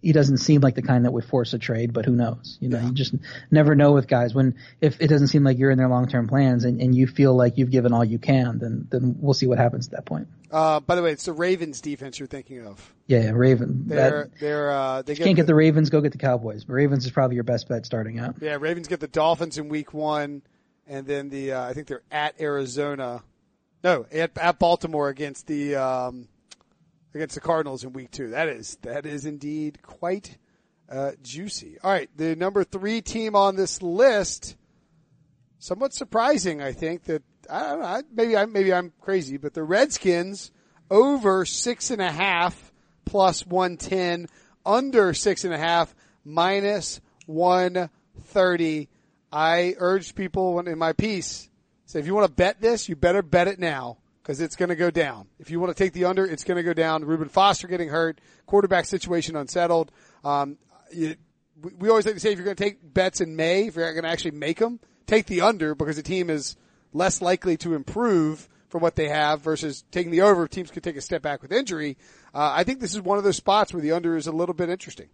he 0.02 0.12
doesn't 0.12 0.38
seem 0.38 0.62
like 0.62 0.76
the 0.76 0.82
kind 0.82 1.06
that 1.06 1.12
would 1.12 1.26
force 1.26 1.54
a 1.54 1.60
trade, 1.60 1.94
but 1.94 2.06
who 2.06 2.14
knows? 2.14 2.58
You 2.60 2.70
know, 2.70 2.80
yeah. 2.80 2.88
you 2.88 2.94
just 2.94 3.16
never 3.50 3.76
know 3.76 3.94
with 3.94 4.08
guys. 4.08 4.34
When 4.34 4.56
if 4.82 5.00
it 5.00 5.08
doesn't 5.08 5.28
seem 5.28 5.44
like 5.44 5.58
you're 5.58 5.72
in 5.72 5.78
their 5.78 5.88
long 5.88 6.08
term 6.08 6.28
plans 6.28 6.66
and, 6.66 6.82
and 6.82 6.94
you 6.94 7.08
feel 7.08 7.36
like 7.36 7.58
you've 7.58 7.72
given 7.72 7.94
all 7.94 8.04
you 8.04 8.20
can, 8.20 8.60
then 8.60 8.88
then 8.90 9.16
we'll 9.20 9.34
see 9.34 9.48
what 9.48 9.58
happens 9.58 9.88
at 9.88 9.92
that 9.94 10.06
point. 10.06 10.28
Uh, 10.52 10.82
by 10.82 10.96
the 10.96 11.02
way, 11.02 11.12
it's 11.12 11.26
the 11.26 11.34
Ravens 11.34 11.80
defense 11.80 12.20
you're 12.20 12.28
thinking 12.28 12.66
of. 12.66 12.94
Yeah, 13.08 13.22
yeah 13.22 13.32
Raven. 13.34 13.84
They're 13.88 14.24
that, 14.26 14.40
they're 14.40 14.72
uh, 14.72 15.02
they 15.02 15.16
get 15.16 15.24
can't 15.24 15.36
the, 15.36 15.42
get 15.42 15.48
the 15.48 15.56
Ravens. 15.56 15.90
Go 15.90 16.02
get 16.02 16.12
the 16.12 16.18
Cowboys. 16.18 16.66
But 16.66 16.74
Ravens 16.74 17.06
is 17.06 17.12
probably 17.12 17.36
your 17.36 17.46
best 17.46 17.70
bet 17.70 17.86
starting 17.86 18.20
out. 18.20 18.36
Yeah, 18.42 18.58
Ravens 18.60 18.88
get 18.88 19.00
the 19.00 19.08
Dolphins 19.08 19.58
in 19.58 19.70
week 19.70 19.94
one, 19.94 20.42
and 20.88 21.08
then 21.08 21.30
the 21.30 21.54
uh, 21.54 21.64
I 21.64 21.74
think 21.74 21.88
they're 21.88 22.04
at 22.12 22.40
Arizona. 22.42 23.24
No, 23.84 24.06
at, 24.12 24.38
at 24.38 24.60
Baltimore 24.60 25.10
against 25.10 25.48
the 25.48 25.76
um, 25.76 26.28
against 27.14 27.36
the 27.36 27.42
Cardinals 27.42 27.84
in 27.84 27.94
week 27.94 28.12
two. 28.12 28.30
That 28.30 28.48
is 28.48 28.78
that 28.84 29.06
is 29.06 29.26
indeed 29.26 29.82
quite 29.82 30.38
uh, 30.90 31.12
juicy. 31.24 31.78
All 31.84 31.92
right, 31.92 32.10
the 32.16 32.36
number 32.36 32.64
three 32.64 33.02
team 33.02 33.36
on 33.36 33.56
this 33.56 33.82
list. 33.82 34.56
Somewhat 35.60 35.94
surprising, 35.94 36.62
I 36.62 36.72
think 36.72 37.04
that 37.04 37.24
I 37.50 37.60
don't 37.70 37.82
know. 37.82 38.02
Maybe 38.14 38.38
I'm 38.38 38.52
maybe 38.52 38.74
I'm 38.74 38.92
crazy, 39.02 39.38
but 39.38 39.54
the 39.54 39.64
Redskins 39.64 40.52
over 40.90 41.46
six 41.46 41.92
and 41.92 42.02
a 42.02 42.12
half 42.12 42.72
plus 43.06 43.46
one 43.46 43.78
ten, 43.78 44.28
under 44.66 45.14
six 45.14 45.44
and 45.44 45.54
a 45.54 45.58
half 45.58 45.94
minus 46.26 47.02
one 47.26 47.90
thirty. 48.26 48.90
I 49.32 49.76
urged 49.78 50.16
people 50.16 50.60
in 50.60 50.78
my 50.78 50.94
piece, 50.94 51.50
say 51.92 52.00
if 52.00 52.06
you 52.06 52.16
want 52.16 52.28
to 52.28 52.34
bet 52.34 52.62
this, 52.62 52.88
you 52.88 52.96
better 52.96 53.22
bet 53.22 53.48
it 53.48 53.60
now 53.60 53.98
because 54.22 54.40
it's 54.40 54.56
going 54.56 54.70
to 54.70 54.76
go 54.76 54.92
down. 54.92 55.28
If 55.40 55.50
you 55.50 55.60
want 55.60 55.76
to 55.76 55.84
take 55.84 55.94
the 55.94 56.06
under, 56.06 56.26
it's 56.26 56.44
going 56.44 56.58
to 56.58 56.64
go 56.64 56.74
down. 56.74 57.04
Reuben 57.04 57.30
Foster 57.30 57.68
getting 57.68 57.90
hurt, 57.90 58.22
quarterback 58.46 58.86
situation 58.86 59.36
unsettled. 59.36 59.92
Um, 60.24 60.58
you, 60.94 61.16
we 61.78 61.90
always 61.90 62.06
like 62.06 62.16
to 62.16 62.20
say 62.20 62.32
if 62.32 62.38
you're 62.38 62.46
going 62.46 62.56
to 62.56 62.64
take 62.64 62.94
bets 62.94 63.22
in 63.22 63.36
May, 63.36 63.68
if 63.68 63.76
you're 63.76 63.92
going 63.94 64.04
to 64.04 64.10
actually 64.10 64.32
make 64.32 64.60
them, 64.60 64.80
take 65.08 65.26
the 65.26 65.42
under 65.42 65.76
because 65.76 65.96
the 65.96 66.04
team 66.04 66.30
is 66.30 66.56
less 66.94 67.22
likely 67.22 67.58
to 67.58 67.74
improve 67.74 68.48
from 68.70 68.82
what 68.82 68.96
they 68.96 69.10
have 69.10 69.42
versus 69.42 69.84
taking 69.92 70.12
the 70.12 70.22
over. 70.22 70.48
Teams 70.48 70.72
could 70.72 70.84
take 70.84 70.96
a 70.96 71.02
step 71.02 71.22
back 71.22 71.42
with 71.42 71.52
injury. 71.52 71.98
Uh, 72.34 72.52
I 72.54 72.64
think 72.64 72.80
this 72.80 72.94
is 72.94 73.02
one 73.02 73.18
of 73.18 73.24
those 73.24 73.36
spots 73.36 73.74
where 73.74 73.82
the 73.82 73.92
under 73.92 74.16
is 74.16 74.28
a 74.28 74.32
little 74.32 74.56
bit 74.56 74.70
interesting. 74.70 75.10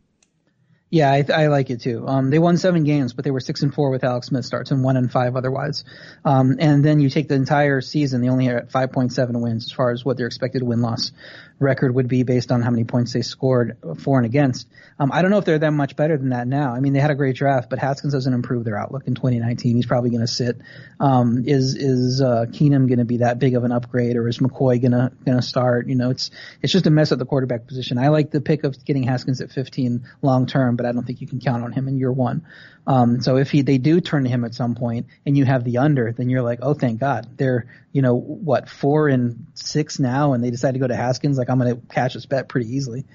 Yeah, 0.89 1.11
I, 1.11 1.25
I, 1.33 1.47
like 1.47 1.69
it 1.69 1.81
too. 1.81 2.07
Um, 2.07 2.29
they 2.29 2.39
won 2.39 2.55
seven 2.55 2.85
games, 2.85 3.11
but 3.11 3.25
they 3.25 3.31
were 3.31 3.41
six 3.41 3.61
and 3.61 3.73
four 3.73 3.89
with 3.89 4.05
Alex 4.05 4.27
Smith 4.27 4.45
starts 4.45 4.71
and 4.71 4.85
one 4.85 4.95
and 4.95 5.11
five 5.11 5.35
otherwise. 5.35 5.83
Um, 6.23 6.55
and 6.59 6.83
then 6.83 7.01
you 7.01 7.09
take 7.09 7.27
the 7.27 7.35
entire 7.35 7.81
season, 7.81 8.21
they 8.21 8.29
only 8.29 8.47
at 8.47 8.69
5.7 8.69 9.41
wins 9.41 9.65
as 9.65 9.71
far 9.73 9.91
as 9.91 10.05
what 10.05 10.15
their 10.15 10.27
expected 10.27 10.59
to 10.59 10.65
win 10.65 10.81
loss 10.81 11.11
record 11.59 11.93
would 11.95 12.07
be 12.07 12.23
based 12.23 12.51
on 12.51 12.61
how 12.61 12.69
many 12.69 12.83
points 12.83 13.13
they 13.13 13.21
scored 13.21 13.77
for 13.99 14.17
and 14.17 14.25
against. 14.25 14.67
Um, 14.99 15.11
I 15.11 15.21
don't 15.21 15.31
know 15.31 15.37
if 15.37 15.45
they're 15.45 15.59
that 15.59 15.71
much 15.71 15.95
better 15.95 16.17
than 16.17 16.29
that 16.29 16.47
now. 16.47 16.73
I 16.73 16.79
mean, 16.79 16.93
they 16.93 16.99
had 16.99 17.11
a 17.11 17.15
great 17.15 17.35
draft, 17.35 17.69
but 17.69 17.79
Haskins 17.79 18.13
doesn't 18.13 18.33
improve 18.33 18.63
their 18.63 18.77
outlook 18.77 19.07
in 19.07 19.15
2019. 19.15 19.75
He's 19.75 19.85
probably 19.85 20.09
going 20.09 20.21
to 20.21 20.27
sit. 20.27 20.57
Um, 20.99 21.43
is 21.45 21.75
is 21.75 22.21
uh, 22.21 22.45
Keenum 22.49 22.87
going 22.87 22.99
to 22.99 23.05
be 23.05 23.17
that 23.17 23.39
big 23.39 23.55
of 23.55 23.63
an 23.63 23.71
upgrade, 23.71 24.15
or 24.15 24.27
is 24.27 24.39
McCoy 24.39 24.81
going 24.81 24.91
to 24.91 25.11
going 25.25 25.37
to 25.37 25.43
start? 25.43 25.87
You 25.87 25.95
know, 25.95 26.09
it's 26.11 26.31
it's 26.61 26.73
just 26.73 26.87
a 26.87 26.91
mess 26.91 27.11
at 27.11 27.19
the 27.19 27.25
quarterback 27.25 27.67
position. 27.67 27.97
I 27.97 28.09
like 28.09 28.31
the 28.31 28.41
pick 28.41 28.63
of 28.63 28.83
getting 28.85 29.03
Haskins 29.03 29.41
at 29.41 29.51
15 29.51 30.05
long 30.21 30.45
term, 30.45 30.75
but 30.75 30.85
I 30.85 30.91
don't 30.91 31.05
think 31.05 31.21
you 31.21 31.27
can 31.27 31.39
count 31.39 31.63
on 31.63 31.71
him 31.71 31.87
in 31.87 31.97
year 31.97 32.11
one. 32.11 32.45
Um, 32.87 33.21
so 33.21 33.35
if 33.35 33.51
he, 33.51 33.61
they 33.63 33.77
do 33.77 33.99
turn 33.99 34.23
to 34.23 34.29
him 34.29 34.45
at 34.45 34.55
some 34.55 34.73
point 34.73 35.07
and 35.25 35.37
you 35.37 35.43
have 35.43 35.65
the 35.65 35.79
under, 35.79 36.13
then 36.13 36.29
you're 36.29 36.41
like, 36.41 36.59
oh, 36.61 36.73
thank 36.73 37.01
God. 37.01 37.27
They're, 37.37 37.67
you 37.91 38.01
know, 38.01 38.15
what, 38.15 38.69
four 38.69 39.09
and 39.09 39.45
six 39.55 39.99
now 39.99 40.31
and 40.31 40.41
they 40.41 40.51
decide 40.51 40.73
to 40.73 40.79
go 40.79 40.87
to 40.87 40.95
Haskins. 40.95 41.37
Like 41.37 41.49
I'm 41.49 41.59
going 41.59 41.75
to 41.75 41.87
catch 41.93 42.13
this 42.13 42.25
bet 42.25 42.47
pretty 42.47 42.73
easily. 42.73 43.05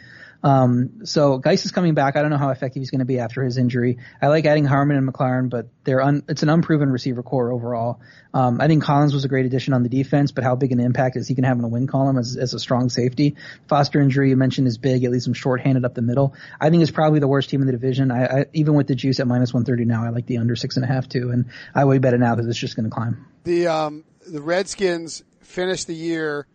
Um, 0.43 1.05
so 1.05 1.39
Guice 1.39 1.65
is 1.65 1.71
coming 1.71 1.95
back. 1.95 2.17
I 2.17 2.23
don't 2.23 2.31
know 2.31 2.39
how 2.39 2.51
effective 2.51 2.81
he's 2.81 2.91
going 2.91 2.99
to 2.99 3.05
be 3.05 3.19
after 3.19 3.45
his 3.45 3.59
injury. 3.59 3.99
I 4.21 4.29
like 4.29 4.45
adding 4.45 4.65
Harmon 4.65 4.97
and 4.97 5.09
McLaurin, 5.09 5.49
but 5.49 5.69
they're 5.85 6.01
un, 6.01 6.25
it's 6.29 6.43
an 6.43 6.49
unproven 6.49 6.91
receiver 6.91 7.23
corps 7.23 7.53
overall. 7.53 8.01
Um, 8.35 8.61
I 8.61 8.67
think 8.67 8.83
Collins 8.83 9.15
was 9.15 9.25
a 9.25 9.29
great 9.29 9.47
addition 9.47 9.75
on 9.75 9.83
the 9.83 9.89
defense, 9.89 10.33
but 10.33 10.43
how 10.43 10.57
big 10.57 10.73
an 10.73 10.81
impact 10.81 11.17
is 11.17 11.29
he 11.29 11.35
going 11.35 11.43
to 11.43 11.49
have 11.49 11.59
in 11.59 11.65
a 11.65 11.69
win 11.69 11.87
column 11.87 12.19
as, 12.19 12.37
as 12.37 12.55
a 12.55 12.59
strong 12.59 12.89
safety? 12.89 13.37
Foster 13.69 14.01
injury 14.01 14.31
you 14.31 14.37
mentioned 14.37 14.67
is 14.67 14.79
big. 14.79 15.05
It 15.05 15.11
leaves 15.11 15.27
him 15.27 15.35
short-handed 15.35 15.85
up 15.85 15.95
the 15.95 16.03
middle. 16.03 16.35
I 16.61 16.71
think 16.71 16.83
it's 16.83 16.91
probably 16.91 17.21
the 17.21 17.29
worst 17.29 17.51
team 17.51 17.61
in 17.61 17.67
the 17.67 17.73
division. 17.73 18.11
I, 18.11 18.25
I 18.25 18.47
even 18.53 18.75
with 18.75 18.89
the 18.89 18.95
juice 18.95 19.21
at 19.21 19.27
minus 19.27 19.53
130 19.53 19.85
now, 19.85 20.05
I 20.05 20.09
like 20.09 20.27
the 20.27 20.39
under 20.39 20.57
six 20.57 20.77
and 20.77 20.85
a 20.85 20.89
half 20.89 21.09
too, 21.09 21.31
and 21.31 21.47
I 21.75 21.85
would 21.85 22.03
bet 22.03 22.15
it 22.15 22.19
now 22.19 22.35
that 22.35 22.47
it's 22.47 22.59
just 22.59 22.75
going 22.75 22.85
to 22.85 22.91
climb. 22.91 23.27
The 23.45 23.69
um, 23.69 24.05
the 24.27 24.41
Redskins 24.41 25.23
finished 25.41 25.87
the 25.87 25.95
year 25.95 26.47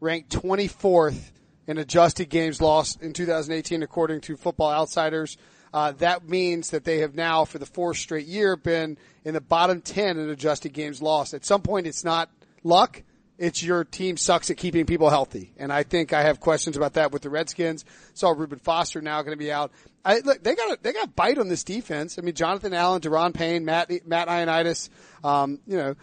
ranked 0.00 0.30
24th 0.30 1.30
in 1.66 1.78
adjusted 1.78 2.28
games 2.28 2.60
lost 2.60 3.02
in 3.02 3.12
2018, 3.12 3.82
according 3.82 4.20
to 4.22 4.36
Football 4.36 4.70
Outsiders. 4.70 5.36
Uh, 5.74 5.92
that 5.92 6.28
means 6.28 6.70
that 6.70 6.84
they 6.84 6.98
have 6.98 7.14
now, 7.14 7.44
for 7.44 7.58
the 7.58 7.66
fourth 7.66 7.98
straight 7.98 8.26
year, 8.26 8.56
been 8.56 8.96
in 9.24 9.34
the 9.34 9.40
bottom 9.40 9.80
10 9.80 10.18
in 10.18 10.30
adjusted 10.30 10.72
games 10.72 11.02
lost. 11.02 11.34
At 11.34 11.44
some 11.44 11.62
point, 11.62 11.86
it's 11.86 12.04
not 12.04 12.30
luck. 12.62 13.02
It's 13.38 13.62
your 13.62 13.84
team 13.84 14.16
sucks 14.16 14.50
at 14.50 14.56
keeping 14.56 14.86
people 14.86 15.10
healthy. 15.10 15.52
And 15.58 15.70
I 15.70 15.82
think 15.82 16.12
I 16.12 16.22
have 16.22 16.40
questions 16.40 16.76
about 16.76 16.94
that 16.94 17.12
with 17.12 17.22
the 17.22 17.28
Redskins. 17.28 17.84
Saw 18.14 18.30
Reuben 18.30 18.58
Foster 18.58 19.02
now 19.02 19.20
going 19.20 19.36
to 19.36 19.44
be 19.44 19.52
out. 19.52 19.72
I, 20.04 20.20
look, 20.20 20.42
they 20.42 20.54
got, 20.54 20.72
a, 20.72 20.78
they 20.80 20.92
got 20.92 21.14
bite 21.14 21.36
on 21.36 21.48
this 21.48 21.64
defense. 21.64 22.18
I 22.18 22.22
mean, 22.22 22.34
Jonathan 22.34 22.72
Allen, 22.72 23.02
Daron 23.02 23.34
Payne, 23.34 23.64
Matt, 23.64 23.90
Matt 24.06 24.28
Ioannidis, 24.28 24.88
um, 25.22 25.58
you 25.66 25.76
know, 25.76 25.94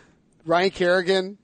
Ryan 0.45 0.69
Kerrigan, 0.69 1.37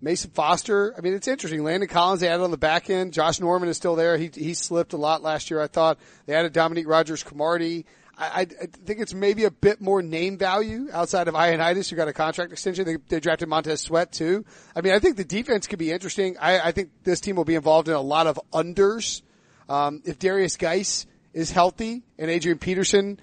Mason 0.00 0.30
Foster. 0.30 0.94
I 0.96 1.00
mean, 1.00 1.14
it's 1.14 1.28
interesting. 1.28 1.64
Landon 1.64 1.88
Collins 1.88 2.20
they 2.20 2.28
added 2.28 2.44
on 2.44 2.50
the 2.50 2.58
back 2.58 2.90
end. 2.90 3.12
Josh 3.12 3.40
Norman 3.40 3.68
is 3.68 3.76
still 3.76 3.96
there. 3.96 4.16
He 4.18 4.30
he 4.34 4.54
slipped 4.54 4.92
a 4.92 4.96
lot 4.96 5.22
last 5.22 5.50
year. 5.50 5.60
I 5.60 5.66
thought 5.66 5.98
they 6.26 6.34
added 6.34 6.52
Dominique 6.52 6.88
Rodgers 6.88 7.22
Cromartie. 7.22 7.86
I, 8.18 8.40
I, 8.40 8.44
think 8.46 9.00
it's 9.00 9.12
maybe 9.12 9.44
a 9.44 9.50
bit 9.50 9.82
more 9.82 10.00
name 10.00 10.38
value 10.38 10.88
outside 10.90 11.28
of 11.28 11.34
Ioannidis, 11.34 11.90
who 11.90 11.96
got 11.96 12.08
a 12.08 12.14
contract 12.14 12.50
extension. 12.50 12.86
They, 12.86 12.96
they 13.08 13.20
drafted 13.20 13.48
Montez 13.48 13.82
Sweat 13.82 14.10
too. 14.10 14.46
I 14.74 14.80
mean, 14.80 14.94
I 14.94 15.00
think 15.00 15.18
the 15.18 15.24
defense 15.24 15.66
could 15.66 15.78
be 15.78 15.92
interesting. 15.92 16.36
I, 16.40 16.60
I 16.60 16.72
think 16.72 16.90
this 17.04 17.20
team 17.20 17.36
will 17.36 17.44
be 17.44 17.56
involved 17.56 17.88
in 17.88 17.94
a 17.94 18.00
lot 18.00 18.26
of 18.26 18.40
unders. 18.54 19.20
Um, 19.68 20.00
if 20.06 20.18
Darius 20.18 20.56
Guice 20.56 21.06
is 21.34 21.50
healthy 21.50 22.04
and 22.18 22.30
Adrian 22.30 22.58
Peterson 22.58 23.20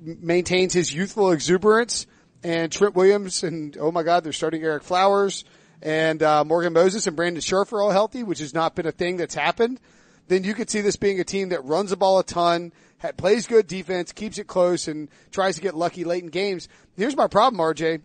maintains 0.00 0.72
his 0.72 0.94
youthful 0.94 1.32
exuberance 1.32 2.06
and 2.42 2.72
Trent 2.72 2.94
Williams 2.94 3.42
and 3.42 3.76
oh 3.78 3.92
my 3.92 4.02
God, 4.02 4.24
they're 4.24 4.32
starting 4.32 4.62
Ereck 4.62 4.84
Flowers 4.84 5.44
and 5.82 6.22
uh, 6.22 6.44
Morgan 6.44 6.72
Moses 6.72 7.06
and 7.06 7.16
Brandon 7.16 7.40
Scherff 7.40 7.72
are 7.72 7.80
all 7.80 7.90
healthy, 7.90 8.22
which 8.22 8.38
has 8.40 8.54
not 8.54 8.74
been 8.74 8.86
a 8.86 8.92
thing 8.92 9.16
that's 9.16 9.34
happened, 9.34 9.80
then 10.28 10.44
you 10.44 10.54
could 10.54 10.70
see 10.70 10.80
this 10.80 10.96
being 10.96 11.20
a 11.20 11.24
team 11.24 11.48
that 11.48 11.64
runs 11.64 11.90
the 11.90 11.96
ball 11.96 12.18
a 12.18 12.24
ton, 12.24 12.72
plays 13.16 13.46
good 13.46 13.66
defense, 13.66 14.12
keeps 14.12 14.38
it 14.38 14.46
close, 14.46 14.88
and 14.88 15.08
tries 15.30 15.56
to 15.56 15.60
get 15.60 15.74
lucky 15.74 16.04
late 16.04 16.22
in 16.22 16.30
games. 16.30 16.68
Here's 16.96 17.16
my 17.16 17.26
problem, 17.26 17.60
RJ. 17.60 18.02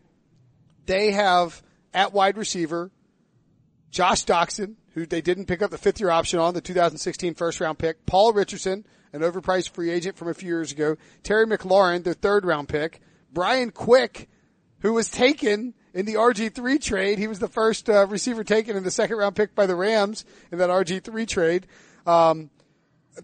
They 0.85 1.11
have 1.11 1.61
at 1.93 2.13
wide 2.13 2.37
receiver 2.37 2.91
Josh 3.91 4.25
Doctson, 4.25 4.75
who 4.93 5.05
they 5.05 5.21
didn't 5.21 5.45
pick 5.45 5.61
up 5.61 5.71
the 5.71 5.77
fifth 5.77 5.99
year 5.99 6.09
option 6.09 6.39
on, 6.39 6.53
the 6.53 6.61
2016 6.61 7.35
first 7.35 7.59
round 7.59 7.77
pick, 7.77 8.05
Paul 8.05 8.33
Richardson, 8.33 8.85
an 9.13 9.21
overpriced 9.21 9.69
free 9.69 9.89
agent 9.89 10.17
from 10.17 10.27
a 10.27 10.33
few 10.33 10.49
years 10.49 10.71
ago, 10.71 10.97
Terry 11.23 11.45
McLaurin, 11.45 12.03
their 12.03 12.13
third 12.13 12.45
round 12.45 12.69
pick, 12.69 13.01
Brian 13.31 13.71
Quick, 13.71 14.29
who 14.79 14.93
was 14.93 15.09
taken 15.09 15.73
in 15.95 16.05
the 16.05 16.15
RG3 16.15 16.79
trade. 16.79 17.17
He 17.17 17.27
was 17.27 17.39
the 17.39 17.47
first 17.47 17.89
uh, 17.89 18.05
receiver 18.05 18.43
taken 18.43 18.75
in 18.75 18.83
the 18.83 18.91
second 18.91 19.15
round 19.17 19.35
pick 19.35 19.55
by 19.55 19.65
the 19.65 19.75
Rams 19.75 20.25
in 20.51 20.59
that 20.59 20.69
RG3 20.69 21.27
trade. 21.27 21.65
Um, 22.05 22.51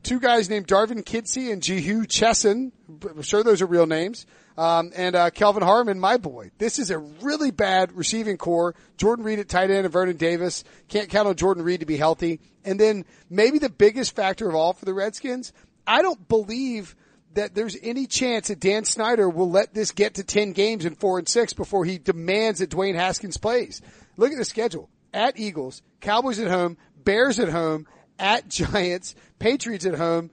two 0.03 0.21
guys 0.21 0.49
named 0.49 0.67
Darvin 0.67 1.03
Kidsy 1.03 1.51
and 1.51 1.61
Jehu 1.61 2.05
Chesson. 2.05 2.71
I'm 2.87 3.21
sure 3.21 3.43
those 3.43 3.61
are 3.61 3.65
real 3.67 3.85
names. 3.85 4.25
Um, 4.57 4.91
and 4.95 5.15
uh, 5.15 5.29
Kelvin 5.31 5.63
Harmon, 5.63 5.99
my 5.99 6.17
boy. 6.17 6.51
This 6.57 6.79
is 6.79 6.91
a 6.91 6.97
really 6.97 7.51
bad 7.51 7.91
receiving 7.91 8.37
corps. 8.37 8.73
Jordan 8.97 9.25
Reed 9.25 9.39
at 9.39 9.49
tight 9.49 9.69
end 9.69 9.85
and 9.85 9.91
Vernon 9.91 10.15
Davis. 10.15 10.63
Can't 10.87 11.09
count 11.09 11.27
on 11.27 11.35
Jordan 11.35 11.63
Reed 11.63 11.81
to 11.81 11.85
be 11.85 11.97
healthy. 11.97 12.39
And 12.63 12.79
then 12.79 13.05
maybe 13.29 13.59
the 13.59 13.69
biggest 13.69 14.15
factor 14.15 14.47
of 14.47 14.55
all 14.55 14.71
for 14.73 14.85
the 14.85 14.93
Redskins, 14.93 15.51
I 15.85 16.01
don't 16.01 16.25
believe 16.27 16.95
that 17.35 17.55
there's 17.55 17.77
any 17.81 18.07
chance 18.07 18.49
that 18.49 18.59
Dan 18.59 18.85
Snyder 18.85 19.29
will 19.29 19.49
let 19.49 19.73
this 19.73 19.91
get 19.91 20.15
to 20.15 20.23
10 20.23 20.53
games 20.53 20.85
in 20.85 20.95
four 20.95 21.19
and 21.19 21.27
six 21.27 21.53
before 21.53 21.85
he 21.85 21.97
demands 21.97 22.59
that 22.59 22.69
Dwayne 22.69 22.95
Haskins 22.95 23.37
plays. 23.37 23.81
Look 24.17 24.31
at 24.31 24.37
the 24.37 24.45
schedule. 24.45 24.89
At 25.13 25.39
Eagles, 25.39 25.81
Cowboys 25.99 26.39
at 26.39 26.49
home, 26.49 26.77
Bears 26.95 27.39
at 27.39 27.49
home, 27.49 27.85
at 28.17 28.47
Giants, 28.47 29.15
Patriots 29.39 29.85
at 29.85 29.95
home. 29.95 30.31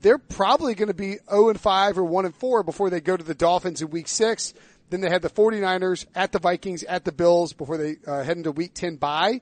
They're 0.00 0.18
probably 0.18 0.74
going 0.74 0.88
to 0.88 0.94
be 0.94 1.18
0 1.30 1.50
and 1.50 1.60
5 1.60 1.98
or 1.98 2.04
1 2.04 2.24
and 2.26 2.34
4 2.34 2.62
before 2.62 2.90
they 2.90 3.00
go 3.00 3.16
to 3.16 3.24
the 3.24 3.34
Dolphins 3.34 3.82
in 3.82 3.90
week 3.90 4.08
six. 4.08 4.52
Then 4.90 5.00
they 5.00 5.08
had 5.08 5.22
the 5.22 5.30
49ers 5.30 6.06
at 6.14 6.32
the 6.32 6.38
Vikings 6.38 6.82
at 6.84 7.04
the 7.04 7.12
Bills 7.12 7.52
before 7.52 7.78
they 7.78 7.96
uh, 8.06 8.22
head 8.22 8.36
into 8.36 8.52
week 8.52 8.74
10 8.74 8.96
bye. 8.96 9.40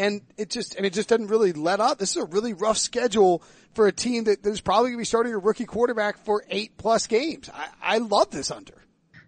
And 0.00 0.22
it 0.38 0.48
just 0.50 0.74
and 0.76 0.86
it 0.86 0.92
just 0.94 1.08
doesn't 1.08 1.26
really 1.26 1.52
let 1.52 1.78
up. 1.78 1.98
This 1.98 2.10
is 2.12 2.16
a 2.16 2.24
really 2.24 2.54
rough 2.54 2.78
schedule 2.78 3.42
for 3.74 3.86
a 3.86 3.92
team 3.92 4.24
that 4.24 4.44
is 4.46 4.60
probably 4.60 4.90
going 4.90 4.98
to 4.98 5.02
be 5.02 5.04
starting 5.04 5.32
a 5.34 5.38
rookie 5.38 5.66
quarterback 5.66 6.18
for 6.24 6.42
eight 6.48 6.76
plus 6.76 7.06
games. 7.06 7.50
I, 7.52 7.68
I 7.82 7.98
love 7.98 8.30
this 8.30 8.50
under. 8.50 8.74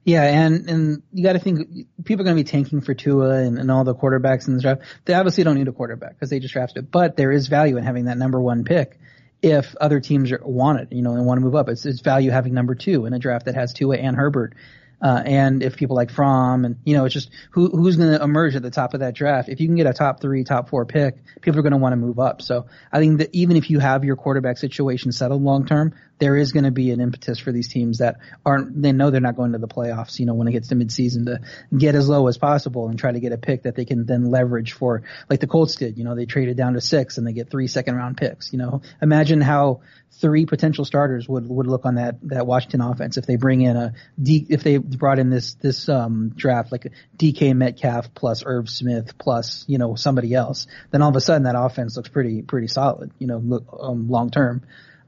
Yeah, 0.05 0.25
and 0.25 0.69
and 0.69 1.03
you 1.13 1.23
got 1.23 1.35
to 1.35 1.39
think 1.39 1.87
people 2.05 2.23
are 2.23 2.25
going 2.25 2.37
to 2.37 2.43
be 2.43 2.51
tanking 2.51 2.81
for 2.81 2.95
Tua 2.95 3.43
and, 3.43 3.59
and 3.59 3.71
all 3.71 3.85
the 3.85 3.95
quarterbacks 3.95 4.49
in 4.49 4.57
the 4.57 4.63
draft. 4.63 4.83
They 5.05 5.15
obviously 5.15 5.45
don't 5.45 5.57
need 5.57 5.69
a 5.69 5.73
quarterback 5.73 6.15
because 6.15 6.31
they 6.31 6.41
just 6.41 6.55
drafted 6.55 6.85
it, 6.85 6.91
but 6.91 7.17
there 7.17 7.31
is 7.31 7.47
value 7.47 7.77
in 7.77 7.85
having 7.85 8.07
that 8.07 8.19
number 8.19 8.41
one 8.41 8.65
pick 8.65 8.99
if 9.43 9.75
other 9.81 10.01
teams 10.01 10.33
are, 10.33 10.41
want 10.43 10.81
it, 10.81 10.93
you 10.93 11.03
know, 11.03 11.13
and 11.15 11.27
want 11.27 11.39
to 11.39 11.45
move 11.45 11.55
up. 11.55 11.69
It's, 11.69 11.85
it's 11.85 12.01
value 12.01 12.31
having 12.31 12.55
number 12.55 12.75
two 12.75 13.07
in 13.07 13.13
a 13.13 13.19
draft 13.19 13.47
that 13.47 13.57
has 13.57 13.73
Tua 13.73 13.97
and 13.97 14.17
Herbert. 14.17 14.55
Uh, 15.03 15.23
and 15.27 15.63
if 15.63 15.77
people 15.77 15.97
like 15.97 16.11
Fromm 16.11 16.65
and, 16.65 16.77
you 16.85 16.97
know, 16.97 17.05
it's 17.05 17.13
just 17.13 17.31
who, 17.51 17.69
who's 17.69 17.97
going 17.97 18.17
to 18.17 18.23
emerge 18.23 18.55
at 18.55 18.63
the 18.63 18.71
top 18.71 18.95
of 18.95 19.01
that 19.01 19.15
draft. 19.15 19.49
If 19.49 19.61
you 19.61 19.67
can 19.67 19.75
get 19.75 19.87
a 19.87 19.93
top 19.93 20.21
three, 20.21 20.45
top 20.45 20.69
four 20.69 20.87
pick, 20.87 21.17
people 21.41 21.59
are 21.59 21.63
going 21.63 21.73
to 21.73 21.79
want 21.79 21.93
to 21.93 21.97
move 21.97 22.21
up. 22.21 22.41
So 22.41 22.67
I 22.93 23.01
think 23.01 23.19
that 23.19 23.31
even 23.33 23.57
if 23.57 23.69
you 23.69 23.81
have 23.81 24.05
your 24.05 24.17
quarterback 24.17 24.59
situation 24.59 25.11
settled 25.11 25.43
long 25.43 25.67
term, 25.67 25.95
there 26.23 26.37
is 26.37 26.53
going 26.53 26.63
to 26.63 26.71
be 26.71 26.93
an 26.93 27.01
impetus 27.01 27.41
for 27.41 27.51
these 27.51 27.67
teams 27.67 27.99
that 27.99 28.19
aren't, 28.47 28.81
they 28.81 28.93
know 28.93 29.11
they're 29.11 29.21
not 29.21 29.35
going 29.35 29.51
to 29.51 29.59
the 29.59 29.67
playoffs, 29.67 30.21
you 30.21 30.27
know, 30.27 30.35
when 30.35 30.47
it 30.47 30.53
gets 30.53 30.69
to 30.69 30.77
midseason 30.77 31.27
to 31.27 31.41
get 31.77 31.97
as 31.97 32.09
low 32.09 32.29
as 32.29 32.39
possible 32.39 32.87
and 32.87 32.97
try 32.97 33.11
to 33.11 33.19
get 33.19 33.33
a 33.33 33.37
pick 33.37 33.65
that 33.65 33.75
they 33.75 33.85
can 33.85 34.07
then 34.07 34.31
leverage 34.31 34.71
for, 34.71 35.03
like 35.29 35.41
the 35.41 35.49
Colts 35.49 35.75
did, 35.75 35.99
you 35.99 36.05
know, 36.05 36.15
they 36.15 36.25
traded 36.25 36.57
down 36.57 36.75
to 36.75 36.81
six 36.81 37.19
and 37.19 37.27
they 37.27 37.33
get 37.33 37.51
three 37.51 37.67
second 37.67 37.97
round 37.97 38.19
picks, 38.19 38.53
you 38.53 38.59
know, 38.61 38.83
imagine 39.03 39.41
how 39.41 39.81
three 40.13 40.47
potential 40.47 40.85
starters 40.85 41.29
would, 41.29 41.49
would 41.49 41.67
look 41.67 41.85
on 41.87 41.97
that, 41.97 42.19
that 42.29 42.47
Washington 42.47 42.83
offense 42.83 43.17
if 43.17 43.27
they 43.27 43.35
bring 43.35 43.63
in 43.63 43.77
a 43.77 43.93
D, 44.23 44.47
if 44.49 44.63
they 44.63 44.77
brought 44.77 45.19
in 45.19 45.29
this, 45.29 45.55
this, 45.55 45.89
um, 45.89 46.29
draft, 46.37 46.71
like 46.71 46.93
DK 47.17 47.57
Metcalf 47.57 48.15
plus 48.15 48.45
Irv 48.47 48.71
Smith 48.71 49.19
plus, 49.19 49.65
you 49.67 49.79
know, 49.79 49.97
somebody 49.97 50.35
else, 50.35 50.69
then 50.93 51.03
all 51.03 51.11
of 51.11 51.17
a 51.17 51.21
sudden 51.21 51.43
that 51.43 51.57
offense 51.59 51.97
looks 51.97 52.11
pretty, 52.11 52.43
pretty 52.43 52.69
solid, 52.69 53.11
you 53.19 53.27
know, 53.27 53.61
um, 53.77 54.09
long 54.09 54.31
term. 54.31 54.63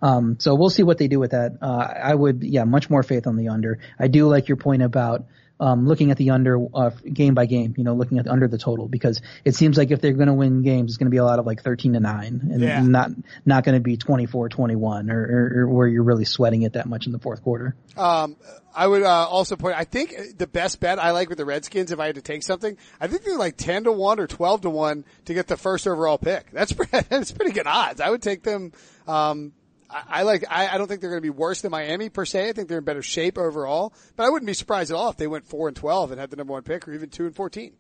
Um, 0.05 0.37
so 0.39 0.55
we'll 0.55 0.69
see 0.71 0.83
what 0.83 0.99
they 0.99 1.09
do 1.09 1.19
with 1.19 1.31
that. 1.31 1.53
Uh, 1.63 1.67
I 2.03 2.15
would, 2.15 2.43
yeah, 2.45 2.65
much 2.65 2.91
more 2.91 3.03
faith 3.03 3.27
on 3.27 3.37
the 3.37 3.49
under. 3.49 3.79
I 3.99 4.09
do 4.09 4.29
like 4.29 4.49
your 4.49 4.59
point 4.59 4.83
about 4.83 5.25
um, 5.61 5.87
looking 5.87 6.11
at 6.11 6.19
the 6.19 6.31
under 6.31 6.59
uh, 6.75 6.91
game 7.11 7.33
by 7.33 7.47
game. 7.47 7.75
You 7.79 7.85
know, 7.85 7.95
looking 7.95 8.19
at 8.19 8.25
the, 8.27 8.33
under 8.33 8.47
the 8.49 8.59
total 8.59 8.87
because 8.87 9.23
it 9.47 9.55
seems 9.55 9.79
like 9.79 9.91
if 9.93 10.01
they're 10.03 10.13
going 10.13 10.27
to 10.27 10.35
win 10.35 10.63
games, 10.63 10.91
it's 10.91 10.99
going 10.99 11.07
to 11.07 11.11
be 11.11 11.17
a 11.19 11.25
lot 11.25 11.39
of 11.39 11.47
like 11.47 11.63
thirteen 11.63 11.93
to 11.95 12.01
nine, 12.01 12.41
and 12.53 12.61
Yeah. 12.61 12.83
not 12.83 13.13
not 13.47 13.65
going 13.65 13.77
to 13.77 13.81
be 13.81 13.97
24-21 13.97 15.11
or, 15.11 15.23
or, 15.23 15.61
or 15.63 15.69
where 15.69 15.87
you're 15.87 16.03
really 16.03 16.25
sweating 16.25 16.63
it 16.63 16.75
that 16.75 16.87
much 16.87 17.07
in 17.07 17.13
the 17.13 17.19
fourth 17.21 17.43
quarter. 17.43 17.77
Um, 17.97 18.37
I 18.75 18.87
would 18.87 19.05
uh, 19.05 19.29
also 19.29 19.57
point. 19.57 19.77
I 19.79 19.85
think 19.85 20.37
the 20.37 20.49
best 20.49 20.81
bet 20.81 20.99
I 20.99 21.13
like 21.13 21.29
with 21.29 21.39
the 21.39 21.45
Redskins, 21.45 21.93
if 21.93 22.01
I 22.01 22.07
had 22.07 22.17
to 22.17 22.23
take 22.23 22.43
something, 22.43 22.77
I 23.01 23.07
think 23.07 23.23
they're 23.23 23.39
like 23.39 23.57
ten 23.57 23.85
to 23.85 23.93
one 23.93 24.19
or 24.21 24.27
twelve 24.27 24.63
to 24.63 24.71
one 24.71 25.05
to 25.27 25.35
get 25.35 25.47
the 25.47 25.57
first 25.57 25.87
overall 25.87 26.19
pick. 26.19 26.51
That's 26.51 26.73
pretty, 26.73 26.99
that's 27.09 27.31
pretty 27.33 27.53
good 27.53 27.67
odds. 27.69 28.01
I 28.01 28.11
would 28.11 28.23
take 28.23 28.43
them. 28.43 28.73
Um, 29.07 29.53
I, 29.95 30.21
I 30.21 30.23
like. 30.23 30.45
I, 30.51 30.69
I 30.69 30.79
don't 30.79 30.89
think 30.89 31.01
they're 31.01 31.11
going 31.11 31.23
to 31.23 31.27
be 31.27 31.31
worse 31.31 31.61
than 31.61 31.71
Miami 31.71 32.09
per 32.09 32.25
se. 32.25 32.49
I 32.49 32.53
think 32.53 32.69
they're 32.69 32.79
in 32.79 32.85
better 32.85 33.03
shape 33.03 33.39
overall. 33.39 33.95
But 34.17 34.25
I 34.25 34.31
wouldn't 34.31 34.47
be 34.47 34.55
surprised 34.55 34.91
at 34.91 34.97
all 34.97 35.11
if 35.11 35.17
they 35.17 35.27
went 35.27 35.47
four 35.47 35.69
and 35.69 35.77
twelve 35.77 36.11
and 36.11 36.21
had 36.21 36.31
the 36.31 36.37
number 36.37 36.53
one 36.53 36.63
pick, 36.63 36.89
or 36.89 36.93
even 36.93 37.11
two 37.11 37.27
and 37.27 37.35
fourteen. 37.35 37.75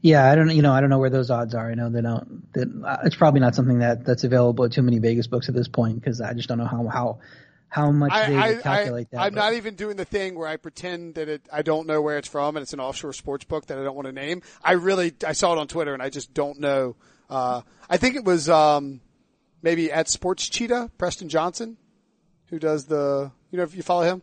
Yeah, 0.00 0.30
I 0.30 0.36
don't, 0.36 0.50
you 0.50 0.62
know, 0.62 0.72
I 0.72 0.80
don't 0.80 0.90
know 0.90 0.98
where 0.98 1.10
those 1.10 1.28
odds 1.28 1.54
are. 1.54 1.68
I 1.68 1.74
know 1.74 1.90
they 1.90 2.02
don't. 2.02 2.52
That 2.52 2.68
uh, 2.86 2.98
it's 3.04 3.16
probably 3.16 3.40
not 3.40 3.54
something 3.54 3.80
that 3.80 4.04
that's 4.04 4.22
available 4.22 4.64
at 4.64 4.72
too 4.72 4.82
many 4.82 4.98
Vegas 4.98 5.26
books 5.26 5.48
at 5.48 5.54
this 5.54 5.66
point 5.66 6.00
because 6.00 6.20
I 6.20 6.34
just 6.34 6.48
don't 6.48 6.58
know 6.58 6.66
how 6.66 6.86
how 6.86 7.18
how 7.68 7.90
much 7.90 8.12
they 8.12 8.36
I, 8.36 8.54
calculate 8.56 9.10
that. 9.10 9.20
I, 9.20 9.26
am 9.26 9.34
but- 9.34 9.40
not 9.40 9.54
even 9.54 9.74
doing 9.74 9.96
the 9.96 10.04
thing 10.04 10.38
where 10.38 10.48
I 10.48 10.56
pretend 10.56 11.16
that 11.16 11.28
it, 11.28 11.42
I 11.52 11.62
don't 11.62 11.86
know 11.86 12.00
where 12.00 12.18
it's 12.18 12.28
from 12.28 12.56
and 12.56 12.62
it's 12.62 12.72
an 12.72 12.80
offshore 12.80 13.12
sports 13.12 13.44
book 13.44 13.66
that 13.66 13.78
I 13.78 13.82
don't 13.82 13.94
want 13.94 14.06
to 14.06 14.12
name. 14.12 14.42
I 14.62 14.72
really, 14.72 15.12
I 15.26 15.32
saw 15.32 15.52
it 15.52 15.58
on 15.58 15.68
Twitter 15.68 15.92
and 15.92 16.02
I 16.02 16.08
just 16.10 16.32
don't 16.32 16.60
know. 16.60 16.96
Uh, 17.28 17.60
I 17.90 17.98
think 17.98 18.16
it 18.16 18.24
was, 18.24 18.48
um, 18.48 19.00
maybe 19.62 19.90
at 19.92 20.08
Sports 20.08 20.48
Cheetah, 20.48 20.90
Preston 20.98 21.28
Johnson, 21.28 21.76
who 22.46 22.58
does 22.58 22.86
the, 22.86 23.30
you 23.50 23.58
know, 23.58 23.64
if 23.64 23.74
you 23.74 23.82
follow 23.82 24.02
him? 24.02 24.22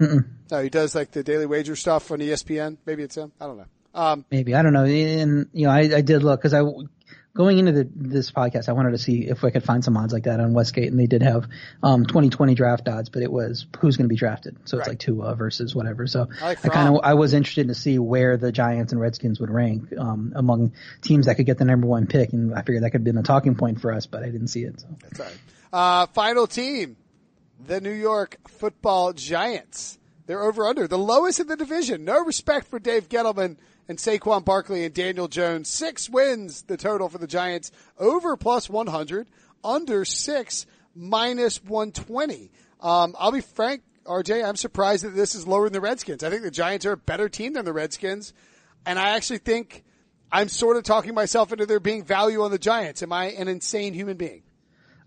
Mm-mm. 0.00 0.26
No, 0.50 0.62
he 0.62 0.68
does 0.68 0.94
like 0.94 1.12
the 1.12 1.22
daily 1.22 1.46
wager 1.46 1.76
stuff 1.76 2.10
on 2.10 2.18
ESPN. 2.18 2.78
Maybe 2.86 3.02
it's 3.02 3.16
him. 3.16 3.32
I 3.40 3.46
don't 3.46 3.58
know. 3.58 3.66
Um, 3.94 4.24
Maybe 4.30 4.54
I 4.54 4.62
don't 4.62 4.72
know. 4.72 4.84
And 4.84 5.48
you 5.52 5.66
know, 5.66 5.72
I, 5.72 5.80
I 5.80 6.00
did 6.00 6.22
look 6.22 6.40
because 6.40 6.54
I 6.54 6.62
going 7.34 7.58
into 7.58 7.72
the, 7.72 7.88
this 7.94 8.30
podcast, 8.30 8.68
I 8.68 8.72
wanted 8.72 8.90
to 8.90 8.98
see 8.98 9.26
if 9.28 9.42
I 9.44 9.50
could 9.50 9.64
find 9.64 9.82
some 9.82 9.96
odds 9.96 10.12
like 10.12 10.24
that 10.24 10.38
on 10.40 10.52
Westgate, 10.52 10.90
and 10.90 10.98
they 11.00 11.06
did 11.06 11.22
have 11.22 11.48
um 11.82 12.04
2020 12.06 12.54
draft 12.54 12.88
odds, 12.88 13.08
but 13.08 13.22
it 13.22 13.32
was 13.32 13.66
who's 13.80 13.96
going 13.96 14.04
to 14.04 14.08
be 14.12 14.16
drafted. 14.16 14.56
So 14.64 14.76
it's 14.78 14.86
Right. 14.86 14.92
like 14.92 14.98
Tua 14.98 15.34
versus 15.34 15.74
whatever. 15.74 16.06
So 16.06 16.28
I 16.40 16.46
like 16.48 16.64
I 16.66 16.68
kind 16.68 16.88
of 16.88 17.00
I 17.02 17.14
was 17.14 17.32
interested 17.34 17.68
to 17.68 17.74
see 17.74 17.98
where 17.98 18.36
the 18.36 18.52
Giants 18.52 18.92
and 18.92 19.00
Redskins 19.00 19.40
would 19.40 19.50
rank 19.50 19.96
um 19.98 20.32
among 20.36 20.72
teams 21.00 21.26
that 21.26 21.36
could 21.36 21.46
get 21.46 21.58
the 21.58 21.64
number 21.64 21.86
one 21.86 22.06
pick, 22.06 22.32
and 22.32 22.54
I 22.54 22.62
figured 22.62 22.82
that 22.82 22.90
could 22.90 23.00
have 23.00 23.04
been 23.04 23.18
a 23.18 23.22
talking 23.22 23.54
point 23.54 23.80
for 23.80 23.92
us, 23.92 24.06
but 24.06 24.22
I 24.22 24.26
didn't 24.26 24.48
see 24.48 24.64
it. 24.64 24.80
So. 24.80 24.86
That's 25.02 25.20
all 25.20 25.26
right. 25.26 25.38
Uh, 25.72 26.06
final 26.08 26.46
team, 26.46 26.96
the 27.66 27.80
New 27.80 27.92
York 27.92 28.36
Football 28.46 29.14
Giants. 29.14 29.98
They're 30.32 30.42
over 30.42 30.66
under 30.66 30.88
the 30.88 30.96
lowest 30.96 31.40
in 31.40 31.46
the 31.46 31.58
division. 31.58 32.06
No 32.06 32.24
respect 32.24 32.68
for 32.68 32.78
Dave 32.78 33.10
Gettleman 33.10 33.58
and 33.86 33.98
Saquon 33.98 34.46
Barkley 34.46 34.82
and 34.82 34.94
Daniel 34.94 35.28
Jones. 35.28 35.68
Six 35.68 36.08
wins 36.08 36.62
the 36.62 36.78
total 36.78 37.10
for 37.10 37.18
the 37.18 37.26
Giants. 37.26 37.70
Over 37.98 38.38
plus 38.38 38.70
100, 38.70 39.26
under 39.62 40.06
six 40.06 40.64
minus 40.96 41.62
120. 41.62 42.50
Um, 42.80 43.14
I'll 43.18 43.30
be 43.30 43.42
frank, 43.42 43.82
RJ, 44.06 44.42
I'm 44.42 44.56
surprised 44.56 45.04
that 45.04 45.10
this 45.10 45.34
is 45.34 45.46
lower 45.46 45.64
than 45.64 45.74
the 45.74 45.82
Redskins. 45.82 46.24
I 46.24 46.30
think 46.30 46.44
the 46.44 46.50
Giants 46.50 46.86
are 46.86 46.92
a 46.92 46.96
better 46.96 47.28
team 47.28 47.52
than 47.52 47.66
the 47.66 47.74
Redskins. 47.74 48.32
And 48.86 48.98
I 48.98 49.10
actually 49.10 49.40
think 49.40 49.84
I'm 50.32 50.48
sort 50.48 50.78
of 50.78 50.84
talking 50.84 51.12
myself 51.12 51.52
into 51.52 51.66
there 51.66 51.78
being 51.78 52.04
value 52.04 52.40
on 52.40 52.50
the 52.50 52.58
Giants. 52.58 53.02
Am 53.02 53.12
I 53.12 53.32
an 53.32 53.48
insane 53.48 53.92
human 53.92 54.16
being? 54.16 54.44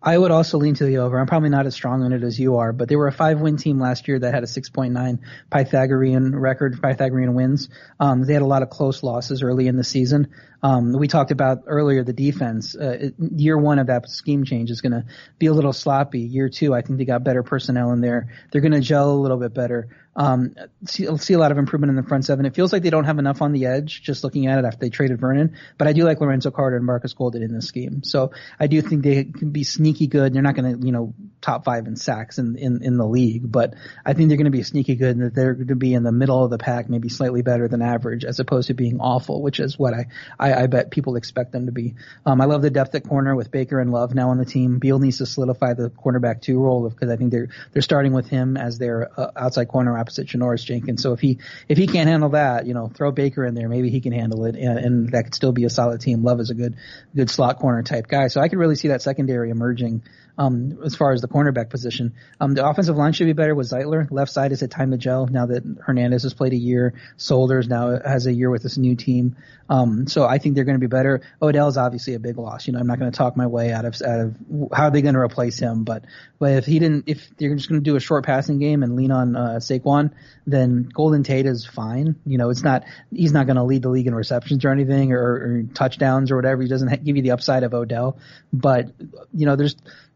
I 0.05 0.15
would 0.15 0.29
also 0.29 0.59
lean 0.59 0.75
to 0.75 0.85
the 0.85 0.99
over. 0.99 1.19
I'm 1.19 1.25
probably 1.25 1.49
not 1.49 1.65
as 1.65 1.73
strong 1.73 2.03
on 2.03 2.13
it 2.13 2.21
as 2.21 2.39
you 2.39 2.57
are, 2.57 2.71
but 2.71 2.87
they 2.87 2.95
were 2.95 3.07
a 3.07 3.11
five 3.11 3.41
win 3.41 3.57
team 3.57 3.79
last 3.79 4.07
year 4.07 4.19
that 4.19 4.35
had 4.35 4.43
a 4.43 4.45
6.9 4.45 5.19
Pythagorean 5.49 6.37
record, 6.37 6.79
Pythagorean 6.79 7.33
wins. 7.33 7.69
Um, 7.99 8.23
they 8.23 8.33
had 8.33 8.43
a 8.43 8.45
lot 8.45 8.61
of 8.61 8.69
close 8.69 9.01
losses 9.01 9.41
early 9.41 9.67
in 9.67 9.77
the 9.77 9.83
season. 9.83 10.27
Um, 10.63 10.93
we 10.93 11.07
talked 11.07 11.31
about 11.31 11.63
earlier 11.67 12.03
the 12.03 12.13
defense. 12.13 12.75
Uh, 12.75 13.09
year 13.19 13.57
one 13.57 13.79
of 13.79 13.87
that 13.87 14.09
scheme 14.09 14.43
change 14.43 14.71
is 14.71 14.81
going 14.81 14.93
to 14.93 15.05
be 15.39 15.47
a 15.47 15.53
little 15.53 15.73
sloppy. 15.73 16.21
Year 16.21 16.49
two, 16.49 16.73
I 16.73 16.81
think 16.81 16.97
they 16.99 17.05
got 17.05 17.23
better 17.23 17.43
personnel 17.43 17.91
in 17.91 18.01
there. 18.01 18.29
They're 18.51 18.61
going 18.61 18.73
to 18.73 18.81
gel 18.81 19.11
a 19.11 19.21
little 19.21 19.37
bit 19.37 19.53
better. 19.53 19.89
Um, 20.17 20.55
see, 20.85 21.05
see 21.17 21.33
a 21.33 21.37
lot 21.37 21.51
of 21.51 21.57
improvement 21.57 21.89
in 21.89 21.97
the 21.97 22.03
front 22.03 22.23
seven. 22.23 22.45
It 22.45 22.55
feels 22.55 22.71
like 22.71 22.83
they 22.83 22.89
don't 22.89 23.03
have 23.03 23.19
enough 23.19 23.41
on 23.41 23.51
the 23.51 23.65
edge 23.65 24.01
just 24.01 24.23
looking 24.23 24.47
at 24.47 24.57
it 24.57 24.65
after 24.65 24.79
they 24.79 24.89
traded 24.89 25.19
Vernon, 25.19 25.57
but 25.77 25.87
I 25.87 25.93
do 25.93 26.05
like 26.05 26.21
Lorenzo 26.21 26.51
Carter 26.51 26.77
and 26.77 26.85
Marcus 26.85 27.13
Golden 27.13 27.43
in 27.43 27.53
this 27.53 27.67
scheme. 27.67 28.01
So 28.03 28.31
I 28.57 28.67
do 28.67 28.81
think 28.81 29.03
they 29.03 29.25
can 29.25 29.51
be 29.51 29.65
sneaky 29.65 30.07
good. 30.07 30.33
They're 30.33 30.41
not 30.41 30.55
going 30.55 30.79
to, 30.79 30.85
you 30.85 30.93
know, 30.93 31.13
top 31.41 31.65
five 31.65 31.85
in 31.85 31.97
sacks 31.97 32.37
in, 32.37 32.57
in, 32.57 32.81
in 32.81 32.97
the 32.97 33.05
league, 33.05 33.51
but 33.51 33.73
I 34.05 34.13
think 34.13 34.29
they're 34.29 34.37
going 34.37 34.45
to 34.45 34.51
be 34.51 34.63
sneaky 34.63 34.95
good 34.95 35.17
and 35.17 35.25
that 35.25 35.35
they're 35.35 35.53
going 35.53 35.67
to 35.67 35.75
be 35.75 35.93
in 35.93 36.03
the 36.03 36.13
middle 36.13 36.43
of 36.43 36.49
the 36.49 36.57
pack, 36.57 36.89
maybe 36.89 37.09
slightly 37.09 37.41
better 37.41 37.67
than 37.67 37.81
average 37.81 38.23
as 38.23 38.39
opposed 38.39 38.67
to 38.67 38.73
being 38.73 38.99
awful, 39.01 39.41
which 39.41 39.59
is 39.59 39.77
what 39.77 39.93
I, 39.93 40.07
I, 40.39 40.44
I 40.45 40.63
I 40.63 40.67
bet 40.67 40.91
people 40.91 41.15
expect 41.15 41.51
them 41.51 41.65
to 41.65 41.71
be. 41.71 41.95
Um, 42.25 42.41
I 42.41 42.45
love 42.45 42.61
the 42.61 42.69
depth 42.69 42.93
at 42.95 43.07
corner 43.07 43.35
with 43.35 43.51
Baker 43.51 43.79
and 43.79 43.91
Love 43.91 44.13
now 44.13 44.29
on 44.29 44.37
the 44.37 44.45
team. 44.45 44.79
Beal 44.79 44.99
needs 44.99 45.17
to 45.17 45.25
solidify 45.25 45.73
the 45.73 45.89
cornerback 45.89 46.41
two 46.41 46.59
role 46.59 46.87
because 46.87 47.09
I 47.09 47.15
think 47.15 47.31
they're, 47.31 47.49
they're 47.73 47.81
starting 47.81 48.13
with 48.13 48.27
him 48.27 48.57
as 48.57 48.77
their 48.77 49.09
uh, 49.19 49.31
outside 49.35 49.67
corner 49.67 49.97
opposite 49.97 50.27
Janoris 50.27 50.63
Jenkins. 50.63 51.01
So 51.01 51.13
if 51.13 51.19
he, 51.19 51.39
if 51.67 51.77
he 51.77 51.87
can't 51.87 52.09
handle 52.09 52.29
that, 52.29 52.67
you 52.67 52.73
know, 52.73 52.87
throw 52.87 53.11
Baker 53.11 53.45
in 53.45 53.55
there, 53.55 53.69
maybe 53.69 53.89
he 53.89 54.01
can 54.01 54.13
handle 54.13 54.45
it 54.45 54.55
and, 54.55 54.79
and 54.79 55.11
that 55.11 55.25
could 55.25 55.35
still 55.35 55.51
be 55.51 55.65
a 55.65 55.69
solid 55.69 56.01
team. 56.01 56.23
Love 56.23 56.39
is 56.39 56.49
a 56.49 56.55
good, 56.55 56.75
good 57.15 57.29
slot 57.29 57.59
corner 57.59 57.81
type 57.83 58.07
guy. 58.07 58.27
So 58.27 58.41
I 58.41 58.49
could 58.49 58.59
really 58.59 58.75
see 58.75 58.89
that 58.89 59.01
secondary 59.01 59.49
emerging 59.49 60.03
um, 60.37 60.79
as 60.83 60.95
far 60.95 61.11
as 61.13 61.21
the 61.21 61.27
cornerback 61.27 61.69
position. 61.69 62.13
Um, 62.39 62.53
the 62.53 62.67
offensive 62.67 62.95
line 62.95 63.13
should 63.13 63.25
be 63.25 63.33
better 63.33 63.55
with 63.55 63.69
Zeitler. 63.69 64.09
Left 64.11 64.31
side 64.31 64.51
is 64.51 64.61
at 64.63 64.71
time 64.71 64.91
to 64.91 64.97
gel 64.97 65.27
now 65.27 65.45
that 65.45 65.63
Hernandez 65.85 66.23
has 66.23 66.33
played 66.33 66.53
a 66.53 66.57
year. 66.57 66.93
Solders 67.17 67.67
now 67.67 67.99
has 68.05 68.25
a 68.25 68.33
year 68.33 68.49
with 68.49 68.63
this 68.63 68.77
new 68.77 68.95
team. 68.95 69.35
Um, 69.67 70.07
so 70.07 70.25
I 70.25 70.37
think 70.37 70.55
they're 70.55 70.63
going 70.63 70.79
to 70.79 70.79
be 70.79 70.87
better. 70.87 71.21
Odell's 71.41 71.77
obviously 71.77 72.13
a 72.13 72.19
big 72.19 72.37
loss. 72.37 72.67
You 72.67 72.73
know, 72.73 72.79
I'm 72.79 72.87
not 72.87 72.99
going 72.99 73.11
to 73.11 73.17
talk 73.17 73.35
my 73.35 73.47
way 73.47 73.71
out 73.71 73.85
of, 73.85 73.99
out 74.01 74.19
of 74.19 74.35
how 74.71 74.89
they're 74.89 75.01
going 75.01 75.15
to 75.15 75.19
replace 75.19 75.57
him, 75.57 75.83
but, 75.83 76.05
but 76.37 76.51
if 76.51 76.65
he 76.65 76.77
didn't, 76.77 77.05
if 77.07 77.27
they're 77.37 77.55
just 77.55 77.69
going 77.69 77.81
to 77.81 77.83
do 77.83 77.95
a 77.95 77.99
short 77.99 78.25
passing 78.25 78.59
game 78.59 78.83
and 78.83 78.95
lean 78.95 79.11
on, 79.11 79.35
uh, 79.35 79.59
Saquon, 79.59 80.11
then 80.45 80.89
Golden 80.93 81.23
Tate 81.23 81.47
is 81.47 81.65
fine. 81.65 82.15
You 82.25 82.37
know, 82.37 82.51
it's 82.51 82.63
not, 82.63 82.83
he's 83.11 83.33
not 83.33 83.47
going 83.47 83.55
to 83.55 83.63
lead 83.63 83.81
the 83.81 83.89
league 83.89 84.05
in 84.05 84.13
receptions 84.13 84.63
or 84.65 84.69
anything 84.69 85.13
or, 85.13 85.19
or 85.19 85.63
touchdowns 85.73 86.29
or 86.29 86.35
whatever. 86.35 86.61
He 86.61 86.67
doesn't 86.67 87.03
give 87.03 87.15
you 87.15 87.23
the 87.23 87.31
upside 87.31 87.63
of 87.63 87.73
Odell, 87.73 88.19
but, 88.53 88.91
you 89.33 89.47
know, 89.47 89.55
there's, 89.55 89.75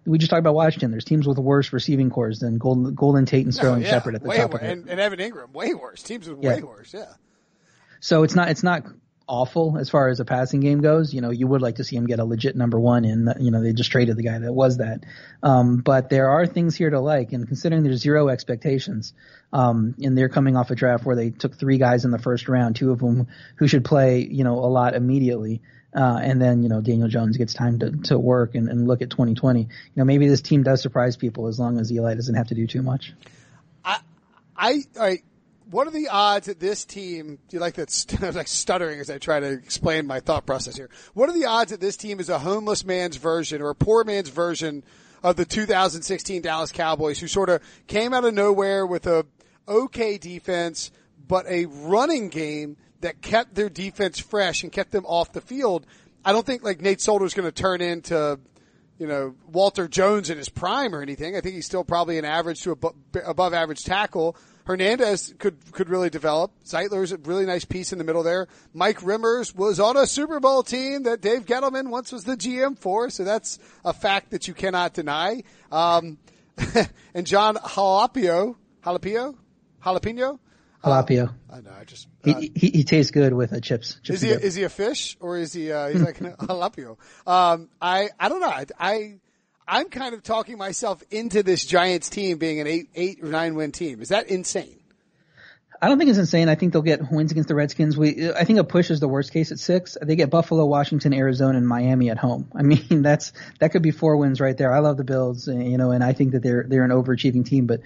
we 0.10 0.18
just 0.18 0.30
talked 0.30 0.40
about 0.40 0.56
Washington. 0.56 0.92
There's 0.92 1.06
teams 1.06 1.28
with 1.28 1.38
worse 1.38 1.72
receiving 1.72 2.10
cores 2.10 2.40
than 2.40 2.58
Golden, 2.58 2.94
Golden 2.96 3.26
Tate 3.26 3.46
and 3.46 3.54
Sterling 3.54 3.84
Oh, 3.84 3.86
yeah, 3.86 3.92
Shepard 3.92 4.16
at 4.16 4.24
the 4.24 4.28
way 4.30 4.38
top 4.38 4.52
wor- 4.52 4.60
of 4.60 4.66
it. 4.66 4.72
and, 4.72 4.90
and 4.90 5.00
Evan 5.00 5.20
Engram, 5.20 5.54
way 5.54 5.74
worse. 5.74 6.02
Teams 6.04 6.28
with 6.28 6.42
Yeah. 6.42 6.56
way 6.56 6.62
worse. 6.64 6.94
Yeah. 6.94 7.06
So 8.00 8.24
it's 8.24 8.36
not 8.36 8.50
it's 8.50 8.64
not 8.64 8.84
awful 9.28 9.78
as 9.78 9.92
far 9.92 10.08
as 10.10 10.20
a 10.20 10.26
passing 10.26 10.60
game 10.60 10.82
goes. 10.82 11.14
You 11.14 11.22
know, 11.22 11.30
you 11.30 11.46
would 11.48 11.62
like 11.62 11.76
to 11.76 11.84
see 11.84 11.96
him 11.96 12.08
get 12.08 12.18
a 12.20 12.26
legit 12.26 12.56
number 12.56 12.80
one 12.80 13.06
and, 13.06 13.32
you 13.40 13.52
know, 13.52 13.62
they 13.62 13.74
just 13.74 13.92
traded 13.92 14.18
the 14.18 14.24
guy 14.24 14.40
that 14.40 14.52
was 14.52 14.78
that. 14.78 15.04
Um, 15.44 15.78
but 15.78 16.10
there 16.10 16.30
are 16.32 16.48
things 16.48 16.76
here 16.76 16.90
to 16.90 17.00
like 17.00 17.32
and 17.32 17.48
considering 17.48 17.84
there's 17.84 18.02
zero 18.02 18.30
expectations, 18.30 19.14
um, 19.54 19.94
and 20.02 20.18
they're 20.18 20.30
coming 20.30 20.56
off 20.58 20.72
a 20.72 20.76
draft 20.76 21.06
where 21.06 21.16
they 21.16 21.30
took 21.30 21.60
three 21.60 21.78
guys 21.78 22.06
in 22.06 22.12
the 22.12 22.18
first 22.18 22.50
round, 22.50 22.76
two 22.76 22.90
of 22.92 23.02
whom 23.02 23.28
who 23.58 23.68
should 23.68 23.86
play, 23.86 24.26
you 24.26 24.44
know, 24.44 24.56
a 24.58 24.66
lot 24.72 24.96
immediately. 24.96 25.62
Uh, 25.94 26.20
and 26.22 26.42
then, 26.42 26.62
you 26.62 26.70
know, 26.70 26.82
Daniel 26.82 27.08
Jones 27.08 27.38
gets 27.38 27.54
time 27.54 27.80
to, 27.80 27.92
to 28.04 28.20
work 28.20 28.54
and, 28.54 28.70
and 28.70 28.88
look 28.88 29.02
at 29.02 29.10
2020. 29.10 29.62
You 29.62 29.68
know, 29.96 30.06
maybe 30.06 30.28
this 30.28 30.42
team 30.42 30.62
does 30.64 30.82
surprise 30.82 31.18
people 31.18 31.48
as 31.48 31.60
long 31.60 31.80
as 31.80 31.92
Eli 31.92 32.14
doesn't 32.14 32.36
have 32.36 32.48
to 32.48 32.56
do 32.56 32.68
too 32.68 32.84
much. 32.84 33.14
I, 33.84 34.00
I, 34.56 34.82
I 35.00 35.18
what 35.72 35.88
are 35.88 35.92
the 35.92 36.10
odds 36.10 36.48
that 36.48 36.60
this 36.60 36.84
team? 36.86 37.38
Do 37.48 37.58
you 37.58 37.60
like 37.60 37.76
that? 37.76 37.92
St- 37.92 38.22
I 38.24 38.28
was 38.28 38.36
like 38.36 38.48
stuttering 38.48 39.00
as 39.00 39.10
I 39.10 39.18
try 39.18 39.40
to 39.40 39.52
explain 39.52 40.08
my 40.08 40.20
thought 40.20 40.46
process 40.46 40.76
here. 40.76 40.90
What 41.14 41.30
are 41.30 41.34
the 41.34 41.46
odds 41.46 41.72
that 41.72 41.82
this 41.82 41.98
team 41.98 42.20
is 42.20 42.30
a 42.30 42.40
homeless 42.40 42.86
man's 42.86 43.18
version 43.18 43.62
or 43.62 43.70
a 43.70 43.76
poor 43.76 44.04
man's 44.04 44.30
version 44.30 44.84
of 45.24 45.36
the 45.36 45.46
2016 45.46 46.42
Dallas 46.42 46.72
Cowboys, 46.72 47.20
who 47.20 47.28
sort 47.28 47.50
of 47.50 47.62
came 47.88 48.14
out 48.14 48.26
of 48.26 48.34
nowhere 48.34 48.86
with 48.86 49.06
a 49.06 49.26
okay 49.68 50.18
defense, 50.18 50.92
but 51.28 51.46
a 51.48 51.66
running 51.66 52.30
game 52.30 52.78
that 53.02 53.22
kept 53.22 53.56
their 53.56 53.70
defense 53.70 54.20
fresh 54.20 54.64
and 54.64 54.72
kept 54.72 54.92
them 54.92 55.06
off 55.06 55.32
the 55.32 55.42
field. 55.42 55.86
I 56.24 56.32
don't 56.32 56.46
think 56.46 56.64
like 56.64 56.82
Nate 56.82 57.02
Solder 57.02 57.26
is 57.26 57.34
going 57.34 57.48
to 57.48 57.52
turn 57.52 57.82
into, 57.82 58.40
you 58.98 59.08
know, 59.08 59.36
Walter 59.52 59.88
Jones 59.88 60.30
in 60.30 60.38
his 60.38 60.50
prime 60.50 60.94
or 60.94 61.02
anything. 61.02 61.36
I 61.36 61.42
think 61.42 61.56
he's 61.56 61.66
still 61.66 61.84
probably 61.84 62.18
an 62.18 62.26
average 62.26 62.62
to 62.64 62.72
above, 62.72 63.54
average 63.54 63.84
tackle. 63.84 64.36
Hernandez 64.66 65.34
could 65.40 65.58
could 65.72 65.90
really 65.90 66.12
develop. 66.12 66.52
Zeitler's 66.64 67.12
a 67.12 67.18
really 67.18 67.46
nice 67.46 67.66
piece 67.66 67.92
in 67.92 67.98
the 67.98 68.04
middle 68.04 68.22
there. 68.22 68.48
Mike 68.74 69.00
Remmers 69.00 69.56
was 69.56 69.80
on 69.80 69.98
a 69.98 70.06
Super 70.06 70.40
Bowl 70.40 70.62
team 70.62 71.04
that 71.04 71.22
Dave 71.22 71.46
Gettleman 71.46 71.90
once 71.90 72.12
was 72.12 72.24
the 72.24 72.38
GM 72.38 72.78
for, 72.78 73.10
so 73.10 73.24
that's 73.24 73.58
a 73.84 73.94
fact 73.94 74.32
that 74.32 74.48
you 74.48 74.54
cannot 74.54 74.94
deny. 74.94 75.42
Um, 75.72 76.20
and 77.16 77.26
John 77.26 77.56
Jalapio, 77.56 78.58
Jalapio, 78.84 79.36
Jalapeno, 79.84 80.40
Jalapeno. 80.84 81.28
Uh, 81.28 81.56
I 81.56 81.62
know. 81.62 81.72
I 81.80 81.84
just 81.84 82.08
uh, 82.26 82.40
he, 82.40 82.52
he, 82.56 82.70
he 82.70 82.84
tastes 82.84 83.12
good 83.12 83.34
with 83.34 83.52
a 83.52 83.62
chips. 83.62 84.00
chips 84.04 84.10
is 84.10 84.22
he 84.22 84.32
a, 84.32 84.40
is 84.40 84.56
he 84.56 84.64
a 84.64 84.70
fish 84.70 85.18
or 85.20 85.38
is 85.38 85.54
he 85.54 85.72
uh, 85.72 85.90
he's 85.90 86.02
like 86.10 86.20
jalapeno? 86.20 86.98
Um, 87.28 87.70
I 87.82 88.10
I 88.20 88.30
don't 88.30 88.40
know. 88.40 88.48
I, 88.48 88.66
I 88.80 89.16
I'm 89.68 89.90
kind 89.90 90.14
of 90.14 90.24
talking 90.24 90.58
myself 90.58 91.04
into 91.12 91.44
this 91.44 91.66
Giants 91.66 92.10
team 92.10 92.38
being 92.38 92.60
an 92.60 92.68
eight 92.68 92.90
eight 92.96 93.20
or 93.22 93.28
nine 93.28 93.56
win 93.56 93.72
team. 93.72 94.02
Is 94.02 94.10
that 94.10 94.28
insane? 94.28 94.80
I 95.82 95.88
don't 95.88 95.98
think 95.98 96.10
it's 96.10 96.20
insane. 96.20 96.50
I 96.50 96.56
think 96.56 96.74
they'll 96.74 96.82
get 96.82 97.10
wins 97.10 97.32
against 97.32 97.48
the 97.48 97.56
Redskins. 97.56 97.98
We, 97.98 98.32
I 98.34 98.44
think 98.44 98.60
a 98.60 98.66
push 98.66 98.90
is 98.90 99.00
the 99.00 99.08
worst 99.08 99.32
case 99.32 99.54
at 99.54 99.60
six. 99.60 99.98
They 100.02 100.18
get 100.18 100.30
Buffalo, 100.30 100.66
Washington, 100.66 101.14
Arizona, 101.14 101.58
and 101.58 101.66
Miami 101.66 102.10
at 102.10 102.18
home. 102.18 102.52
I 102.54 102.64
mean, 102.64 102.84
that's 103.02 103.32
that 103.60 103.72
could 103.72 103.82
be 103.82 103.92
four 103.92 104.18
wins 104.18 104.42
right 104.42 104.58
there. 104.58 104.74
I 104.74 104.80
love 104.80 104.98
the 104.98 105.06
Bills, 105.06 105.48
you 105.48 105.78
know, 105.78 105.92
and 105.92 106.04
I 106.04 106.14
think 106.14 106.34
that 106.34 106.44
they're 106.44 106.66
they're 106.68 106.84
an 106.84 106.92
overachieving 106.92 107.46
team. 107.46 107.66
But 107.66 107.82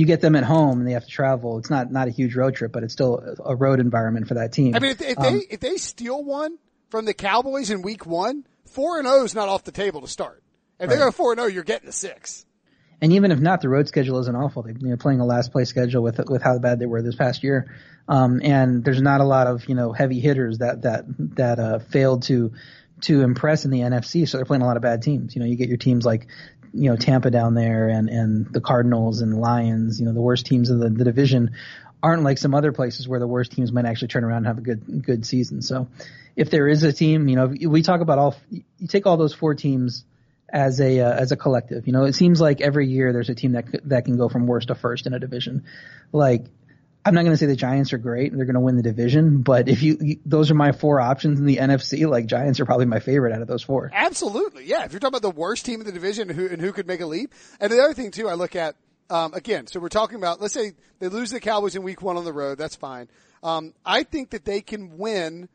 you 0.00 0.06
get 0.06 0.22
them 0.22 0.34
at 0.34 0.44
home 0.44 0.78
and 0.78 0.88
they 0.88 0.92
have 0.92 1.04
to 1.04 1.10
travel. 1.10 1.58
It's 1.58 1.68
not 1.68 1.92
not 1.92 2.08
a 2.08 2.10
huge 2.10 2.34
road 2.34 2.54
trip, 2.54 2.72
but 2.72 2.82
it's 2.82 2.94
still 2.94 3.36
a 3.44 3.54
road 3.54 3.80
environment 3.80 4.28
for 4.28 4.34
that 4.34 4.50
team. 4.50 4.74
I 4.74 4.78
mean, 4.78 4.92
if, 4.92 5.02
if 5.02 5.18
um, 5.18 5.24
they 5.24 5.46
if 5.50 5.60
they 5.60 5.76
steal 5.76 6.24
one 6.24 6.56
from 6.88 7.04
the 7.04 7.12
Cowboys 7.12 7.70
in 7.70 7.82
Week 7.82 8.06
One, 8.06 8.46
four 8.64 8.98
and 8.98 9.06
zero 9.06 9.20
oh 9.20 9.24
is 9.24 9.34
not 9.34 9.50
off 9.50 9.64
the 9.64 9.72
table 9.72 10.00
to 10.00 10.08
start. 10.08 10.42
If 10.78 10.88
right. 10.88 10.94
they 10.94 10.96
go 10.96 11.10
four 11.10 11.32
and 11.32 11.38
zero, 11.38 11.48
oh, 11.48 11.52
you're 11.52 11.64
getting 11.64 11.90
a 11.90 11.92
six. 11.92 12.46
And 13.02 13.12
even 13.12 13.30
if 13.30 13.40
not, 13.40 13.60
the 13.60 13.68
road 13.68 13.88
schedule 13.88 14.18
isn't 14.20 14.34
awful. 14.34 14.62
They're 14.66 14.96
playing 14.96 15.20
a 15.20 15.26
last 15.26 15.52
place 15.52 15.68
schedule 15.68 16.02
with 16.02 16.18
with 16.30 16.42
how 16.42 16.58
bad 16.58 16.78
they 16.78 16.86
were 16.86 17.02
this 17.02 17.16
past 17.16 17.44
year, 17.44 17.74
um, 18.08 18.40
and 18.42 18.82
there's 18.82 19.02
not 19.02 19.20
a 19.20 19.24
lot 19.24 19.48
of 19.48 19.68
you 19.68 19.74
know 19.74 19.92
heavy 19.92 20.18
hitters 20.18 20.58
that 20.58 20.82
that 20.82 21.04
that 21.36 21.58
uh, 21.58 21.78
failed 21.78 22.22
to 22.24 22.52
to 23.02 23.20
impress 23.20 23.66
in 23.66 23.70
the 23.70 23.80
NFC. 23.80 24.26
So 24.26 24.38
they're 24.38 24.46
playing 24.46 24.62
a 24.62 24.66
lot 24.66 24.76
of 24.76 24.82
bad 24.82 25.02
teams. 25.02 25.34
You 25.34 25.40
know, 25.40 25.46
you 25.46 25.56
get 25.56 25.68
your 25.68 25.78
teams 25.78 26.06
like 26.06 26.26
you 26.72 26.90
know 26.90 26.96
Tampa 26.96 27.30
down 27.30 27.54
there 27.54 27.88
and 27.88 28.08
and 28.08 28.52
the 28.52 28.60
Cardinals 28.60 29.20
and 29.20 29.38
Lions, 29.38 30.00
you 30.00 30.06
know 30.06 30.12
the 30.12 30.20
worst 30.20 30.46
teams 30.46 30.70
of 30.70 30.78
the, 30.78 30.90
the 30.90 31.04
division 31.04 31.52
aren't 32.02 32.22
like 32.22 32.38
some 32.38 32.54
other 32.54 32.72
places 32.72 33.06
where 33.06 33.20
the 33.20 33.26
worst 33.26 33.52
teams 33.52 33.72
might 33.72 33.84
actually 33.84 34.08
turn 34.08 34.24
around 34.24 34.38
and 34.38 34.46
have 34.46 34.58
a 34.58 34.62
good 34.62 35.04
good 35.04 35.26
season. 35.26 35.62
So 35.62 35.88
if 36.36 36.50
there 36.50 36.68
is 36.68 36.82
a 36.82 36.92
team, 36.92 37.28
you 37.28 37.36
know, 37.36 37.46
we 37.68 37.82
talk 37.82 38.00
about 38.00 38.18
all 38.18 38.36
you 38.50 38.88
take 38.88 39.06
all 39.06 39.16
those 39.16 39.34
four 39.34 39.54
teams 39.54 40.04
as 40.52 40.80
a 40.80 41.00
uh, 41.00 41.12
as 41.12 41.32
a 41.32 41.36
collective. 41.36 41.86
You 41.86 41.92
know, 41.92 42.04
it 42.04 42.14
seems 42.14 42.40
like 42.40 42.60
every 42.60 42.88
year 42.88 43.12
there's 43.12 43.28
a 43.28 43.34
team 43.34 43.52
that 43.52 43.66
that 43.88 44.04
can 44.04 44.16
go 44.16 44.28
from 44.28 44.46
worst 44.46 44.68
to 44.68 44.74
first 44.74 45.06
in 45.06 45.14
a 45.14 45.18
division. 45.18 45.64
Like 46.12 46.46
I'm 47.04 47.14
not 47.14 47.22
going 47.22 47.32
to 47.32 47.36
say 47.36 47.46
the 47.46 47.56
Giants 47.56 47.92
are 47.92 47.98
great 47.98 48.30
and 48.30 48.38
they're 48.38 48.46
going 48.46 48.54
to 48.54 48.60
win 48.60 48.76
the 48.76 48.82
division, 48.82 49.42
but 49.42 49.68
if 49.68 49.82
you, 49.82 50.18
those 50.26 50.50
are 50.50 50.54
my 50.54 50.72
four 50.72 51.00
options 51.00 51.40
in 51.40 51.46
the 51.46 51.56
NFC, 51.56 52.08
like 52.08 52.26
Giants 52.26 52.60
are 52.60 52.66
probably 52.66 52.86
my 52.86 53.00
favorite 53.00 53.32
out 53.32 53.40
of 53.40 53.48
those 53.48 53.62
four. 53.62 53.90
Absolutely. 53.94 54.66
Yeah. 54.66 54.84
If 54.84 54.92
you're 54.92 55.00
talking 55.00 55.16
about 55.16 55.22
the 55.22 55.30
worst 55.30 55.64
team 55.64 55.80
in 55.80 55.86
the 55.86 55.92
division 55.92 56.28
and 56.28 56.38
who, 56.38 56.46
and 56.48 56.60
who 56.60 56.72
could 56.72 56.86
make 56.86 57.00
a 57.00 57.06
leap. 57.06 57.32
And 57.58 57.72
the 57.72 57.80
other 57.80 57.94
thing 57.94 58.10
too, 58.10 58.28
I 58.28 58.34
look 58.34 58.54
at, 58.54 58.76
um, 59.08 59.32
again, 59.34 59.66
so 59.66 59.80
we're 59.80 59.88
talking 59.88 60.16
about, 60.16 60.40
let's 60.40 60.54
say 60.54 60.72
they 60.98 61.08
lose 61.08 61.30
the 61.30 61.40
Cowboys 61.40 61.74
in 61.74 61.82
week 61.82 62.02
one 62.02 62.16
on 62.16 62.24
the 62.24 62.32
road. 62.32 62.58
That's 62.58 62.76
fine. 62.76 63.08
Um, 63.42 63.72
I 63.84 64.02
think 64.02 64.30
that 64.30 64.44
they 64.44 64.60
can 64.60 64.98
win 64.98 65.48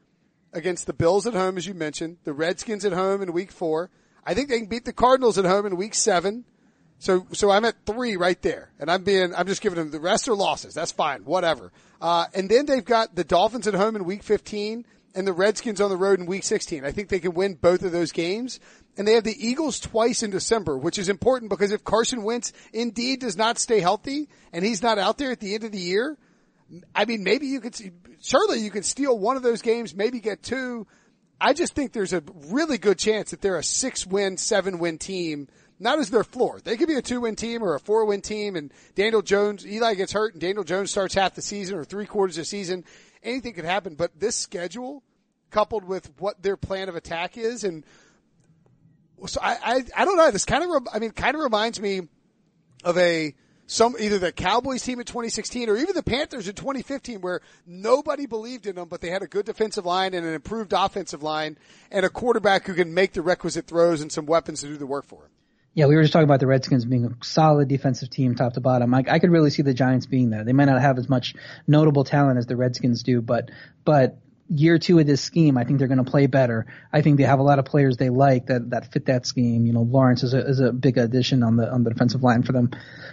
against 0.52 0.88
the 0.88 0.94
Bills 0.94 1.28
at 1.28 1.34
home, 1.34 1.58
as 1.58 1.68
you 1.68 1.74
mentioned, 1.74 2.18
the 2.24 2.34
Redskins 2.34 2.86
at 2.86 2.94
home 2.94 3.22
in 3.22 3.32
week 3.34 3.52
four. 3.52 3.92
I 4.26 4.34
think 4.34 4.50
they 4.50 4.58
can 4.58 4.68
beat 4.68 4.86
the 4.86 4.94
Cardinals 4.94 5.38
at 5.38 5.46
home 5.46 5.66
in 5.66 5.76
week 5.76 5.94
seven. 5.94 6.46
So, 7.00 7.28
so 7.34 7.52
I'm 7.52 7.66
at 7.66 7.76
three 7.86 8.16
right 8.16 8.42
there, 8.42 8.72
and 8.80 8.90
I'm 8.90 9.04
being, 9.04 9.36
I'm 9.36 9.48
just 9.48 9.62
giving 9.62 9.78
them 9.78 9.92
the 9.92 10.00
rest 10.00 10.28
are 10.28 10.36
losses. 10.36 10.74
That's 10.74 10.92
fine, 10.92 11.24
whatever. 11.26 11.72
Uh, 12.02 12.26
and 12.34 12.50
then 12.50 12.66
they've 12.66 12.86
got 12.86 13.16
the 13.16 13.24
Dolphins 13.24 13.68
at 13.68 13.74
home 13.74 13.96
in 13.96 14.06
Week 14.06 14.24
15 14.24 14.86
and 15.16 15.26
the 15.26 15.34
Redskins 15.34 15.80
on 15.82 15.90
the 15.90 15.98
road 15.98 16.20
in 16.20 16.26
Week 16.26 16.44
16. 16.44 16.86
I 16.86 16.92
think 16.92 17.10
they 17.10 17.20
can 17.20 17.34
win 17.34 17.56
both 17.56 17.84
of 17.84 17.92
those 17.92 18.12
games. 18.12 18.60
And 18.98 19.08
they 19.08 19.14
have 19.14 19.24
the 19.24 19.48
Eagles 19.48 19.80
twice 19.80 20.24
in 20.24 20.30
December, 20.30 20.78
which 20.78 20.98
is 20.98 21.10
important 21.10 21.50
because 21.50 21.72
if 21.72 21.84
Carson 21.84 22.24
Wentz 22.24 22.54
indeed 22.74 23.22
does 23.22 23.36
not 23.36 23.58
stay 23.58 23.80
healthy 23.80 24.30
and 24.54 24.64
he's 24.64 24.82
not 24.82 24.98
out 24.98 25.18
there 25.18 25.32
at 25.32 25.40
the 25.40 25.54
end 25.54 25.64
of 25.64 25.72
the 25.72 25.80
year, 25.80 26.18
I 26.94 27.06
mean, 27.06 27.24
maybe 27.24 27.48
you 27.48 27.60
could, 27.60 27.76
surely 28.22 28.60
you 28.60 28.72
could 28.72 28.86
steal 28.86 29.18
one 29.18 29.38
of 29.38 29.44
those 29.44 29.62
games, 29.62 29.94
maybe 29.96 30.20
get 30.20 30.44
two. 30.44 30.88
I 31.40 31.54
just 31.54 31.74
think 31.74 31.92
there's 31.92 32.14
a 32.14 32.24
really 32.48 32.78
good 32.78 32.98
chance 32.98 33.32
that 33.32 33.42
they're 33.42 33.58
a 33.58 33.64
six 33.64 34.06
win, 34.06 34.38
seven 34.38 34.80
win 34.80 34.98
team 34.98 35.48
not 35.80 36.00
as 36.00 36.10
their 36.10 36.24
floor. 36.24 36.60
They 36.64 36.78
could 36.78 36.88
be 36.88 36.96
a 36.96 37.02
two 37.02 37.22
win 37.22 37.36
team 37.36 37.64
or 37.64 37.76
a 37.76 37.80
four 37.80 38.06
win 38.06 38.22
team 38.22 38.56
and 38.56 38.72
Daniel 38.96 39.22
Jones, 39.22 39.66
Eli 39.66 39.96
gets 39.96 40.14
hurt 40.14 40.34
and 40.34 40.42
Daniel 40.42 40.64
Jones 40.64 40.92
starts 40.92 41.14
half 41.14 41.36
the 41.36 41.42
season 41.42 41.78
or 41.78 41.84
three 41.84 42.06
quarters 42.06 42.38
of 42.38 42.42
the 42.42 42.46
season. 42.46 42.86
Anything 43.24 43.54
could 43.54 43.66
happen, 43.66 43.96
but 43.96 44.20
this 44.20 44.36
schedule 44.36 45.04
coupled 45.52 45.86
with 45.86 46.12
what 46.20 46.42
their 46.42 46.58
plan 46.58 46.90
of 46.90 46.96
attack 46.96 47.38
is 47.38 47.64
and 47.64 47.84
so 49.28 49.40
I, 49.42 49.58
I, 49.64 50.02
I 50.02 50.06
don't 50.06 50.18
know. 50.18 50.32
This 50.32 50.46
kind 50.46 50.64
of, 50.64 50.88
I 50.94 51.00
mean, 51.00 51.12
kind 51.12 51.36
of 51.36 51.42
reminds 51.42 51.80
me 51.80 52.02
of 52.84 52.98
a, 52.98 53.34
some, 53.68 53.96
either 54.00 54.20
the 54.20 54.32
Cowboys 54.32 54.84
team 54.84 55.00
in 55.00 55.06
2016 55.06 55.70
or 55.70 55.78
even 55.78 55.96
the 55.96 56.04
Panthers 56.04 56.48
in 56.48 56.56
2015 56.56 57.22
where 57.22 57.42
nobody 57.66 58.26
believed 58.26 58.68
in 58.68 58.76
them, 58.76 58.88
but 58.88 59.02
they 59.02 59.10
had 59.10 59.24
a 59.24 59.28
good 59.28 59.46
defensive 59.46 59.86
line 59.86 60.14
and 60.14 60.26
an 60.26 60.34
improved 60.34 60.74
offensive 60.74 61.24
line 61.24 61.58
and 61.92 62.06
a 62.06 62.10
quarterback 62.10 62.66
who 62.66 62.74
can 62.74 62.94
make 62.94 63.14
the 63.14 63.22
requisite 63.22 63.66
throws 63.66 64.02
and 64.02 64.12
some 64.12 64.26
weapons 64.26 64.62
to 64.62 64.68
do 64.68 64.78
the 64.78 64.86
work 64.86 65.06
for 65.06 65.24
him. 65.24 65.32
Yeah, 65.76 65.88
we 65.88 65.96
were 65.96 66.04
just 66.04 66.14
talking 66.14 66.24
about 66.24 66.40
the 66.40 66.48
Redskins 66.48 66.86
being 66.86 67.06
a 67.06 67.10
solid 67.24 67.68
defensive 67.68 68.10
team, 68.10 68.34
top 68.34 68.54
to 68.54 68.62
bottom. 68.62 68.94
I, 68.94 69.04
I 69.10 69.20
could 69.20 69.30
really 69.30 69.50
see 69.50 69.62
the 69.62 69.74
Giants 69.74 70.06
being 70.06 70.30
there. 70.30 70.46
They 70.46 70.54
might 70.54 70.66
not 70.66 70.82
have 70.82 70.98
as 70.98 71.10
much 71.10 71.36
notable 71.68 72.06
talent 72.06 72.38
as 72.38 72.46
the 72.46 72.56
Redskins 72.56 73.04
do, 73.04 73.22
but 73.22 73.52
but 73.84 74.18
year 74.50 74.78
two 74.78 75.00
of 75.00 75.08
this 75.08 75.22
scheme, 75.22 75.58
I 75.58 75.64
think 75.64 75.80
they're 75.80 75.88
going 75.88 76.04
to 76.04 76.10
play 76.10 76.28
better. 76.28 76.68
I 76.94 77.02
think 77.02 77.18
they 77.18 77.24
have 77.24 77.40
a 77.40 77.44
lot 77.44 77.60
of 77.60 77.66
players 77.66 77.98
they 77.98 78.10
like 78.10 78.48
that 78.48 78.70
that 78.70 78.92
fit 78.92 79.06
that 79.06 79.26
scheme. 79.26 79.66
You 79.66 79.74
know, 79.74 79.82
Lawrence 79.82 80.24
is 80.24 80.34
a 80.34 80.40
is 80.40 80.60
a 80.60 80.72
big 80.72 80.98
addition 80.98 81.44
on 81.44 81.56
the 81.58 81.72
on 81.72 81.84
the 81.84 81.90
defensive 81.90 82.24
line 82.24 82.44
for 82.44 82.52
them. 82.52 82.72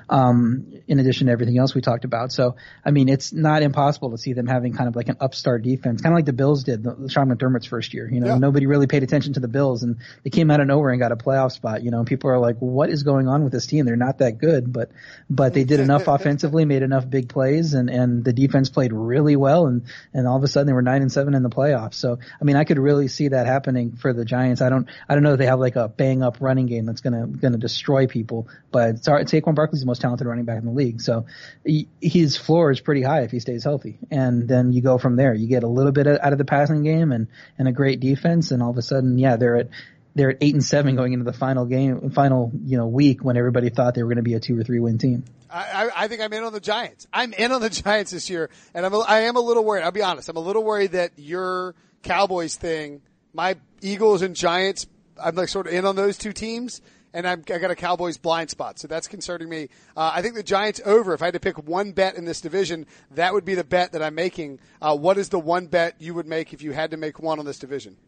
Um, 0.09 0.83
in 0.87 0.99
addition 0.99 1.27
to 1.27 1.33
everything 1.33 1.59
else 1.59 1.75
we 1.75 1.81
talked 1.81 2.05
about. 2.05 2.33
So, 2.33 2.57
I 2.85 2.91
mean, 2.91 3.09
it's 3.09 3.33
not 3.33 3.63
impossible 3.63 4.11
to 4.11 4.19
see 4.19 4.33
them 4.33 4.47
having 4.47 4.75
kind 4.75 4.89
of 4.89 4.97
like 4.97 5.09
an 5.09 5.17
upstart 5.21 5.63
defense, 5.63 6.03
kind 6.03 6.13
of 6.13 6.19
like 6.19 6.27
the 6.27 6.33
Bills 6.33 6.65
did, 6.65 6.83
the, 6.83 7.09
Sean 7.09 7.29
McDermott's 7.29 7.67
first 7.67 7.95
year. 7.95 8.09
You 8.11 8.21
know, 8.21 8.27
yeah. 8.27 8.39
nobody 8.39 8.67
really 8.67 8.87
paid 8.87 9.03
attention 9.03 9.35
to 9.35 9.41
the 9.41 9.49
Bills 9.49 9.83
and 9.83 9.97
they 10.23 10.31
came 10.31 10.51
out 10.51 10.61
of 10.61 10.67
nowhere 10.67 10.91
and 10.91 11.01
got 11.01 11.13
a 11.13 11.17
playoff 11.17 11.53
spot. 11.53 11.83
You 11.83 11.91
know, 11.91 12.05
people 12.05 12.31
are 12.31 12.39
like, 12.39 12.59
what 12.59 12.91
is 12.91 13.05
going 13.05 13.29
on 13.29 13.43
with 13.45 13.53
this 13.53 13.67
team? 13.67 13.87
They're 13.87 13.97
not 13.97 14.19
that 14.19 14.39
good, 14.39 14.73
but, 14.73 14.91
but 15.31 15.55
they 15.55 15.65
did 15.65 15.81
enough 15.81 16.03
offensively, 16.09 16.65
made 16.65 16.83
enough 16.83 17.09
big 17.09 17.29
plays 17.29 17.75
and, 17.75 17.89
and 17.89 18.25
the 18.25 18.33
defense 18.33 18.69
played 18.69 18.93
really 18.93 19.37
well 19.37 19.67
and, 19.67 19.83
and 20.13 20.27
all 20.27 20.37
of 20.37 20.45
a 20.45 20.49
sudden 20.49 20.67
they 20.67 20.73
were 20.73 20.83
nine 20.83 21.03
and 21.03 21.13
seven 21.13 21.22
in 21.29 21.43
the 21.43 21.51
playoffs. 21.51 21.95
So, 21.95 22.19
I 22.41 22.45
mean, 22.45 22.57
I 22.57 22.65
could 22.65 22.79
really 22.79 23.09
see 23.09 23.29
that 23.29 23.47
happening 23.47 23.97
for 23.97 24.13
the 24.13 24.25
Giants. 24.25 24.61
I 24.61 24.69
don't, 24.69 24.89
I 25.09 25.15
don't 25.15 25.23
know 25.23 25.33
if 25.33 25.39
they 25.39 25.47
have 25.47 25.61
like 25.61 25.77
a 25.77 25.89
bang 25.89 26.23
up 26.23 26.39
running 26.41 26.67
game 26.67 26.87
that's 26.87 27.01
gonna, 27.01 27.27
gonna 27.27 27.59
destroy 27.59 28.07
people, 28.07 28.49
but 28.71 28.97
Saquon 28.97 29.55
Barkley's 29.55 29.81
the 29.81 29.87
most 29.87 30.01
talented 30.01 30.27
running 30.27 30.45
back 30.45 30.59
in 30.59 30.65
the 30.65 30.73
league. 30.73 31.01
So 31.01 31.27
he, 31.65 31.89
his 32.01 32.37
floor 32.37 32.71
is 32.71 32.81
pretty 32.81 33.03
high 33.03 33.23
if 33.23 33.31
he 33.31 33.41
stays 33.41 33.65
healthy. 33.65 33.99
And 34.11 34.49
then 34.49 34.73
you 34.73 34.83
go 34.83 34.99
from 34.99 35.17
there. 35.17 35.35
You 35.35 35.47
get 35.47 35.63
a 35.63 35.69
little 35.69 35.93
bit 35.93 36.07
out 36.07 36.33
of 36.33 36.39
the 36.39 36.45
passing 36.45 36.83
game 36.83 37.13
and, 37.13 37.29
and 37.59 37.69
a 37.69 37.73
great 37.73 38.01
defense. 38.01 38.51
And 38.51 38.63
all 38.63 38.71
of 38.71 38.77
a 38.77 38.83
sudden, 38.83 39.19
yeah, 39.19 39.37
they're 39.37 39.57
at, 39.57 39.69
they're 40.15 40.31
at 40.31 40.39
eight 40.41 40.55
and 40.55 40.65
seven 40.65 40.95
going 40.97 41.13
into 41.13 41.25
the 41.25 41.33
final 41.33 41.65
game, 41.65 42.11
final, 42.11 42.53
you 42.65 42.77
know, 42.77 42.87
week 42.87 43.25
when 43.25 43.37
everybody 43.37 43.71
thought 43.71 43.95
they 43.95 44.03
were 44.03 44.09
going 44.09 44.17
to 44.17 44.23
be 44.23 44.35
a 44.35 44.41
two 44.41 44.59
or 44.59 44.63
three 44.63 44.79
win 44.79 44.99
team. 44.99 45.25
I, 45.53 45.91
I 45.95 46.09
think 46.09 46.21
I'm 46.21 46.33
in 46.33 46.45
on 46.45 46.53
the 46.53 46.61
Giants. 46.61 47.07
I'm 47.13 47.33
in 47.33 47.53
on 47.53 47.61
the 47.61 47.71
Giants 47.85 48.11
this 48.11 48.31
year, 48.31 48.51
and 48.75 48.87
I'm 48.87 48.95
a, 48.95 49.01
I 49.01 49.21
am 49.21 49.37
a 49.37 49.41
little 49.41 49.65
worried. 49.65 49.83
I'll 49.83 49.93
be 49.93 50.03
honest. 50.03 50.29
I'm 50.29 50.37
a 50.37 50.41
little 50.41 50.65
worried 50.65 50.93
that 50.93 51.13
your 51.17 51.75
Cowboys 52.03 52.57
thing, 52.57 53.03
my 53.33 53.57
Eagles 53.81 54.23
and 54.23 54.35
Giants, 54.35 54.87
I'm 55.23 55.35
like 55.35 55.49
sort 55.49 55.67
of 55.67 55.75
in 55.75 55.85
on 55.85 55.97
those 55.97 56.17
two 56.17 56.33
teams. 56.33 56.81
And 57.15 57.29
I'm, 57.29 57.45
I 57.53 57.59
got 57.59 57.71
a 57.71 57.77
Cowboys 57.77 58.17
blind 58.17 58.49
spot, 58.49 58.79
so 58.79 58.89
that's 58.89 59.07
concerning 59.07 59.51
me. 59.51 59.69
Uh, 59.95 60.13
I 60.15 60.23
think 60.23 60.35
the 60.35 60.43
Giants 60.43 60.81
over. 60.87 61.13
If 61.13 61.21
I 61.21 61.27
had 61.27 61.35
to 61.35 61.41
pick 61.41 61.59
one 61.59 61.93
bet 61.93 62.15
in 62.15 62.25
this 62.25 62.41
division, 62.41 62.87
that 63.11 63.35
would 63.35 63.45
be 63.45 63.55
the 63.55 63.65
bet 63.65 63.93
that 63.93 64.03
I'm 64.03 64.15
making. 64.15 64.61
Uh, 64.81 64.97
what 64.97 65.19
is 65.19 65.29
the 65.29 65.39
one 65.39 65.67
bet 65.67 66.01
you 66.01 66.15
would 66.15 66.27
make 66.27 66.55
if 66.55 66.63
you 66.63 66.73
had 66.73 66.93
to 66.93 66.97
make 66.97 67.21
one 67.21 67.39
on 67.39 67.45
this 67.45 67.59
division? 67.59 67.99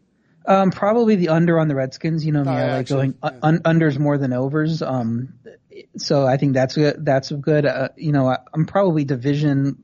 Um, 0.47 0.71
probably 0.71 1.15
the 1.15 1.29
under 1.29 1.59
on 1.59 1.67
the 1.67 1.75
Redskins. 1.75 2.25
You 2.25 2.31
know 2.31 2.43
me, 2.43 2.49
Oh, 2.49 2.53
I 2.53 2.59
yeah, 2.59 2.71
like 2.71 2.79
actually, 2.81 3.07
going 3.13 3.35
un- 3.41 3.59
unders 3.59 3.97
more 3.97 4.17
than 4.17 4.33
overs. 4.33 4.81
Um, 4.81 5.33
so 5.97 6.25
I 6.25 6.37
think 6.37 6.53
that's 6.53 6.75
good. 6.75 7.03
That's 7.03 7.31
good. 7.31 7.65
Uh, 7.65 7.89
you 7.97 8.11
know, 8.11 8.27
I, 8.27 8.39
I'm 8.53 8.65
probably 8.65 9.05
division. 9.05 9.83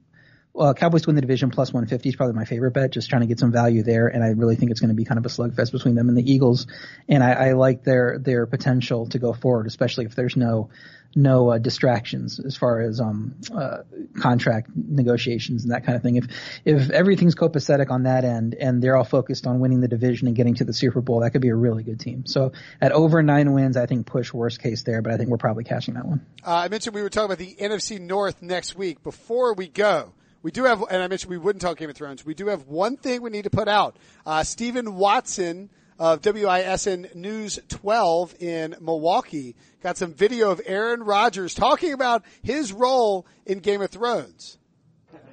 Well, 0.53 0.73
Cowboys 0.73 1.07
win 1.07 1.15
the 1.15 1.21
division 1.21 1.49
plus 1.49 1.69
150 1.69 2.09
is 2.09 2.15
probably 2.15 2.35
my 2.35 2.43
favorite 2.43 2.71
bet. 2.71 2.91
Just 2.91 3.09
trying 3.09 3.21
to 3.21 3.27
get 3.27 3.39
some 3.39 3.51
value 3.51 3.83
there, 3.83 4.07
and 4.07 4.23
I 4.23 4.29
really 4.29 4.55
think 4.55 4.71
it's 4.71 4.81
going 4.81 4.89
to 4.89 4.95
be 4.95 5.05
kind 5.05 5.17
of 5.17 5.25
a 5.25 5.29
slugfest 5.29 5.71
between 5.71 5.95
them 5.95 6.09
and 6.09 6.17
the 6.17 6.29
Eagles. 6.29 6.67
And 7.07 7.23
I, 7.23 7.31
I 7.31 7.51
like 7.53 7.83
their 7.83 8.19
their 8.19 8.45
potential 8.45 9.07
to 9.09 9.19
go 9.19 9.31
forward, 9.33 9.67
especially 9.67 10.05
if 10.05 10.15
there's 10.15 10.35
no 10.35 10.69
no 11.15 11.51
uh, 11.51 11.57
distractions 11.57 12.39
as 12.39 12.55
far 12.55 12.81
as 12.81 13.01
um 13.01 13.35
uh, 13.53 13.79
contract 14.19 14.69
negotiations 14.75 15.63
and 15.63 15.71
that 15.71 15.85
kind 15.85 15.95
of 15.95 16.01
thing. 16.01 16.17
If 16.17 16.27
if 16.65 16.89
everything's 16.89 17.35
copacetic 17.35 17.89
on 17.89 18.03
that 18.03 18.23
end 18.25 18.55
and 18.55 18.81
they're 18.81 18.95
all 18.95 19.03
focused 19.03 19.47
on 19.47 19.59
winning 19.59 19.81
the 19.81 19.87
division 19.87 20.27
and 20.27 20.35
getting 20.35 20.55
to 20.55 20.65
the 20.65 20.73
Super 20.73 21.01
Bowl, 21.01 21.21
that 21.21 21.31
could 21.31 21.41
be 21.41 21.49
a 21.49 21.55
really 21.55 21.83
good 21.83 21.99
team. 21.99 22.25
So 22.25 22.51
at 22.81 22.91
over 22.91 23.23
nine 23.23 23.53
wins, 23.53 23.77
I 23.77 23.85
think 23.85 24.05
push 24.05 24.33
worst 24.33 24.61
case 24.61 24.83
there, 24.83 25.01
but 25.01 25.13
I 25.13 25.17
think 25.17 25.29
we're 25.29 25.37
probably 25.37 25.63
cashing 25.63 25.93
that 25.95 26.05
one. 26.05 26.25
Uh, 26.45 26.55
I 26.55 26.67
mentioned 26.67 26.95
we 26.95 27.01
were 27.01 27.09
talking 27.09 27.25
about 27.25 27.37
the 27.37 27.55
NFC 27.55 27.99
North 27.99 28.41
next 28.41 28.75
week. 28.75 29.03
Before 29.03 29.53
we 29.53 29.67
go, 29.67 30.13
we 30.43 30.51
do 30.51 30.63
have, 30.63 30.83
and 30.89 31.01
I 31.01 31.07
mentioned 31.07 31.29
we 31.29 31.37
wouldn't 31.37 31.61
talk 31.61 31.77
Game 31.77 31.89
of 31.89 31.95
Thrones. 31.95 32.25
We 32.25 32.33
do 32.33 32.47
have 32.47 32.67
one 32.67 32.97
thing 32.97 33.21
we 33.21 33.29
need 33.29 33.43
to 33.43 33.49
put 33.49 33.67
out. 33.67 33.97
Uh, 34.25 34.43
Stephen 34.43 34.95
Watson 34.95 35.69
of 35.99 36.21
WISN 36.21 37.13
News 37.13 37.59
12 37.69 38.35
in 38.39 38.75
Milwaukee 38.81 39.55
got 39.83 39.97
some 39.97 40.13
video 40.13 40.49
of 40.49 40.59
Aaron 40.65 41.03
Rodgers 41.03 41.53
talking 41.53 41.93
about 41.93 42.23
his 42.41 42.73
role 42.73 43.27
in 43.45 43.59
Game 43.59 43.81
of 43.81 43.91
Thrones. 43.91 44.57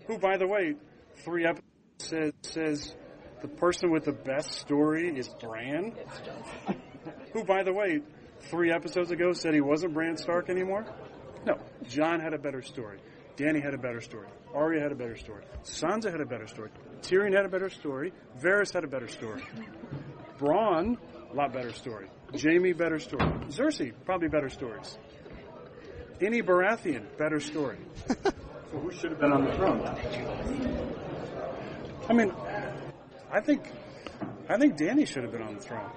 Who, 0.06 0.18
by 0.18 0.36
the 0.36 0.46
way, 0.46 0.74
three 1.24 1.46
episodes 1.46 1.64
says, 1.98 2.32
says 2.42 2.94
the 3.42 3.48
person 3.48 3.90
with 3.90 4.04
the 4.04 4.12
best 4.12 4.52
story 4.52 5.08
is 5.16 5.28
Bran. 5.40 5.94
Who, 7.32 7.44
by 7.44 7.62
the 7.62 7.72
way, 7.72 8.00
three 8.42 8.70
episodes 8.70 9.10
ago 9.10 9.32
said 9.32 9.54
he 9.54 9.60
wasn't 9.60 9.94
Bran 9.94 10.16
Stark 10.16 10.48
anymore. 10.48 10.86
No, 11.46 11.58
Jon 11.84 12.20
had 12.20 12.34
a 12.34 12.38
better 12.38 12.62
story. 12.62 12.98
Dany 13.36 13.62
had 13.62 13.74
a 13.74 13.78
better 13.78 14.00
story. 14.00 14.28
Arya 14.54 14.80
had 14.80 14.92
a 14.92 14.94
better 14.94 15.16
story. 15.16 15.42
Sansa 15.64 16.10
had 16.10 16.20
a 16.20 16.26
better 16.26 16.46
story. 16.46 16.70
Tyrion 17.02 17.34
had 17.34 17.44
a 17.44 17.48
better 17.48 17.70
story. 17.70 18.12
Varys 18.40 18.72
had 18.72 18.84
a 18.84 18.88
better 18.88 19.08
story. 19.08 19.42
Bronn, 20.38 20.96
a 21.30 21.34
lot 21.34 21.52
better 21.52 21.72
story. 21.72 22.08
Jaime, 22.40 22.72
better 22.72 22.98
story. 22.98 23.24
Cersei, 23.48 23.92
probably 24.04 24.28
better 24.28 24.48
stories. 24.48 24.98
Any 26.20 26.42
Baratheon, 26.42 27.04
better 27.16 27.40
story. 27.40 27.78
so 28.08 28.78
who 28.78 28.92
should 28.92 29.10
have 29.10 29.20
been 29.20 29.32
on 29.32 29.44
the 29.44 29.52
throne? 29.54 29.80
I 32.08 32.12
mean, 32.12 32.32
I 33.30 33.40
think, 33.40 33.70
I 34.48 34.56
think 34.58 34.76
Dany 34.76 35.06
should 35.06 35.22
have 35.22 35.32
been 35.32 35.42
on 35.42 35.54
the 35.54 35.60
throne. 35.60 35.90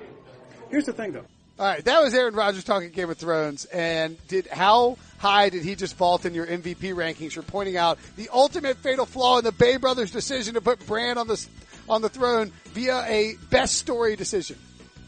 Here's 0.70 0.86
the 0.86 0.94
thing, 0.94 1.12
though. 1.12 1.26
All 1.62 1.68
right, 1.68 1.86
that 1.86 2.02
was 2.02 2.16
Aaron 2.16 2.34
Rodgers 2.34 2.64
talking 2.64 2.90
Game 2.90 3.12
of 3.12 3.18
Thrones. 3.18 3.66
And 3.66 4.18
did 4.28 4.48
how 4.48 4.98
high 5.20 5.50
did 5.50 5.62
he 5.62 5.76
just 5.76 5.96
vault 5.96 6.26
in 6.26 6.34
your 6.34 6.48
MVP 6.48 6.96
rankings? 6.96 7.36
You're 7.36 7.44
pointing 7.44 7.78
out 7.78 8.00
the 8.16 8.30
ultimate 8.34 8.78
fatal 8.78 9.06
flaw 9.06 9.38
in 9.38 9.44
the 9.44 9.52
Bay 9.52 9.78
brothers' 9.78 10.10
decision 10.10 10.56
to 10.56 10.62
put 10.62 10.84
Brand 10.88 11.20
on 11.20 11.28
the 11.28 11.48
on 11.88 12.02
the 12.02 12.10
throne 12.10 12.52
via 12.74 13.04
a 13.06 13.36
best 13.52 13.76
story 13.76 14.16
decision. 14.16 14.58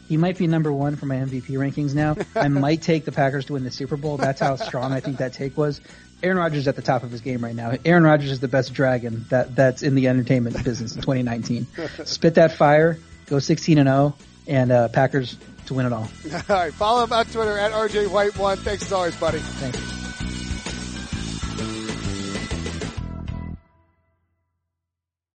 He 0.08 0.16
might 0.16 0.38
be 0.38 0.46
number 0.46 0.72
one 0.72 0.94
for 0.94 1.06
my 1.06 1.16
MVP 1.16 1.48
rankings 1.48 1.92
now. 1.92 2.14
I 2.36 2.46
might 2.60 2.82
take 2.82 3.04
the 3.04 3.10
Packers 3.10 3.46
to 3.46 3.54
win 3.54 3.64
the 3.64 3.72
Super 3.72 3.96
Bowl. 3.96 4.16
That's 4.16 4.38
how 4.38 4.54
strong 4.54 4.92
I 4.92 5.00
think 5.00 5.16
that 5.16 5.32
take 5.32 5.56
was. 5.56 5.80
Aaron 6.22 6.38
Rodgers 6.38 6.60
is 6.60 6.68
at 6.68 6.76
the 6.76 6.82
top 6.82 7.02
of 7.02 7.10
his 7.10 7.20
game 7.20 7.42
right 7.42 7.56
now. 7.56 7.76
Aaron 7.84 8.04
Rodgers 8.04 8.30
is 8.30 8.38
the 8.38 8.46
best 8.46 8.72
dragon 8.72 9.26
that 9.30 9.56
that's 9.56 9.82
in 9.82 9.96
the 9.96 10.06
entertainment 10.06 10.62
business 10.62 10.94
in 10.94 11.00
2019. 11.00 11.66
Spit 12.04 12.36
that 12.36 12.52
fire, 12.52 13.00
go 13.26 13.40
16 13.40 13.76
and 13.78 13.88
0, 13.88 14.14
and 14.46 14.70
uh, 14.70 14.86
Packers 14.86 15.36
to 15.66 15.74
win 15.74 15.86
it 15.86 15.92
all. 15.92 16.08
All 16.48 16.56
right, 16.56 16.72
follow 16.72 17.04
him 17.04 17.12
on 17.12 17.24
Twitter 17.26 17.58
at 17.58 17.72
RJ 17.72 18.08
White 18.10 18.36
One. 18.38 18.56
Thanks 18.58 18.84
as 18.84 18.92
always, 18.92 19.16
buddy. 19.16 19.38
Thanks. 19.38 20.03